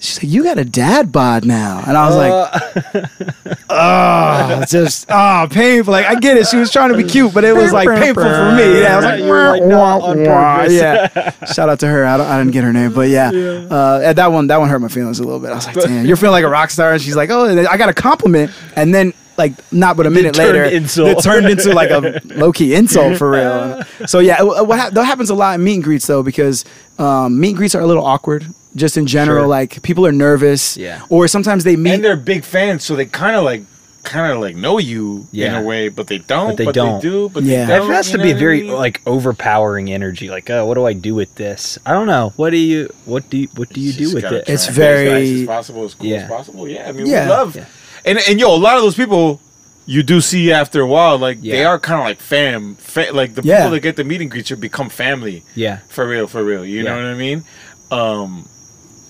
she's 0.02 0.22
like, 0.22 0.32
"You 0.32 0.43
got 0.43 0.58
a 0.58 0.66
dad 0.66 1.12
bod 1.12 1.45
now," 1.45 1.82
and 1.88 1.95
I 1.95 2.08
was 2.08 2.16
like. 2.18 3.62
oh, 3.70 4.66
just 4.68 5.06
oh, 5.10 5.47
painful. 5.49 5.91
Like 5.91 6.06
I 6.06 6.16
get 6.16 6.38
it. 6.38 6.47
She 6.47 6.58
was 6.58 6.72
trying 6.72 6.91
to 6.91 6.97
be 6.97 7.04
cute, 7.04 7.34
but 7.34 7.43
it 7.45 7.54
was 7.54 7.72
like 7.72 7.88
painful 7.88 8.24
for 8.24 8.52
me. 8.56 8.82
Yeah, 8.82 8.93
I 8.93 8.95
was 8.97 9.06
like, 9.06 9.22
like, 9.22 9.62
on 9.62 10.18
purpose. 10.26 10.74
yeah. 10.74 11.45
Shout 11.45 11.70
out 11.70 11.80
to 11.80 11.88
her. 11.88 12.06
I, 12.06 12.18
don't, 12.18 12.28
I 12.28 12.38
didn't 12.39 12.52
get 12.52 12.64
her 12.64 12.74
name, 12.74 12.93
but 12.93 13.10
yeah, 13.10 13.30
Uh, 13.30 14.14
that 14.14 14.32
one 14.32 14.47
that 14.47 14.60
one 14.60 14.70
hurt 14.70 14.80
my 14.80 14.88
feelings 14.88 15.20
a 15.20 15.24
little 15.24 15.39
bit. 15.39 15.52
I 15.52 15.56
was 15.56 15.68
like, 15.68 15.76
damn, 15.76 16.06
you're 16.06 16.18
feeling 16.18 16.34
like 16.34 16.45
a 16.45 16.49
rock 16.49 16.72
star, 16.72 16.91
and 16.91 17.02
she's 17.02 17.16
like, 17.16 17.30
oh, 17.30 17.45
I 17.45 17.78
got 17.78 17.89
a 17.89 17.93
compliment, 17.93 18.52
and 18.76 18.93
then. 18.93 19.14
Like 19.38 19.54
not 19.72 19.95
but 19.97 20.06
a 20.06 20.10
minute 20.10 20.36
turned 20.36 20.49
later, 20.49 20.66
insult. 20.66 21.08
it 21.18 21.22
turned 21.24 21.47
into 21.47 21.74
like 21.74 21.89
a 21.89 22.22
low 22.26 22.52
key 22.52 22.76
insult 22.76 23.18
for 23.18 23.32
real. 23.32 23.82
So 24.06 24.20
yeah, 24.20 24.43
what 24.43 24.78
hap- 24.78 24.93
that 24.93 25.06
happens 25.06 25.30
a 25.30 25.34
lot 25.34 25.56
in 25.56 25.64
meet 25.64 25.76
and 25.76 25.84
greets 25.84 26.06
though 26.06 26.22
because 26.22 26.64
um, 26.99 27.39
meet 27.39 27.52
and 27.52 27.58
greets 27.58 27.74
are 27.74 27.82
a 27.82 27.88
little 27.88 28.06
awkward 28.06 28.45
just 28.76 28.97
in 28.97 29.05
general. 29.07 29.43
Sure. 29.43 29.47
Like 29.47 29.82
people 29.84 30.05
are 30.05 30.11
nervous, 30.11 30.78
Yeah. 30.78 31.01
or 31.09 31.28
sometimes 31.28 31.63
they 31.63 31.76
meet 31.76 31.93
and 31.95 32.03
they're 32.03 32.15
big 32.15 32.43
fans, 32.43 32.84
so 32.84 32.95
they 32.95 33.05
kind 33.05 33.36
of 33.36 33.43
like, 33.43 33.63
kind 34.03 34.32
of 34.32 34.39
like 34.39 34.55
know 34.55 34.80
you 34.80 35.28
Yeah. 35.32 35.49
in 35.57 35.63
a 35.63 35.67
way, 35.67 35.88
but 35.89 36.07
they 36.07 36.17
don't. 36.17 36.57
But 36.57 36.57
they 36.57 36.72
don't. 36.72 37.01
do. 37.01 37.30
But 37.30 37.43
Yeah. 37.43 37.65
they 37.65 37.74
That 37.74 37.78
don't, 37.80 37.91
has 37.91 38.09
to 38.11 38.17
be 38.17 38.32
a 38.32 38.34
what 38.34 38.36
I 38.36 38.39
very 38.39 38.61
mean? 38.63 38.72
like 38.74 39.01
overpowering 39.05 39.91
energy. 39.91 40.30
Like, 40.30 40.49
oh, 40.49 40.65
what 40.65 40.74
do 40.76 40.86
I 40.86 40.93
do 40.93 41.13
with 41.13 41.36
this? 41.36 41.78
I 41.86 41.91
don't 41.93 42.07
know. 42.07 42.34
What 42.36 42.49
do 42.49 42.57
you 42.57 42.89
what 43.05 43.30
do 43.30 43.38
you, 43.38 43.47
what 43.55 43.69
do 43.69 43.80
you 43.80 43.93
do 43.93 44.13
with 44.13 44.24
gotta 44.24 44.38
it? 44.38 44.49
It's 44.49 44.67
and 44.67 44.76
be 44.76 44.82
as 44.82 44.88
very- 44.88 45.09
nice 45.09 45.41
as 45.41 45.47
possible, 45.47 45.84
as 45.86 45.93
cool 45.93 46.07
Yeah. 46.07 46.17
as 46.24 46.30
possible. 46.30 46.67
Yeah, 46.67 46.89
I 46.89 46.91
mean, 46.93 47.05
Yeah. 47.05 47.26
we 47.26 47.30
love, 47.30 47.55
Yeah. 47.55 47.65
and 48.05 48.19
and 48.28 48.39
yo, 48.39 48.55
a 48.55 48.57
lot 48.57 48.76
of 48.78 48.82
those 48.84 48.95
people. 48.95 49.39
You 49.88 50.03
do 50.03 50.22
see 50.22 50.51
after 50.53 50.80
a 50.82 50.86
while, 50.88 51.17
like 51.17 51.41
they 51.41 51.65
are 51.65 51.78
kind 51.80 51.99
of 51.99 52.05
like 52.05 52.19
fam, 52.22 52.76
fa- 52.80 53.07
like 53.13 53.34
the 53.36 53.41
Yeah. 53.43 53.57
people 53.57 53.72
that 53.72 53.80
get 53.82 53.95
the 53.97 54.03
meeting 54.03 54.26
and 54.26 54.32
greets 54.32 54.47
should 54.47 54.61
become 54.61 54.89
family. 54.89 55.43
Yeah. 55.55 55.80
for 55.89 56.07
real, 56.07 56.28
for 56.28 56.43
real. 56.43 56.63
You 56.65 56.84
know 56.84 56.95
what 56.95 57.03
I 57.03 57.15
mean? 57.15 57.43
Um, 57.89 58.47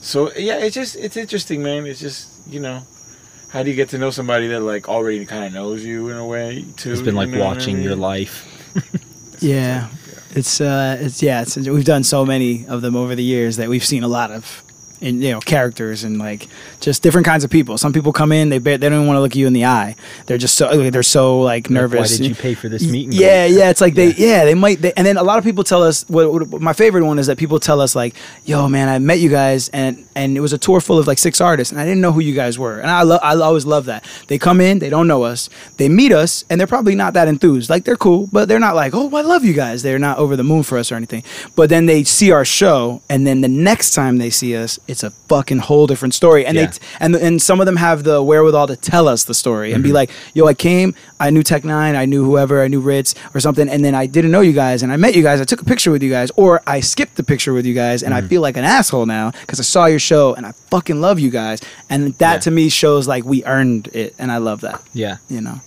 so 0.02 0.32
yeah, 0.34 0.58
it's 0.58 0.76
just 0.76 0.95
it's 0.97 1.16
interesting, 1.16 1.64
man. 1.64 1.86
It's 1.86 1.99
just 1.99 2.28
you 2.47 2.60
know, 2.60 2.82
how 3.49 3.64
do 3.64 3.70
you 3.70 3.76
get 3.76 3.89
to 3.89 3.97
know 3.97 4.10
somebody 4.10 4.47
that 4.47 4.60
like 4.60 4.89
already 4.89 5.26
kind 5.26 5.45
of 5.45 5.54
knows 5.54 5.84
you 5.86 6.10
in 6.10 6.18
a 6.18 6.26
way 6.26 6.66
too? 6.76 6.91
It's 6.91 7.02
been 7.02 7.16
like 7.16 7.30
you 7.30 7.36
know 7.36 7.45
what 7.45 7.52
I 7.52 7.54
watching 7.56 7.82
your 7.82 7.91
mean? 7.91 7.99
life. 7.99 8.47
Yeah. 9.41 9.89
It's 10.36 10.62
uh 10.62 10.97
it's 11.02 11.22
yeah, 11.24 11.41
it's 11.41 11.58
we've 11.58 11.84
done 11.84 12.04
so 12.04 12.26
many 12.26 12.66
of 12.68 12.82
them 12.84 12.95
over 12.95 13.16
the 13.16 13.24
years 13.24 13.58
that 13.58 13.70
we've 13.70 13.84
seen 13.84 14.04
a 14.04 14.08
lot 14.08 14.30
of 14.32 14.64
in 15.02 15.22
you 15.22 15.32
know 15.32 15.39
characters 15.39 16.04
and 16.04 16.18
like 16.18 16.47
just 16.80 17.04
different 17.04 17.26
kinds 17.26 17.43
of 17.43 17.49
people. 17.49 17.78
Some 17.78 17.93
people 17.93 18.14
come 18.14 18.32
in, 18.32 18.49
they 18.49 18.60
ba- 18.60 18.78
they 18.78 18.88
don't 18.89 18.99
even 18.99 19.08
want 19.08 19.18
to 19.18 19.22
look 19.22 19.36
you 19.36 19.47
in 19.47 19.54
the 19.54 19.66
eye. 19.66 19.95
They're 20.28 20.38
just 20.38 20.56
so 20.56 20.89
they're 20.89 21.04
so 21.04 21.41
like 21.41 21.70
nervous. 21.70 22.12
Why 22.12 22.18
did 22.18 22.26
you 22.28 22.36
pay 22.36 22.54
for 22.54 22.70
this 22.70 22.88
meet 22.89 23.06
and 23.06 23.14
yeah, 23.14 23.45
yeah. 23.45 23.70
It's 23.70 23.82
like 23.82 23.95
they, 23.95 24.14
yeah, 24.14 24.45
they 24.45 24.54
might. 24.56 24.82
They, 24.82 24.93
and 24.93 25.06
then 25.06 25.18
a 25.18 25.24
lot 25.24 25.38
of 25.38 25.43
people 25.43 25.64
tell 25.64 25.84
us. 25.84 26.08
What, 26.08 26.49
what 26.49 26.62
my 26.62 26.74
favorite 26.74 27.04
one 27.04 27.20
is 27.20 27.28
that 27.28 27.38
people 27.38 27.60
tell 27.60 27.82
us 27.82 27.95
like, 27.95 28.16
"Yo, 28.45 28.68
man, 28.70 28.89
I 28.89 28.99
met 28.99 29.20
you 29.20 29.30
guys, 29.30 29.70
and 29.70 30.06
and 30.16 30.38
it 30.38 30.39
was 30.39 30.54
a 30.54 30.58
tour 30.58 30.80
full 30.82 30.99
of 30.99 31.08
like 31.08 31.18
six 31.18 31.41
artists, 31.41 31.72
and 31.72 31.80
I 31.82 31.86
didn't 31.86 32.02
know 32.02 32.12
who 32.12 32.20
you 32.22 32.36
guys 32.36 32.58
were." 32.60 32.80
And 32.80 32.89
I 32.89 33.02
love, 33.04 33.20
I 33.24 33.36
always 33.36 33.66
love 33.66 33.86
that. 33.86 34.06
They 34.28 34.38
come 34.38 34.62
in, 34.62 34.80
they 34.80 34.89
don't 34.89 35.08
know 35.08 35.24
us, 35.24 35.49
they 35.78 35.89
meet 35.89 36.12
us, 36.12 36.45
and 36.49 36.60
they're 36.60 36.68
probably 36.68 36.95
not 36.95 37.14
that 37.14 37.28
enthused. 37.28 37.70
Like 37.70 37.86
they're 37.86 37.95
cool, 37.97 38.28
but 38.32 38.47
they're 38.47 38.60
not 38.60 38.76
like, 38.76 38.93
"Oh, 38.93 39.16
I 39.16 39.22
love 39.22 39.43
you 39.43 39.54
guys." 39.54 39.84
They're 39.84 39.99
not 39.99 40.18
over 40.18 40.36
the 40.36 40.43
moon 40.43 40.64
for 40.64 40.78
us 40.78 40.91
or 40.91 40.95
anything. 40.95 41.24
But 41.56 41.70
then 41.70 41.86
they 41.86 42.04
see 42.04 42.32
our 42.32 42.45
show, 42.45 43.02
and 43.10 43.26
then 43.26 43.41
the 43.41 43.47
next 43.47 43.93
time 43.93 44.18
they 44.18 44.30
see 44.30 44.56
us, 44.56 44.80
it's 44.92 45.04
a 45.04 45.10
fucking 45.10 45.60
whole 45.60 45.88
different 45.88 46.14
story. 46.14 46.46
And 46.46 46.56
Yeah. 46.56 46.68
they 46.68 46.78
and 47.00 47.16
and 47.16 47.42
some 47.42 47.60
of 47.60 47.66
them 47.66 47.78
have 47.78 48.04
the 48.04 48.22
wherewithal 48.22 48.68
to 48.68 48.76
tell 48.76 49.08
us 49.08 49.24
the 49.24 49.34
story 49.34 49.72
and 49.72 49.82
be 49.82 49.89
mm-hmm. 49.89 49.96
like, 49.96 50.10
"Yo, 50.34 50.46
I 50.46 50.54
came, 50.54 50.94
I 51.20 51.30
knew 51.30 51.44
Tech 51.44 51.64
N9ne, 51.64 51.96
I 51.96 52.06
knew 52.06 52.24
whoever, 52.26 52.62
I 52.62 52.68
knew 52.68 52.82
Rittz 52.82 53.16
or 53.34 53.39
something, 53.39 53.70
and 53.70 53.84
then 53.86 53.96
I 53.96 54.06
didn't 54.06 54.32
know 54.32 54.42
you 54.42 54.54
guys, 54.54 54.84
and 54.84 54.92
I 54.92 54.98
met 54.98 55.16
you 55.16 55.24
guys, 55.24 55.39
I 55.39 55.46
took 55.46 55.62
a 55.62 55.66
picture 55.66 55.92
with 55.92 56.04
you 56.04 56.10
guys, 56.10 56.30
or 56.36 56.62
I 56.68 56.82
skipped 56.82 57.16
the 57.16 57.24
picture 57.24 57.54
with 57.54 57.66
you 57.66 57.74
guys, 57.74 58.04
and 58.04 58.14
I 58.14 58.20
mm-hmm. 58.20 58.28
feel 58.28 58.42
like 58.42 58.58
an 58.58 58.66
asshole 58.66 59.06
now 59.06 59.32
because 59.32 59.60
I 59.60 59.64
saw 59.64 59.86
your 59.86 60.00
show 60.00 60.34
and 60.34 60.46
I 60.46 60.52
fucking 60.70 61.00
love 61.00 61.20
you 61.20 61.30
guys, 61.32 61.62
and 61.89 62.14
that 62.16 62.34
Yeah. 62.34 62.39
to 62.39 62.52
me 62.52 62.70
shows 62.70 63.08
like 63.08 63.24
we 63.24 63.44
earned 63.46 63.88
it, 63.94 64.14
and 64.20 64.32
I 64.32 64.38
love 64.38 64.62
that, 64.62 64.82
Yeah. 64.94 65.18
you 65.30 65.42
know. 65.42 65.62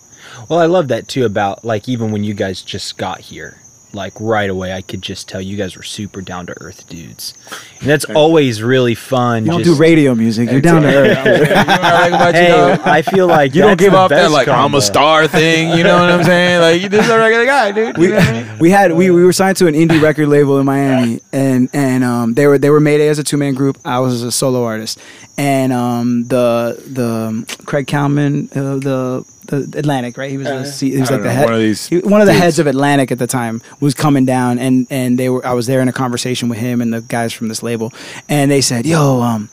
Well, 0.48 0.58
I 0.58 0.66
love 0.66 0.88
that 0.88 1.08
too 1.08 1.24
about 1.24 1.64
like 1.64 1.88
even 1.88 2.12
when 2.12 2.24
you 2.24 2.34
guys 2.34 2.60
just 2.60 2.98
got 2.98 3.20
here, 3.20 3.56
like 3.94 4.12
right 4.20 4.50
away, 4.50 4.72
I 4.72 4.82
could 4.82 5.02
just 5.02 5.28
tell 5.28 5.40
you 5.40 5.56
guys 5.56 5.76
were 5.76 5.82
super 5.82 6.20
down 6.20 6.46
to 6.46 6.54
earth 6.60 6.88
dudes, 6.88 7.34
and 7.80 7.88
that's 7.88 8.04
always 8.06 8.62
really 8.62 8.94
fun. 8.94 9.44
You 9.44 9.52
don't 9.52 9.62
just- 9.64 9.76
do 9.76 9.80
radio 9.80 10.14
music, 10.14 10.50
you're 10.50 10.60
down 10.60 10.82
to 10.82 10.88
earth. 10.88 11.18
you 11.26 11.42
know 11.44 11.50
what 11.50 11.80
I 11.80 12.08
like 12.08 12.12
about 12.12 12.34
you, 12.34 12.40
Hey. 12.40 12.78
I 12.84 13.02
feel 13.02 13.26
like 13.26 13.54
You 13.54 13.62
don't 13.62 13.78
give 13.78 13.92
the 13.92 13.98
off 13.98 14.10
that 14.10 14.22
best 14.24 14.32
like 14.32 14.48
I'm 14.48 14.74
a 14.74 14.80
star 14.80 15.26
thing. 15.28 15.76
You 15.76 15.84
know 15.84 15.98
what 15.98 16.10
I'm 16.10 16.24
saying? 16.24 16.60
Like 16.60 16.82
you 16.82 16.88
just 16.88 17.10
a 17.10 17.18
regular 17.18 17.46
guy, 17.46 17.72
dude. 17.72 17.96
You 17.96 18.00
we, 18.00 18.08
know 18.08 18.16
what 18.16 18.28
I 18.28 18.42
mean? 18.42 18.58
we 18.58 18.70
had 18.70 18.92
we, 18.92 19.10
we 19.10 19.24
were 19.24 19.32
signed 19.32 19.56
to 19.58 19.66
an 19.66 19.74
indie 19.74 20.00
record 20.00 20.28
label 20.28 20.58
in 20.58 20.66
Miami, 20.66 21.20
and 21.32 21.68
and 21.72 22.04
um, 22.04 22.34
they 22.34 22.46
were 22.46 22.58
they 22.58 22.70
were 22.70 22.80
made 22.80 23.00
as 23.00 23.18
a 23.18 23.24
two 23.24 23.36
man 23.36 23.54
group. 23.54 23.78
I 23.84 24.00
was 24.00 24.22
a 24.22 24.32
solo 24.32 24.64
artist, 24.64 24.98
and 25.36 25.72
um, 25.72 26.24
the 26.24 26.82
the 26.86 27.08
um, 27.28 27.46
Craig 27.66 27.86
Kallman, 27.86 28.48
uh, 28.56 28.76
the 28.78 29.24
the 29.46 29.78
Atlantic, 29.78 30.16
right? 30.16 30.30
He 30.30 30.38
was 30.38 30.46
the, 30.48 30.64
C- 30.64 30.90
he 30.92 31.00
was 31.00 31.10
like 31.10 31.20
the 31.20 31.26
know, 31.28 31.34
head, 31.34 31.44
one 31.44 31.54
of 31.54 31.60
these 31.60 31.86
he- 31.88 31.98
one 32.00 32.20
of 32.20 32.26
the 32.26 32.32
dudes. 32.32 32.42
heads 32.44 32.58
of 32.58 32.66
Atlantic 32.66 33.12
at 33.12 33.18
the 33.18 33.26
time 33.26 33.60
was 33.80 33.94
coming 33.94 34.24
down, 34.24 34.58
and 34.58 34.86
and 34.90 35.18
they 35.18 35.28
were 35.28 35.44
I 35.46 35.52
was 35.52 35.66
there 35.66 35.80
in 35.80 35.88
a 35.88 35.92
conversation 35.92 36.48
with 36.48 36.58
him 36.58 36.80
and 36.80 36.92
the 36.92 37.00
guys 37.02 37.32
from 37.32 37.48
this 37.48 37.62
label, 37.62 37.92
and 38.28 38.50
they 38.50 38.60
said, 38.60 38.86
"Yo, 38.86 39.20
um, 39.22 39.50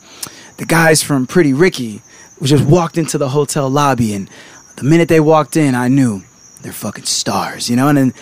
the 0.56 0.66
guys 0.66 1.02
from 1.02 1.26
Pretty 1.26 1.52
Ricky 1.52 2.00
just 2.42 2.64
walked 2.64 2.98
into 2.98 3.18
the 3.18 3.28
hotel 3.30 3.68
lobby, 3.70 4.14
and 4.14 4.28
the 4.76 4.84
minute 4.84 5.08
they 5.08 5.20
walked 5.20 5.56
in, 5.56 5.74
I 5.74 5.88
knew 5.88 6.22
they're 6.62 6.72
fucking 6.72 7.04
stars, 7.04 7.68
you 7.70 7.76
know." 7.76 7.88
And 7.88 7.96
then 7.98 8.14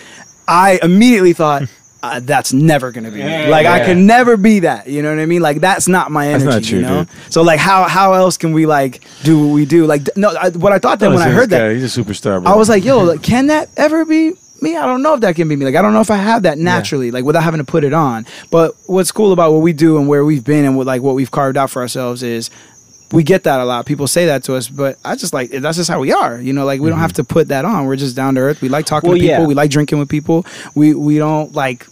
I 0.47 0.79
immediately 0.83 1.33
thought. 1.33 1.63
Uh, 2.03 2.19
that's 2.19 2.51
never 2.51 2.91
gonna 2.91 3.11
be 3.11 3.17
me. 3.17 3.29
Yeah, 3.29 3.47
Like 3.49 3.67
I 3.67 3.85
can 3.85 4.07
never 4.07 4.35
be 4.35 4.61
that. 4.61 4.87
You 4.87 5.03
know 5.03 5.09
what 5.13 5.19
I 5.21 5.25
mean? 5.27 5.41
Like 5.41 5.61
that's 5.61 5.87
not 5.87 6.09
my 6.11 6.29
energy. 6.29 6.45
That's 6.45 6.55
not 6.55 6.63
true, 6.69 6.79
you 6.79 6.85
know. 6.85 7.03
dude. 7.03 7.33
So 7.33 7.43
like 7.43 7.59
how 7.59 7.87
how 7.87 8.13
else 8.13 8.37
can 8.37 8.53
we 8.53 8.65
like 8.65 9.03
do 9.23 9.39
what 9.47 9.53
we 9.53 9.65
do? 9.65 9.85
Like 9.85 10.05
d- 10.05 10.11
no, 10.15 10.29
I, 10.35 10.49
what 10.49 10.71
I 10.73 10.79
thought 10.79 10.99
then 10.99 11.13
when 11.13 11.21
I 11.21 11.29
heard 11.29 11.49
this 11.51 11.59
that 11.59 11.75
he's 11.75 11.97
a 11.97 12.01
superstar. 12.03 12.41
Bro. 12.41 12.51
I 12.51 12.55
was 12.55 12.69
like, 12.69 12.83
yo, 12.83 13.03
like, 13.03 13.21
can 13.21 13.47
that 13.47 13.69
ever 13.77 14.03
be 14.05 14.33
me? 14.61 14.77
I 14.77 14.85
don't 14.87 15.01
know 15.03 15.13
if 15.13 15.21
that 15.21 15.35
can 15.35 15.47
be 15.47 15.55
me. 15.55 15.65
Like, 15.65 15.75
I 15.75 15.81
don't 15.83 15.93
know 15.93 16.01
if 16.01 16.09
I 16.11 16.17
have 16.17 16.43
that 16.43 16.57
naturally, 16.57 17.09
like, 17.11 17.23
without 17.23 17.43
having 17.43 17.57
to 17.59 17.63
put 17.63 17.83
it 17.83 17.93
on. 17.93 18.25
But 18.51 18.75
what's 18.85 19.11
cool 19.11 19.31
about 19.31 19.53
what 19.53 19.61
we 19.61 19.73
do 19.73 19.97
and 19.97 20.07
where 20.07 20.23
we've 20.25 20.43
been 20.43 20.65
and 20.65 20.77
what, 20.77 20.85
like, 20.87 21.01
what 21.01 21.15
we've 21.15 21.31
carved 21.31 21.57
out 21.57 21.69
for 21.71 21.81
ourselves 21.81 22.21
is 22.23 22.49
we 23.11 23.23
get 23.23 23.43
that 23.43 23.59
a 23.59 23.65
lot. 23.65 23.85
People 23.85 24.07
say 24.07 24.25
that 24.27 24.43
to 24.45 24.55
us, 24.55 24.67
but 24.69 24.97
I 25.03 25.15
just 25.15 25.33
like 25.33 25.51
that's 25.51 25.77
just 25.77 25.89
how 25.89 25.99
we 25.99 26.11
are. 26.13 26.39
You 26.39 26.53
know, 26.53 26.65
like 26.65 26.79
we 26.81 26.89
don't 26.89 26.99
have 26.99 27.13
to 27.13 27.23
put 27.23 27.49
that 27.49 27.65
on. 27.65 27.85
We're 27.85 27.95
just 27.97 28.15
down 28.15 28.35
to 28.35 28.41
earth. 28.41 28.61
We 28.61 28.69
like 28.69 28.85
talking 28.85 29.09
Well, 29.09 29.17
to 29.17 29.21
people. 29.21 29.41
yeah. 29.41 29.45
We 29.47 29.53
like 29.53 29.69
drinking 29.71 29.99
with 29.99 30.09
people. 30.09 30.45
We 30.75 30.93
we 30.93 31.17
don't 31.17 31.53
like 31.53 31.87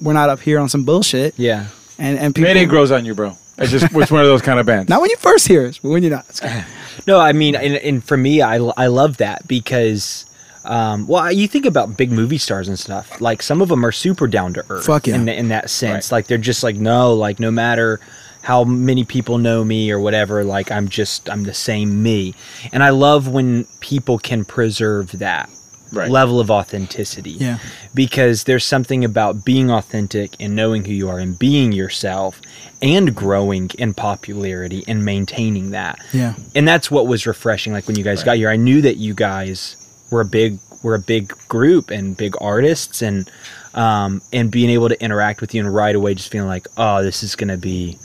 we're 0.00 0.12
not 0.12 0.28
up 0.30 0.40
here 0.40 0.58
on 0.58 0.68
some 0.68 0.84
bullshit. 0.84 1.38
Yeah. 1.38 1.66
And 1.98 2.18
and 2.18 2.34
people 2.34 2.52
Mayday 2.52 2.66
grows 2.66 2.90
on 2.92 3.04
you, 3.04 3.14
bro. 3.14 3.36
It's 3.56 3.72
just 3.72 3.86
it's 3.92 4.10
one 4.12 4.20
of 4.20 4.26
those 4.28 4.42
kind 4.42 4.60
of 4.60 4.66
bands. 4.66 4.88
not 4.88 5.00
when 5.00 5.10
you 5.10 5.16
first 5.16 5.48
hear 5.48 5.66
us, 5.66 5.78
but 5.78 5.88
when 5.90 6.02
you're 6.02 6.12
not. 6.12 6.40
No, 7.06 7.18
I 7.20 7.32
mean, 7.32 7.54
and, 7.54 7.74
and 7.76 8.04
for 8.04 8.16
me, 8.16 8.42
I, 8.42 8.56
I 8.56 8.88
love 8.88 9.18
that 9.18 9.46
because, 9.48 10.26
um, 10.64 11.06
well, 11.06 11.32
you 11.32 11.46
think 11.48 11.64
about 11.64 11.96
big 11.96 12.10
movie 12.10 12.38
stars 12.38 12.68
and 12.68 12.78
stuff. 12.78 13.20
Like 13.20 13.40
some 13.40 13.62
of 13.62 13.68
them 13.68 13.86
are 13.86 13.92
super 13.92 14.26
down 14.26 14.52
to 14.54 14.64
earth. 14.68 14.84
Fuck 14.86 15.06
yeah. 15.06 15.14
In, 15.14 15.28
in 15.28 15.48
that 15.48 15.70
sense, 15.70 16.10
Right. 16.10 16.18
like 16.18 16.26
they're 16.26 16.38
just 16.38 16.62
like 16.64 16.76
no, 16.76 17.14
like 17.14 17.38
no 17.40 17.50
matter 17.52 18.00
how 18.48 18.64
many 18.64 19.04
people 19.04 19.36
know 19.36 19.62
me 19.62 19.90
or 19.90 20.00
whatever, 20.00 20.42
like 20.42 20.70
I'm 20.72 20.88
just 20.88 21.28
I'm 21.28 21.42
the 21.44 21.52
same 21.52 22.02
me. 22.02 22.34
And 22.72 22.82
I 22.82 22.88
love 22.90 23.28
when 23.28 23.66
people 23.80 24.18
can 24.18 24.46
preserve 24.46 25.12
that 25.18 25.50
Right. 25.90 26.10
level 26.10 26.38
of 26.38 26.50
authenticity. 26.50 27.30
Yeah. 27.32 27.58
Because 27.94 28.44
there's 28.44 28.64
something 28.64 29.04
about 29.06 29.44
being 29.44 29.70
authentic 29.70 30.34
and 30.40 30.54
knowing 30.56 30.84
who 30.84 30.92
you 30.92 31.08
are 31.10 31.18
and 31.18 31.38
being 31.38 31.72
yourself 31.72 32.40
and 32.82 33.14
growing 33.14 33.70
in 33.78 33.92
popularity 33.94 34.82
and 34.88 35.04
maintaining 35.04 35.70
that 35.72 35.98
Yeah. 36.12 36.34
and 36.54 36.66
that's 36.68 36.90
what 36.90 37.06
was 37.06 37.26
refreshing 37.26 37.72
like 37.74 37.86
when 37.86 37.96
you 37.96 38.04
guys 38.04 38.22
got 38.22 38.36
here 38.36 38.50
i 38.50 38.56
knew 38.56 38.80
that 38.82 38.96
you 38.98 39.14
guys 39.14 39.76
were 40.10 40.20
a 40.20 40.24
big 40.26 40.58
were 40.82 40.94
a 40.94 40.98
big 41.14 41.32
group 41.48 41.90
and 41.90 42.16
big 42.16 42.34
artists 42.40 43.00
and 43.02 43.30
um 43.74 44.20
and 44.32 44.50
being 44.50 44.70
able 44.70 44.88
to 44.90 45.02
interact 45.02 45.40
with 45.40 45.54
you 45.54 45.60
and 45.64 45.74
right 45.74 45.96
away 45.96 46.14
just 46.14 46.30
feeling 46.30 46.48
like 46.56 46.66
oh 46.76 47.02
this 47.02 47.22
is 47.22 47.34
gonna 47.34 47.56
be 47.56 47.98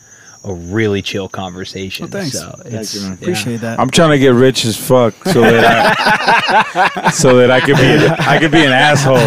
a 0.45 0.53
really 0.53 1.01
chill 1.01 1.29
conversation 1.29 2.09
Well, 2.09 2.21
thanks. 2.21 2.37
so 2.37 2.53
Thank 2.63 2.75
it's, 2.75 2.95
you, 2.95 3.01
man. 3.01 3.09
yeah. 3.11 3.15
Appreciate 3.15 3.57
that. 3.61 3.79
I'm 3.79 3.89
trying 3.89 4.09
to 4.11 4.19
get 4.19 4.33
rich 4.33 4.65
as 4.65 4.75
fuck 4.75 5.13
so 5.25 5.39
that 5.41 5.95
I, 6.97 7.09
so 7.13 7.37
that 7.37 7.49
I 7.49 7.59
could 7.61 7.77
be 7.77 8.07
I 8.25 8.39
could 8.39 8.51
be 8.51 8.63
an 8.65 8.71
asshole. 8.73 9.17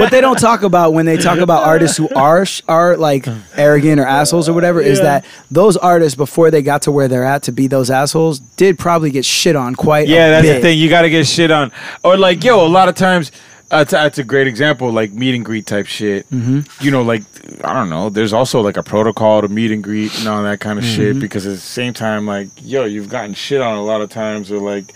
what 0.00 0.10
they 0.10 0.20
don't 0.20 0.38
talk 0.38 0.62
about 0.62 0.92
when 0.92 1.06
they 1.06 1.16
talk 1.16 1.38
about 1.38 1.64
artists 1.64 1.96
who 1.96 2.08
are 2.14 2.46
sh- 2.46 2.62
are 2.68 2.96
like 2.96 3.26
arrogant 3.56 4.00
or 4.00 4.06
assholes 4.06 4.48
or 4.48 4.52
whatever 4.52 4.80
is 4.80 5.00
that 5.00 5.24
those 5.50 5.76
artists 5.76 6.16
before 6.16 6.50
they 6.50 6.62
got 6.62 6.82
to 6.82 6.92
where 6.92 7.08
they're 7.08 7.24
at 7.24 7.42
to 7.44 7.52
be 7.52 7.66
those 7.66 7.90
assholes 7.90 8.38
did 8.38 8.78
probably 8.78 9.10
get 9.10 9.24
shit 9.24 9.56
on 9.56 9.74
quite 9.74 10.06
Yeah, 10.08 10.26
a 10.26 10.30
that's 10.30 10.46
bit. 10.46 10.54
the 10.54 10.60
thing. 10.60 10.78
You 10.78 10.88
got 10.88 11.02
to 11.02 11.10
get 11.10 11.26
shit 11.26 11.50
on, 11.50 11.72
or 12.04 12.16
like, 12.16 12.44
yo, 12.44 12.64
a 12.64 12.68
lot 12.68 12.88
of 12.88 12.94
times. 12.94 13.32
Uh, 13.70 13.84
t- 13.84 13.90
that's 13.90 14.16
a 14.18 14.24
great 14.24 14.46
example, 14.46 14.90
like 14.90 15.12
meet 15.12 15.34
and 15.34 15.44
greet 15.44 15.66
type 15.66 15.86
shit. 15.86 16.28
Mm-hmm. 16.30 16.60
You 16.82 16.90
know, 16.90 17.02
like 17.02 17.22
I 17.64 17.74
don't 17.74 17.90
know. 17.90 18.08
There's 18.08 18.32
also 18.32 18.60
like 18.62 18.76
a 18.78 18.82
protocol 18.82 19.42
to 19.42 19.48
meet 19.48 19.70
and 19.70 19.84
greet 19.84 20.18
and 20.18 20.26
all 20.28 20.42
that 20.42 20.60
kind 20.60 20.78
of 20.78 20.84
shit. 20.84 21.18
Because 21.20 21.46
at 21.46 21.52
the 21.52 21.58
same 21.58 21.92
time, 21.92 22.26
like, 22.26 22.48
yo, 22.62 22.84
you've 22.86 23.10
gotten 23.10 23.34
shit 23.34 23.60
on 23.60 23.76
a 23.76 23.82
lot 23.84 24.00
of 24.00 24.08
times, 24.10 24.50
or 24.50 24.58
like, 24.58 24.94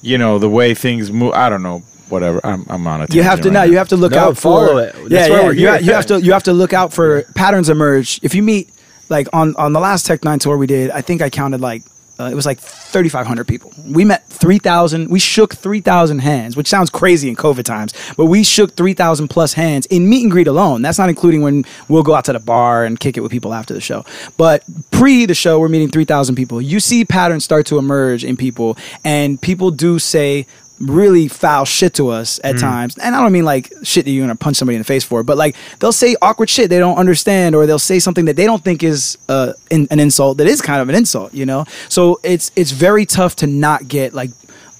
you 0.00 0.16
know, 0.16 0.38
the 0.38 0.48
way 0.48 0.74
things 0.74 1.12
move. 1.12 1.34
I 1.34 1.48
don't 1.50 1.62
know. 1.62 1.82
Whatever. 2.08 2.40
I'm, 2.44 2.64
I'm 2.68 2.86
on 2.86 3.02
a. 3.02 3.06
You 3.10 3.22
have 3.22 3.38
to 3.38 3.44
tangent 3.44 3.54
now. 3.54 3.62
You 3.64 3.78
have 3.78 3.88
to 3.88 3.96
look 3.96 4.12
No, 4.12 4.18
out 4.18 4.38
follow 4.38 4.68
for 4.68 4.80
it. 4.82 5.08
That's 5.10 5.28
yeah, 5.28 5.36
yeah. 5.36 5.50
You, 5.50 5.68
ha- 5.68 5.76
you 5.76 5.92
have 5.92 6.06
to 6.06 6.20
you 6.20 6.32
have 6.32 6.42
to 6.44 6.52
look 6.52 6.72
out 6.72 6.92
for 6.92 7.22
patterns 7.34 7.68
emerge. 7.68 8.20
If 8.22 8.34
you 8.34 8.42
meet 8.42 8.70
like 9.08 9.28
on 9.32 9.54
on 9.56 9.72
the 9.72 9.80
last 9.80 10.06
Tech 10.06 10.20
N9ne 10.20 10.40
tour 10.40 10.56
we 10.56 10.66
did, 10.66 10.90
I 10.90 11.00
think 11.00 11.22
I 11.22 11.30
counted 11.30 11.60
like 11.60 11.82
uh, 12.18 12.24
it 12.24 12.34
was 12.34 12.46
like 12.46 12.60
3,500 12.60 13.46
people. 13.46 13.72
We 13.84 14.04
met 14.04 14.24
3,000. 14.28 15.10
We 15.10 15.18
shook 15.18 15.54
3,000 15.54 16.20
hands, 16.20 16.56
which 16.56 16.68
sounds 16.68 16.88
crazy 16.88 17.28
in 17.28 17.34
COVID 17.34 17.64
times, 17.64 17.92
but 18.16 18.26
we 18.26 18.44
shook 18.44 18.76
3,000 18.76 19.28
plus 19.28 19.54
hands 19.54 19.86
in 19.86 20.08
meet 20.08 20.22
and 20.22 20.30
greet 20.30 20.46
alone. 20.46 20.82
That's 20.82 20.98
not 20.98 21.08
including 21.08 21.42
when 21.42 21.64
we'll 21.88 22.04
go 22.04 22.14
out 22.14 22.24
to 22.26 22.32
the 22.32 22.38
bar 22.38 22.84
and 22.84 23.00
kick 23.00 23.16
it 23.16 23.20
with 23.20 23.32
people 23.32 23.52
after 23.52 23.74
the 23.74 23.80
show. 23.80 24.04
But 24.36 24.62
pre 24.92 25.26
the 25.26 25.34
show, 25.34 25.58
we're 25.58 25.68
meeting 25.68 25.88
3,000 25.88 26.36
people. 26.36 26.60
You 26.60 26.78
see 26.78 27.04
patterns 27.04 27.44
start 27.44 27.66
to 27.66 27.78
emerge 27.78 28.24
in 28.24 28.36
people, 28.36 28.78
and 29.04 29.40
people 29.40 29.72
do 29.72 29.98
say 29.98 30.46
really 30.80 31.28
foul 31.28 31.64
shit 31.64 31.94
to 31.94 32.08
us 32.08 32.38
Mm. 32.42 32.50
at 32.50 32.58
times. 32.58 32.98
And 32.98 33.14
I 33.14 33.20
don't 33.20 33.32
mean 33.32 33.44
like 33.44 33.72
shit 33.82 34.04
that 34.04 34.10
you're 34.10 34.24
gonna 34.24 34.34
punch 34.36 34.56
somebody 34.56 34.76
in 34.76 34.80
the 34.80 34.84
face 34.84 35.04
for, 35.04 35.22
but 35.22 35.36
like 35.36 35.54
they'll 35.78 35.92
say 35.92 36.16
awkward 36.20 36.50
shit 36.50 36.68
they 36.70 36.78
don't 36.78 36.96
understand, 36.96 37.54
or 37.54 37.66
they'll 37.66 37.78
say 37.78 37.98
something 37.98 38.24
that 38.24 38.36
they 38.36 38.44
don't 38.44 38.62
think 38.64 38.82
is 38.82 39.16
uh, 39.28 39.52
in, 39.70 39.86
an 39.90 40.00
insult 40.00 40.38
that 40.38 40.46
is 40.46 40.60
kind 40.60 40.82
of 40.82 40.88
an 40.88 40.94
insult, 40.94 41.32
you 41.32 41.46
know. 41.46 41.64
So 41.88 42.18
it's 42.22 42.50
it's 42.56 42.72
very 42.72 43.06
tough 43.06 43.36
to 43.36 43.46
not 43.46 43.86
get 43.88 44.14
like 44.14 44.30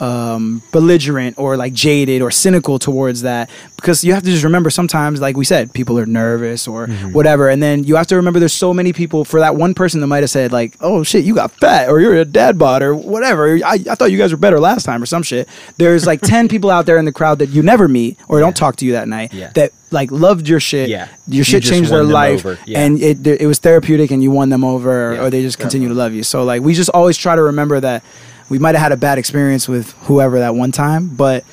um, 0.04 0.62
belligerent 0.72 1.38
or 1.38 1.56
like 1.56 1.72
jaded 1.72 2.20
or 2.22 2.30
cynical 2.30 2.78
towards 2.78 3.22
that 3.22 3.48
because 3.76 4.04
you 4.04 4.12
have 4.14 4.22
to 4.22 4.30
just 4.30 4.44
remember 4.44 4.70
sometimes, 4.70 5.20
like 5.20 5.36
we 5.36 5.44
said, 5.44 5.72
people 5.72 5.98
are 5.98 6.06
nervous 6.06 6.66
or 6.68 6.86
whatever, 7.12 7.48
and 7.48 7.62
then 7.62 7.84
you 7.84 7.96
have 7.96 8.06
to 8.08 8.16
remember 8.16 8.38
there's 8.38 8.52
so 8.52 8.72
many 8.74 8.92
people 8.92 9.24
for 9.24 9.40
that 9.40 9.56
one 9.56 9.74
person 9.74 10.00
that 10.00 10.06
might 10.06 10.22
have 10.22 10.30
said 10.30 10.52
like, 10.52 10.74
"Oh 10.80 11.02
shit, 11.02 11.24
you 11.24 11.34
got 11.34 11.50
fat," 11.52 11.88
or 11.88 12.00
"You're 12.00 12.16
a 12.16 12.24
dad 12.24 12.58
bod," 12.58 12.82
or 12.82 12.94
whatever. 12.94 13.54
I, 13.64 13.74
I 13.90 13.94
thought 13.94 14.10
you 14.12 14.18
guys 14.18 14.32
were 14.32 14.38
better 14.38 14.58
last 14.60 14.84
time 14.84 15.02
or 15.02 15.06
some 15.06 15.22
shit. 15.22 15.48
There's 15.76 16.06
like 16.06 16.20
ten 16.34 16.48
people 16.48 16.70
out 16.70 16.86
there 16.86 16.96
in 16.98 17.04
the 17.04 17.12
crowd 17.12 17.38
that 17.40 17.50
you 17.50 17.62
never 17.62 17.88
meet 17.88 18.18
or 18.28 18.40
don't 18.40 18.56
talk 18.56 18.76
to 18.76 18.84
you 18.86 18.92
that 18.92 19.08
night 19.08 19.32
Yeah. 19.32 19.50
that 19.54 19.72
like 19.90 20.10
loved 20.10 20.48
your 20.48 20.60
shit. 20.60 20.88
Yeah. 20.88 21.08
your 21.28 21.44
shit 21.44 21.62
just 21.62 21.72
changed 21.72 21.90
their 21.90 22.02
life. 22.04 22.44
Yeah. 22.66 22.80
and 22.80 23.00
it 23.00 23.26
it 23.26 23.46
was 23.46 23.58
therapeutic, 23.58 24.10
and 24.10 24.22
you 24.22 24.30
won 24.30 24.48
them 24.48 24.64
over, 24.64 25.10
or, 25.10 25.14
Yeah, 25.14 25.22
or 25.24 25.30
they 25.30 25.42
just 25.42 25.58
continue 25.58 25.88
to 25.88 25.94
love 25.94 26.12
you. 26.14 26.22
So 26.22 26.44
like 26.44 26.62
we 26.62 26.74
just 26.74 26.90
always 26.90 27.16
try 27.16 27.36
to 27.36 27.42
remember 27.42 27.80
that 27.80 28.02
we 28.48 28.58
might 28.58 28.74
have 28.74 28.82
had 28.82 28.92
a 28.92 28.96
bad 28.96 29.18
experience 29.18 29.68
with 29.68 29.92
whoever 30.02 30.38
that 30.40 30.54
one 30.54 30.72
time, 30.72 31.08
but 31.08 31.44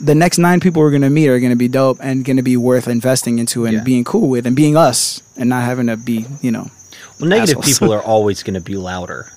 the 0.00 0.14
next 0.14 0.38
nine 0.38 0.60
people 0.60 0.80
we're 0.80 0.90
gonna 0.92 1.10
meet 1.10 1.28
are 1.28 1.40
gonna 1.40 1.56
be 1.56 1.68
dope 1.68 1.98
and 2.00 2.24
gonna 2.24 2.42
be 2.42 2.56
worth 2.56 2.86
investing 2.88 3.38
into 3.38 3.64
and 3.66 3.78
Yeah. 3.78 3.82
being 3.82 4.04
cool 4.04 4.28
with 4.28 4.46
and 4.46 4.54
being 4.54 4.76
us 4.76 5.22
and 5.36 5.48
not 5.48 5.64
having 5.64 5.88
to 5.88 5.96
be 5.96 6.24
you 6.40 6.50
know 6.52 6.70
well 7.18 7.28
negative 7.28 7.60
people 7.62 7.92
are 7.96 8.02
always 8.02 8.42
going 8.44 8.54
to 8.54 8.60
be 8.60 8.76
louder 8.76 9.32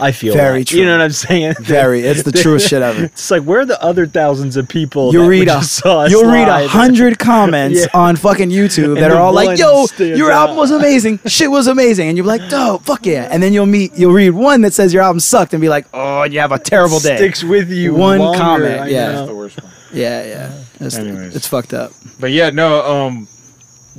i 0.00 0.12
feel 0.12 0.34
Very 0.34 0.58
like. 0.60 0.66
true. 0.68 0.80
you 0.80 0.84
know 0.86 0.92
what 0.98 1.04
i'm 1.04 1.10
saying 1.10 1.54
very. 1.60 2.00
It's 2.02 2.22
the 2.22 2.32
truest 2.32 2.68
shit 2.68 2.82
ever. 2.82 3.04
it's 3.04 3.30
like 3.30 3.42
where 3.42 3.60
are 3.60 3.66
the 3.66 3.82
other 3.82 4.06
thousands 4.06 4.56
of 4.56 4.68
people 4.68 5.12
You'll 5.12 5.28
read 5.28 5.48
a 5.48 5.62
saw 5.62 6.00
us 6.00 6.10
you'll 6.10 6.30
read 6.30 6.48
a 6.48 6.66
hundred 6.80 7.18
comments 7.18 7.80
Yeah. 7.80 7.86
on 7.94 8.16
fucking 8.16 8.50
YouTube 8.50 8.94
that 8.96 9.04
And 9.04 9.12
are 9.12 9.20
all 9.20 9.32
like, 9.32 9.58
"Yo, 9.58 9.86
stands 9.86 10.18
your 10.18 10.30
album 10.32 10.56
was 10.56 10.70
amazing, 10.70 11.18
shit 11.26 11.50
was 11.50 11.66
amazing," 11.66 12.08
and 12.08 12.16
you're 12.16 12.26
like, 12.26 12.48
"Dope, 12.48 12.82
fuck 12.84 13.06
yeah!" 13.06 13.28
And 13.30 13.42
then 13.42 13.52
you'll 13.52 13.66
meet, 13.66 13.94
you'll 13.96 14.12
read 14.12 14.30
one 14.30 14.60
that 14.62 14.72
says 14.74 14.92
your 14.92 15.02
album 15.02 15.20
sucked, 15.20 15.52
and 15.54 15.60
be 15.60 15.68
like, 15.68 15.86
"Oh, 15.94 16.24
you 16.24 16.40
have 16.40 16.52
a 16.52 16.58
terrible 16.58 16.98
day." 17.00 17.16
sticks 17.16 17.42
with 17.44 17.70
you 17.70 17.94
One 17.94 18.18
longer, 18.18 18.38
comment, 18.38 18.80
I 18.80 18.86
yeah. 18.88 19.06
know. 19.06 19.12
That's 19.16 19.28
the 19.28 19.34
worst 19.34 19.62
one. 19.62 19.72
Yeah, 19.92 20.24
yeah, 20.26 20.62
it's, 20.80 20.96
Anyways. 20.96 21.36
it's 21.36 21.46
fucked 21.46 21.72
up. 21.72 21.92
But 22.18 22.32
yeah, 22.32 22.50
no. 22.50 22.82
Um, 22.84 23.28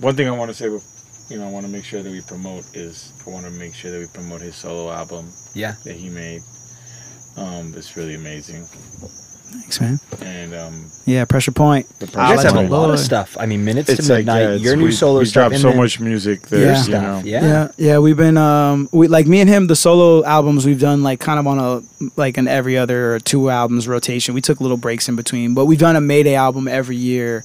one 0.01 0.15
thing 0.15 0.27
I 0.27 0.31
want 0.31 0.49
to 0.51 0.55
say, 0.55 0.65
bef- 0.67 0.83
you 1.29 1.37
know, 1.39 1.47
I 1.47 1.51
want 1.51 1.65
to 1.65 1.71
make 1.71 1.83
sure 1.85 2.03
that 2.03 2.11
we 2.11 2.21
promote 2.21 2.63
is 2.75 3.11
I 3.25 3.29
want 3.29 3.45
to 3.45 3.51
make 3.51 3.73
sure 3.73 3.91
that 3.91 3.99
we 3.99 4.07
promote 4.07 4.41
his 4.41 4.55
solo 4.55 4.91
album 4.91 5.29
yeah 5.53 5.75
that 5.83 5.95
he 5.95 6.09
made. 6.09 6.41
Um, 7.37 7.73
it's 7.75 7.97
really 7.97 8.13
amazing, 8.15 8.63
Thanks, 8.63 9.81
man. 9.81 9.99
and 10.21 10.53
um, 10.53 10.89
Yeah, 11.05 11.25
pressure 11.25 11.51
point. 11.51 11.85
the 11.99 12.05
you 12.05 12.11
guys 12.13 12.43
have 12.43 12.55
a 12.55 12.61
lot 12.61 12.89
of 12.91 12.97
stuff 12.99 13.35
i 13.37 13.45
mean 13.45 13.65
minutes 13.65 13.89
It's 13.89 14.07
to 14.07 14.13
like 14.13 14.19
midnight 14.25 14.41
yeah, 14.41 14.55
your 14.55 14.75
new 14.77 14.85
we, 14.85 14.91
solo 14.91 15.19
we 15.19 15.25
stuff 15.25 15.49
dropped 15.49 15.61
so 15.61 15.67
then 15.69 15.77
much 15.77 15.99
music 15.99 16.43
there. 16.43 16.71
Yeah. 16.73 16.83
you 16.85 16.91
know. 16.91 17.21
yeah 17.25 17.41
Yeah, 17.43 17.67
yeah, 17.77 17.99
we've 17.99 18.15
been 18.15 18.37
um 18.37 18.87
we 18.93 19.09
like 19.09 19.27
me 19.27 19.41
and 19.41 19.49
him 19.49 19.67
the 19.67 19.75
solo 19.75 20.23
albums 20.23 20.65
we've 20.65 20.79
done 20.79 21.03
like 21.03 21.19
kind 21.19 21.39
of 21.39 21.45
on 21.47 21.59
a 21.59 21.81
like 22.15 22.37
an 22.37 22.47
every 22.47 22.77
other 22.77 23.19
two 23.19 23.49
albums 23.49 23.85
rotation. 23.87 24.33
We 24.33 24.41
took 24.41 24.61
little 24.61 24.77
breaks 24.77 25.09
in 25.09 25.15
between, 25.17 25.53
but 25.55 25.65
we've 25.65 25.79
done 25.79 25.95
a 25.97 26.01
Mayday 26.01 26.35
album 26.35 26.67
every 26.69 26.95
year. 26.95 27.43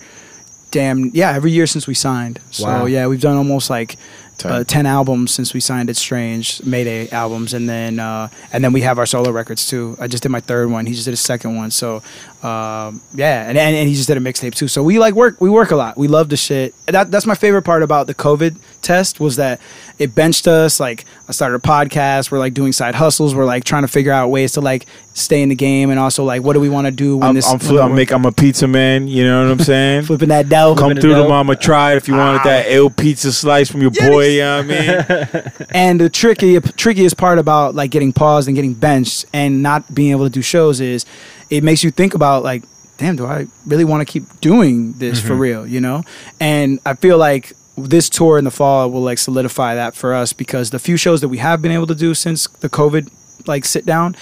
Damn, 0.70 1.10
yeah, 1.14 1.32
every 1.32 1.50
year 1.50 1.66
since 1.66 1.86
we 1.86 1.94
signed. 1.94 2.38
So 2.50 2.64
Wow. 2.64 2.86
yeah, 2.86 3.06
we've 3.08 3.20
done 3.20 3.36
almost 3.36 3.70
like 3.70 3.96
uh, 4.44 4.64
ten 4.64 4.86
albums 4.86 5.32
since 5.32 5.52
we 5.52 5.60
signed. 5.60 5.90
It's 5.90 5.98
strange 5.98 6.62
Mayday 6.64 7.10
albums, 7.10 7.52
and 7.54 7.68
then 7.68 7.98
uh, 7.98 8.28
and 8.52 8.62
then 8.64 8.72
we 8.72 8.80
have 8.82 8.98
our 8.98 9.04
solo 9.06 9.30
records 9.32 9.66
too. 9.66 9.96
I 10.00 10.06
just 10.06 10.22
did 10.22 10.30
my 10.30 10.40
third 10.40 10.70
one. 10.70 10.86
He 10.86 10.92
just 10.94 11.04
did 11.06 11.10
his 11.10 11.20
second 11.20 11.56
one. 11.56 11.70
So 11.70 12.02
um, 12.42 13.02
yeah, 13.14 13.46
and, 13.48 13.58
and 13.58 13.76
and 13.76 13.86
he 13.86 13.94
just 13.94 14.08
did 14.08 14.16
a 14.16 14.20
mixtape 14.20 14.54
too. 14.54 14.66
So 14.66 14.82
we 14.82 14.98
like 14.98 15.12
work. 15.14 15.38
We 15.42 15.50
work 15.50 15.72
a 15.72 15.76
lot. 15.76 15.98
We 15.98 16.08
love 16.08 16.30
the 16.30 16.38
shit. 16.38 16.74
That 16.86 17.10
that's 17.10 17.26
my 17.26 17.34
favorite 17.34 17.62
part 17.62 17.82
about 17.82 18.06
the 18.06 18.14
COVID 18.14 18.56
test 18.80 19.20
was 19.20 19.36
that 19.36 19.60
it 19.98 20.14
benched 20.14 20.48
us. 20.48 20.80
Like 20.80 21.04
I 21.28 21.32
started 21.32 21.56
a 21.56 21.58
podcast. 21.58 22.30
We're 22.30 22.38
like 22.38 22.54
doing 22.54 22.72
side 22.72 22.94
hustles. 22.94 23.34
We're 23.34 23.44
like 23.44 23.64
trying 23.64 23.82
to 23.82 23.88
figure 23.88 24.12
out 24.12 24.30
ways 24.30 24.52
to 24.52 24.62
like 24.62 24.86
stay 25.12 25.42
in 25.42 25.50
the 25.50 25.54
game, 25.54 25.90
and 25.90 26.00
also 26.00 26.24
like 26.24 26.42
what 26.42 26.54
do 26.54 26.60
we 26.60 26.70
want 26.70 26.86
to 26.86 26.90
do 26.90 27.18
when 27.18 27.28
I'm, 27.28 27.34
this? 27.34 27.46
I'm, 27.46 27.58
when 27.58 27.78
I'm, 27.78 27.94
make, 27.94 28.10
I'm 28.10 28.24
a 28.24 28.32
pizza 28.32 28.66
man. 28.66 29.06
You 29.06 29.24
know 29.24 29.44
what 29.44 29.52
I'm 29.52 29.58
saying? 29.58 30.02
flipping 30.06 30.30
that 30.30 30.48
dough. 30.48 30.74
Come 30.78 30.96
through 30.96 31.16
the 31.16 31.28
mama 31.28 31.56
try 31.56 31.92
it 31.92 31.96
if 31.96 32.08
you 32.08 32.14
wanted 32.14 32.42
that 32.44 32.68
ill 32.68 32.88
pizza 32.88 33.34
slice 33.34 33.70
from 33.70 33.82
your 33.82 33.90
boy. 33.90 34.28
You 34.28 34.40
know 34.40 34.62
what 34.62 34.70
I 34.70 35.32
mean? 35.34 35.52
And 35.72 36.00
the 36.00 36.08
tricky 36.08 36.58
trickiest 36.58 37.18
part 37.18 37.38
about 37.38 37.74
like 37.74 37.90
getting 37.90 38.14
paused 38.14 38.48
and 38.48 38.54
getting 38.54 38.72
benched 38.72 39.26
and 39.34 39.62
not 39.62 39.94
being 39.94 40.10
able 40.10 40.24
to 40.24 40.30
do 40.30 40.40
shows 40.40 40.80
is 40.80 41.04
it 41.50 41.64
makes 41.64 41.84
you 41.84 41.90
think 41.90 42.14
about 42.14 42.42
like, 42.42 42.62
damn, 42.96 43.16
do 43.16 43.26
I 43.26 43.46
really 43.66 43.84
want 43.84 44.06
to 44.06 44.10
keep 44.10 44.40
doing 44.40 44.92
this 44.94 45.20
for 45.20 45.30
mm-hmm. 45.30 45.40
real? 45.40 45.66
You 45.66 45.80
know? 45.80 46.02
And 46.38 46.78
I 46.86 46.94
feel 46.94 47.18
like 47.18 47.52
this 47.76 48.08
tour 48.08 48.38
in 48.38 48.44
the 48.44 48.50
fall 48.50 48.90
will 48.90 49.02
like 49.02 49.18
solidify 49.18 49.74
that 49.74 49.94
for 49.94 50.14
us 50.14 50.32
because 50.32 50.70
the 50.70 50.78
few 50.78 50.96
shows 50.96 51.20
that 51.20 51.28
we 51.28 51.38
have 51.38 51.62
been 51.62 51.72
able 51.72 51.86
to 51.86 51.94
do 51.94 52.14
since 52.14 52.46
the 52.46 52.68
COVID 52.68 53.10
like 53.46 53.64
sit 53.64 53.86
down. 53.86 54.16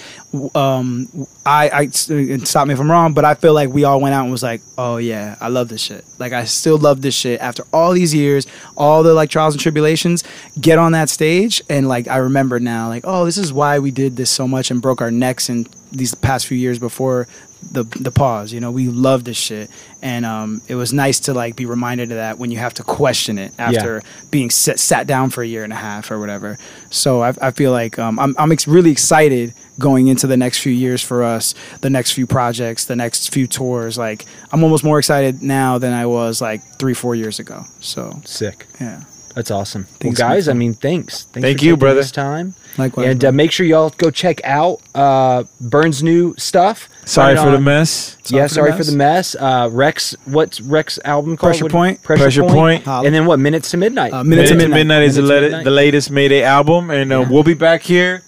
Um, 0.55 1.07
I, 1.45 1.69
I 1.69 1.87
stop 1.87 2.67
me 2.67 2.73
if 2.73 2.79
I'm 2.79 2.89
wrong, 2.89 3.13
but 3.13 3.25
I 3.25 3.33
feel 3.33 3.53
like 3.53 3.69
we 3.69 3.83
all 3.83 3.99
went 3.99 4.13
out 4.13 4.23
and 4.23 4.31
was 4.31 4.43
like, 4.43 4.61
oh 4.77 4.97
yeah, 4.97 5.35
I 5.41 5.47
love 5.47 5.69
this 5.69 5.81
shit. 5.81 6.05
Like 6.19 6.33
I 6.33 6.45
still 6.45 6.77
love 6.77 7.01
this 7.01 7.15
shit 7.15 7.39
after 7.41 7.63
all 7.73 7.93
these 7.93 8.13
years, 8.13 8.47
all 8.77 9.03
the 9.03 9.13
like 9.13 9.29
trials 9.29 9.53
and 9.53 9.61
tribulations. 9.61 10.23
Get 10.59 10.77
on 10.77 10.91
that 10.91 11.09
stage 11.09 11.61
and 11.69 11.87
like 11.87 12.07
I 12.07 12.17
remember 12.17 12.59
now, 12.59 12.87
like 12.89 13.03
oh, 13.05 13.25
this 13.25 13.37
is 13.37 13.51
why 13.51 13.79
we 13.79 13.91
did 13.91 14.15
this 14.15 14.29
so 14.29 14.47
much 14.47 14.71
and 14.71 14.81
broke 14.81 15.01
our 15.01 15.11
necks 15.11 15.49
in 15.49 15.67
these 15.91 16.13
past 16.15 16.47
few 16.47 16.57
years 16.57 16.77
before 16.77 17.27
the 17.61 17.83
the 17.83 18.11
pause. 18.11 18.51
You 18.53 18.59
know, 18.59 18.71
we 18.71 18.87
love 18.87 19.23
this 19.23 19.37
shit, 19.37 19.69
and 20.01 20.25
um, 20.25 20.61
it 20.67 20.75
was 20.75 20.93
nice 20.93 21.19
to 21.21 21.33
like 21.33 21.55
be 21.55 21.65
reminded 21.65 22.11
of 22.11 22.17
that 22.17 22.37
when 22.37 22.51
you 22.51 22.57
have 22.57 22.73
to 22.75 22.83
question 22.83 23.37
it 23.37 23.53
after 23.57 24.01
being 24.31 24.49
sit, 24.49 24.79
sat 24.79 25.07
down 25.07 25.29
for 25.29 25.43
a 25.43 25.47
year 25.47 25.63
and 25.63 25.73
a 25.73 25.77
half 25.77 26.11
or 26.11 26.19
whatever. 26.19 26.57
So 26.89 27.21
I, 27.21 27.33
I 27.41 27.51
feel 27.51 27.71
like 27.71 27.99
um, 27.99 28.19
I'm 28.19 28.35
I'm 28.37 28.51
ex- 28.51 28.67
really 28.67 28.91
excited 28.91 29.53
going 29.77 30.07
into 30.07 30.27
the 30.27 30.37
next 30.37 30.59
few 30.59 30.73
years 30.73 31.01
for 31.01 31.23
us, 31.23 31.55
the 31.81 31.89
next 31.89 32.11
few 32.11 32.27
projects, 32.27 32.85
the 32.85 32.95
next 32.95 33.33
few 33.33 33.47
tours. 33.47 33.97
Like 33.97 34.25
I'm 34.51 34.63
almost 34.63 34.83
more 34.83 34.99
excited 34.99 35.41
now 35.41 35.77
than 35.77 35.93
I 35.93 36.05
was 36.05 36.41
like 36.41 36.61
three 36.77 36.93
four 36.93 37.15
years 37.15 37.39
ago. 37.39 37.65
So 37.79 38.21
Sick. 38.25 38.67
yeah, 38.79 39.03
That's 39.35 39.51
awesome. 39.51 39.83
Things 39.85 40.19
well, 40.19 40.29
guys, 40.29 40.49
I 40.49 40.53
mean, 40.53 40.73
thanks. 40.73 41.23
thanks 41.25 41.45
Thank 41.45 41.59
for 41.59 41.65
you, 41.65 41.77
brother. 41.77 42.01
This 42.01 42.11
time. 42.11 42.55
likewise. 42.77 43.07
and 43.07 43.23
uh, 43.25 43.31
make 43.31 43.51
sure 43.51 43.65
y'all 43.65 43.91
go 43.91 44.09
check 44.11 44.41
out 44.43 44.81
uh, 44.95 45.43
Bernz' 45.61 46.01
new 46.03 46.33
stuff. 46.37 46.89
Sorry 47.05 47.35
Find 47.35 47.43
for 47.45 47.49
it 47.49 47.51
the 47.51 47.57
on- 47.57 47.63
mess. 47.63 48.17
yeah, 48.25 48.47
Sorry 48.47 48.49
sorry 48.49 48.71
for 48.71 48.77
for 48.79 48.83
the 48.85 48.91
the 48.91 48.97
mess. 48.97 49.35
Uh, 49.39 49.69
Rex, 49.71 50.15
what's 50.25 50.59
Rex 50.61 50.99
album 51.05 51.37
called? 51.37 51.51
Pressure 51.51 51.65
What- 51.65 51.71
Point. 51.71 52.03
Pressure, 52.03 52.23
Pressure 52.23 52.41
Point. 52.43 52.83
Point. 52.85 53.05
And 53.05 53.13
then 53.15 53.25
what? 53.27 53.39
Minutes 53.39 53.71
to 53.71 53.77
Midnight. 53.77 54.13
Uh, 54.13 54.23
Minute 54.23 54.29
Minutes 54.29 54.49
to 54.51 54.57
to 54.57 54.67
Midnight, 54.67 55.03
is 55.03 55.15
the, 55.15 55.21
Minute 55.21 55.35
to 55.35 55.41
Midnight. 55.41 55.63
the 55.63 55.71
latest 55.71 56.11
Mayday 56.11 56.43
album, 56.43 56.89
and 56.89 57.13
uh, 57.13 57.19
Yeah. 57.21 57.29
we'll 57.29 57.43
be 57.43 57.53
back 57.53 57.83
here. 57.83 58.23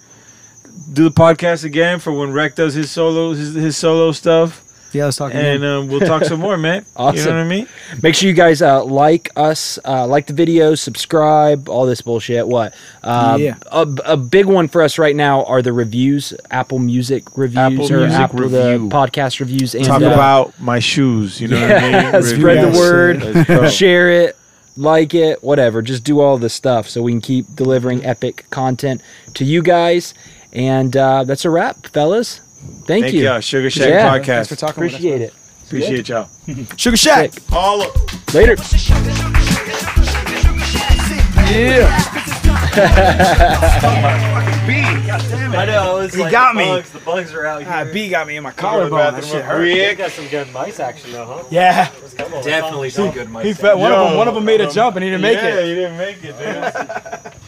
Do 0.93 1.04
the 1.04 1.12
podcast 1.12 1.64
again 1.64 1.99
for 1.99 2.12
when 2.14 2.32
Wrek 2.32 2.56
does 2.56 2.74
his 2.76 2.91
solo 2.91 3.34
his, 3.34 3.54
his 3.56 3.76
solo 3.78 4.12
stuff, 4.12 4.64
yeah, 4.94 5.06
let's 5.06 5.18
talk. 5.18 5.34
and 5.34 5.64
again. 5.64 5.64
um, 5.64 5.88
we'll 5.88 6.00
talk 6.02 6.24
some 6.26 6.39
more, 6.39 6.58
man. 6.58 6.86
Awesome. 6.96 7.18
You 7.18 7.26
know 7.26 7.32
what 7.38 7.46
I 7.46 7.48
mean? 7.48 7.68
Make 8.02 8.16
sure 8.16 8.28
you 8.30 8.36
guys 8.36 8.62
uh, 8.62 8.84
like 8.84 9.30
us, 9.36 9.80
uh, 9.86 10.06
like 10.08 10.28
the 10.28 10.34
video, 10.34 10.76
subscribe, 10.76 11.70
all 11.70 11.86
this 11.86 12.02
bullshit. 12.02 12.48
What? 12.48 12.74
Uh, 13.04 13.38
Yeah. 13.39 13.56
A, 13.72 13.88
a 14.06 14.18
big 14.18 14.46
one 14.46 14.68
for 14.68 14.82
us 14.82 14.98
right 14.98 15.16
now 15.16 15.44
are 15.46 15.62
the 15.62 15.74
reviews, 15.74 16.34
Apple 16.50 16.80
Music 16.80 17.24
reviews, 17.38 17.58
Apple 17.58 17.94
or 17.94 18.00
Music 18.02 18.20
Apple 18.20 18.39
review. 18.39 18.60
the 18.60 18.96
podcast 18.96 19.39
reviews, 19.39 19.76
and 19.76 19.86
Talk 19.86 20.02
uh, 20.02 20.08
about 20.08 20.60
my 20.60 20.80
shoes. 20.80 21.39
You 21.39 21.48
know 21.50 21.58
yeah, 21.58 21.74
what 21.74 21.84
I 21.84 22.12
mean? 22.14 22.24
spread 22.39 22.74
the 22.74 22.78
word, 22.78 23.72
share 23.72 24.10
it, 24.10 24.38
like 24.78 25.14
it, 25.14 25.44
whatever. 25.44 25.82
Just 25.82 26.04
do 26.04 26.20
all 26.20 26.38
the 26.38 26.50
stuff 26.50 26.88
so 26.89 27.02
we 27.02 27.12
can 27.12 27.22
keep 27.22 27.56
delivering 27.56 28.06
epic 28.06 28.46
content 28.50 29.02
to 29.36 29.46
you 29.46 29.62
guys. 29.62 30.14
And 30.54 30.96
uh, 30.98 31.24
that's 31.24 31.46
a 31.46 31.50
wrap, 31.50 31.88
fellas. 31.88 32.42
Thank, 32.86 33.03
Thank 33.05 33.14
you. 33.14 33.24
y'all, 33.24 33.39
Sugar 33.39 33.70
Shack 33.70 33.89
Yeah. 33.89 34.09
Podcast. 34.18 34.26
Thanks 34.26 34.49
for 34.49 34.55
talking 34.55 34.84
with 34.84 34.93
us, 34.93 34.99
Appreciate 34.99 35.22
it. 35.22 35.34
Appreciate 35.66 36.09
y'all. 36.09 36.30
Sugar 36.78 36.97
Shack. 36.97 37.34
Sick. 37.34 37.43
All 37.51 37.80
Later. 38.34 38.55
Yeah. 41.51 41.88
I 45.53 45.66
know. 45.66 45.97
It's 45.99 46.16
He 46.16 46.22
like 46.22 46.32
got 46.32 46.53
the 46.53 46.59
me. 46.59 46.66
Bugs, 46.66 46.89
the 46.91 46.99
bugs 46.99 47.34
are 47.34 47.45
out 47.45 47.62
here. 47.62 47.70
Ah, 47.72 47.84
B 47.91 48.09
got 48.09 48.28
me 48.28 48.38
in 48.38 48.43
my 48.43 48.51
Go 48.51 48.55
to 48.55 48.62
the 48.62 48.62
collarbone. 48.89 48.99
That 48.99 49.12
bathroom 49.22 49.32
shit 49.32 49.45
hurt. 49.45 49.64
You 49.66 49.74
quick. 49.76 49.97
got 49.97 50.12
some 50.12 50.28
good 50.28 50.51
mice 50.53 50.80
action 50.80 51.12
though, 51.12 51.26
huh? 51.26 51.43
Yeah. 51.49 51.89
Definitely 52.43 52.89
some 52.91 53.12
good 53.12 53.30
mice. 53.30 53.45
He 53.45 53.53
fed, 53.53 53.78
one 53.78 53.91
of 53.91 54.07
them. 54.09 54.18
One 54.18 54.28
of 54.28 54.36
them 54.36 54.45
made 54.45 54.62
a 54.62 54.72
jump 54.72 54.95
and 54.95 55.03
he 55.03 55.09
didn't 55.09 55.22
make 55.24 55.38
it. 55.38 55.43
yeah, 55.43 55.59
it. 55.59 55.68
you 55.68 55.76
didn't 55.76 55.97
make 55.97 56.24
it, 56.24 57.24
dude. 57.24 57.34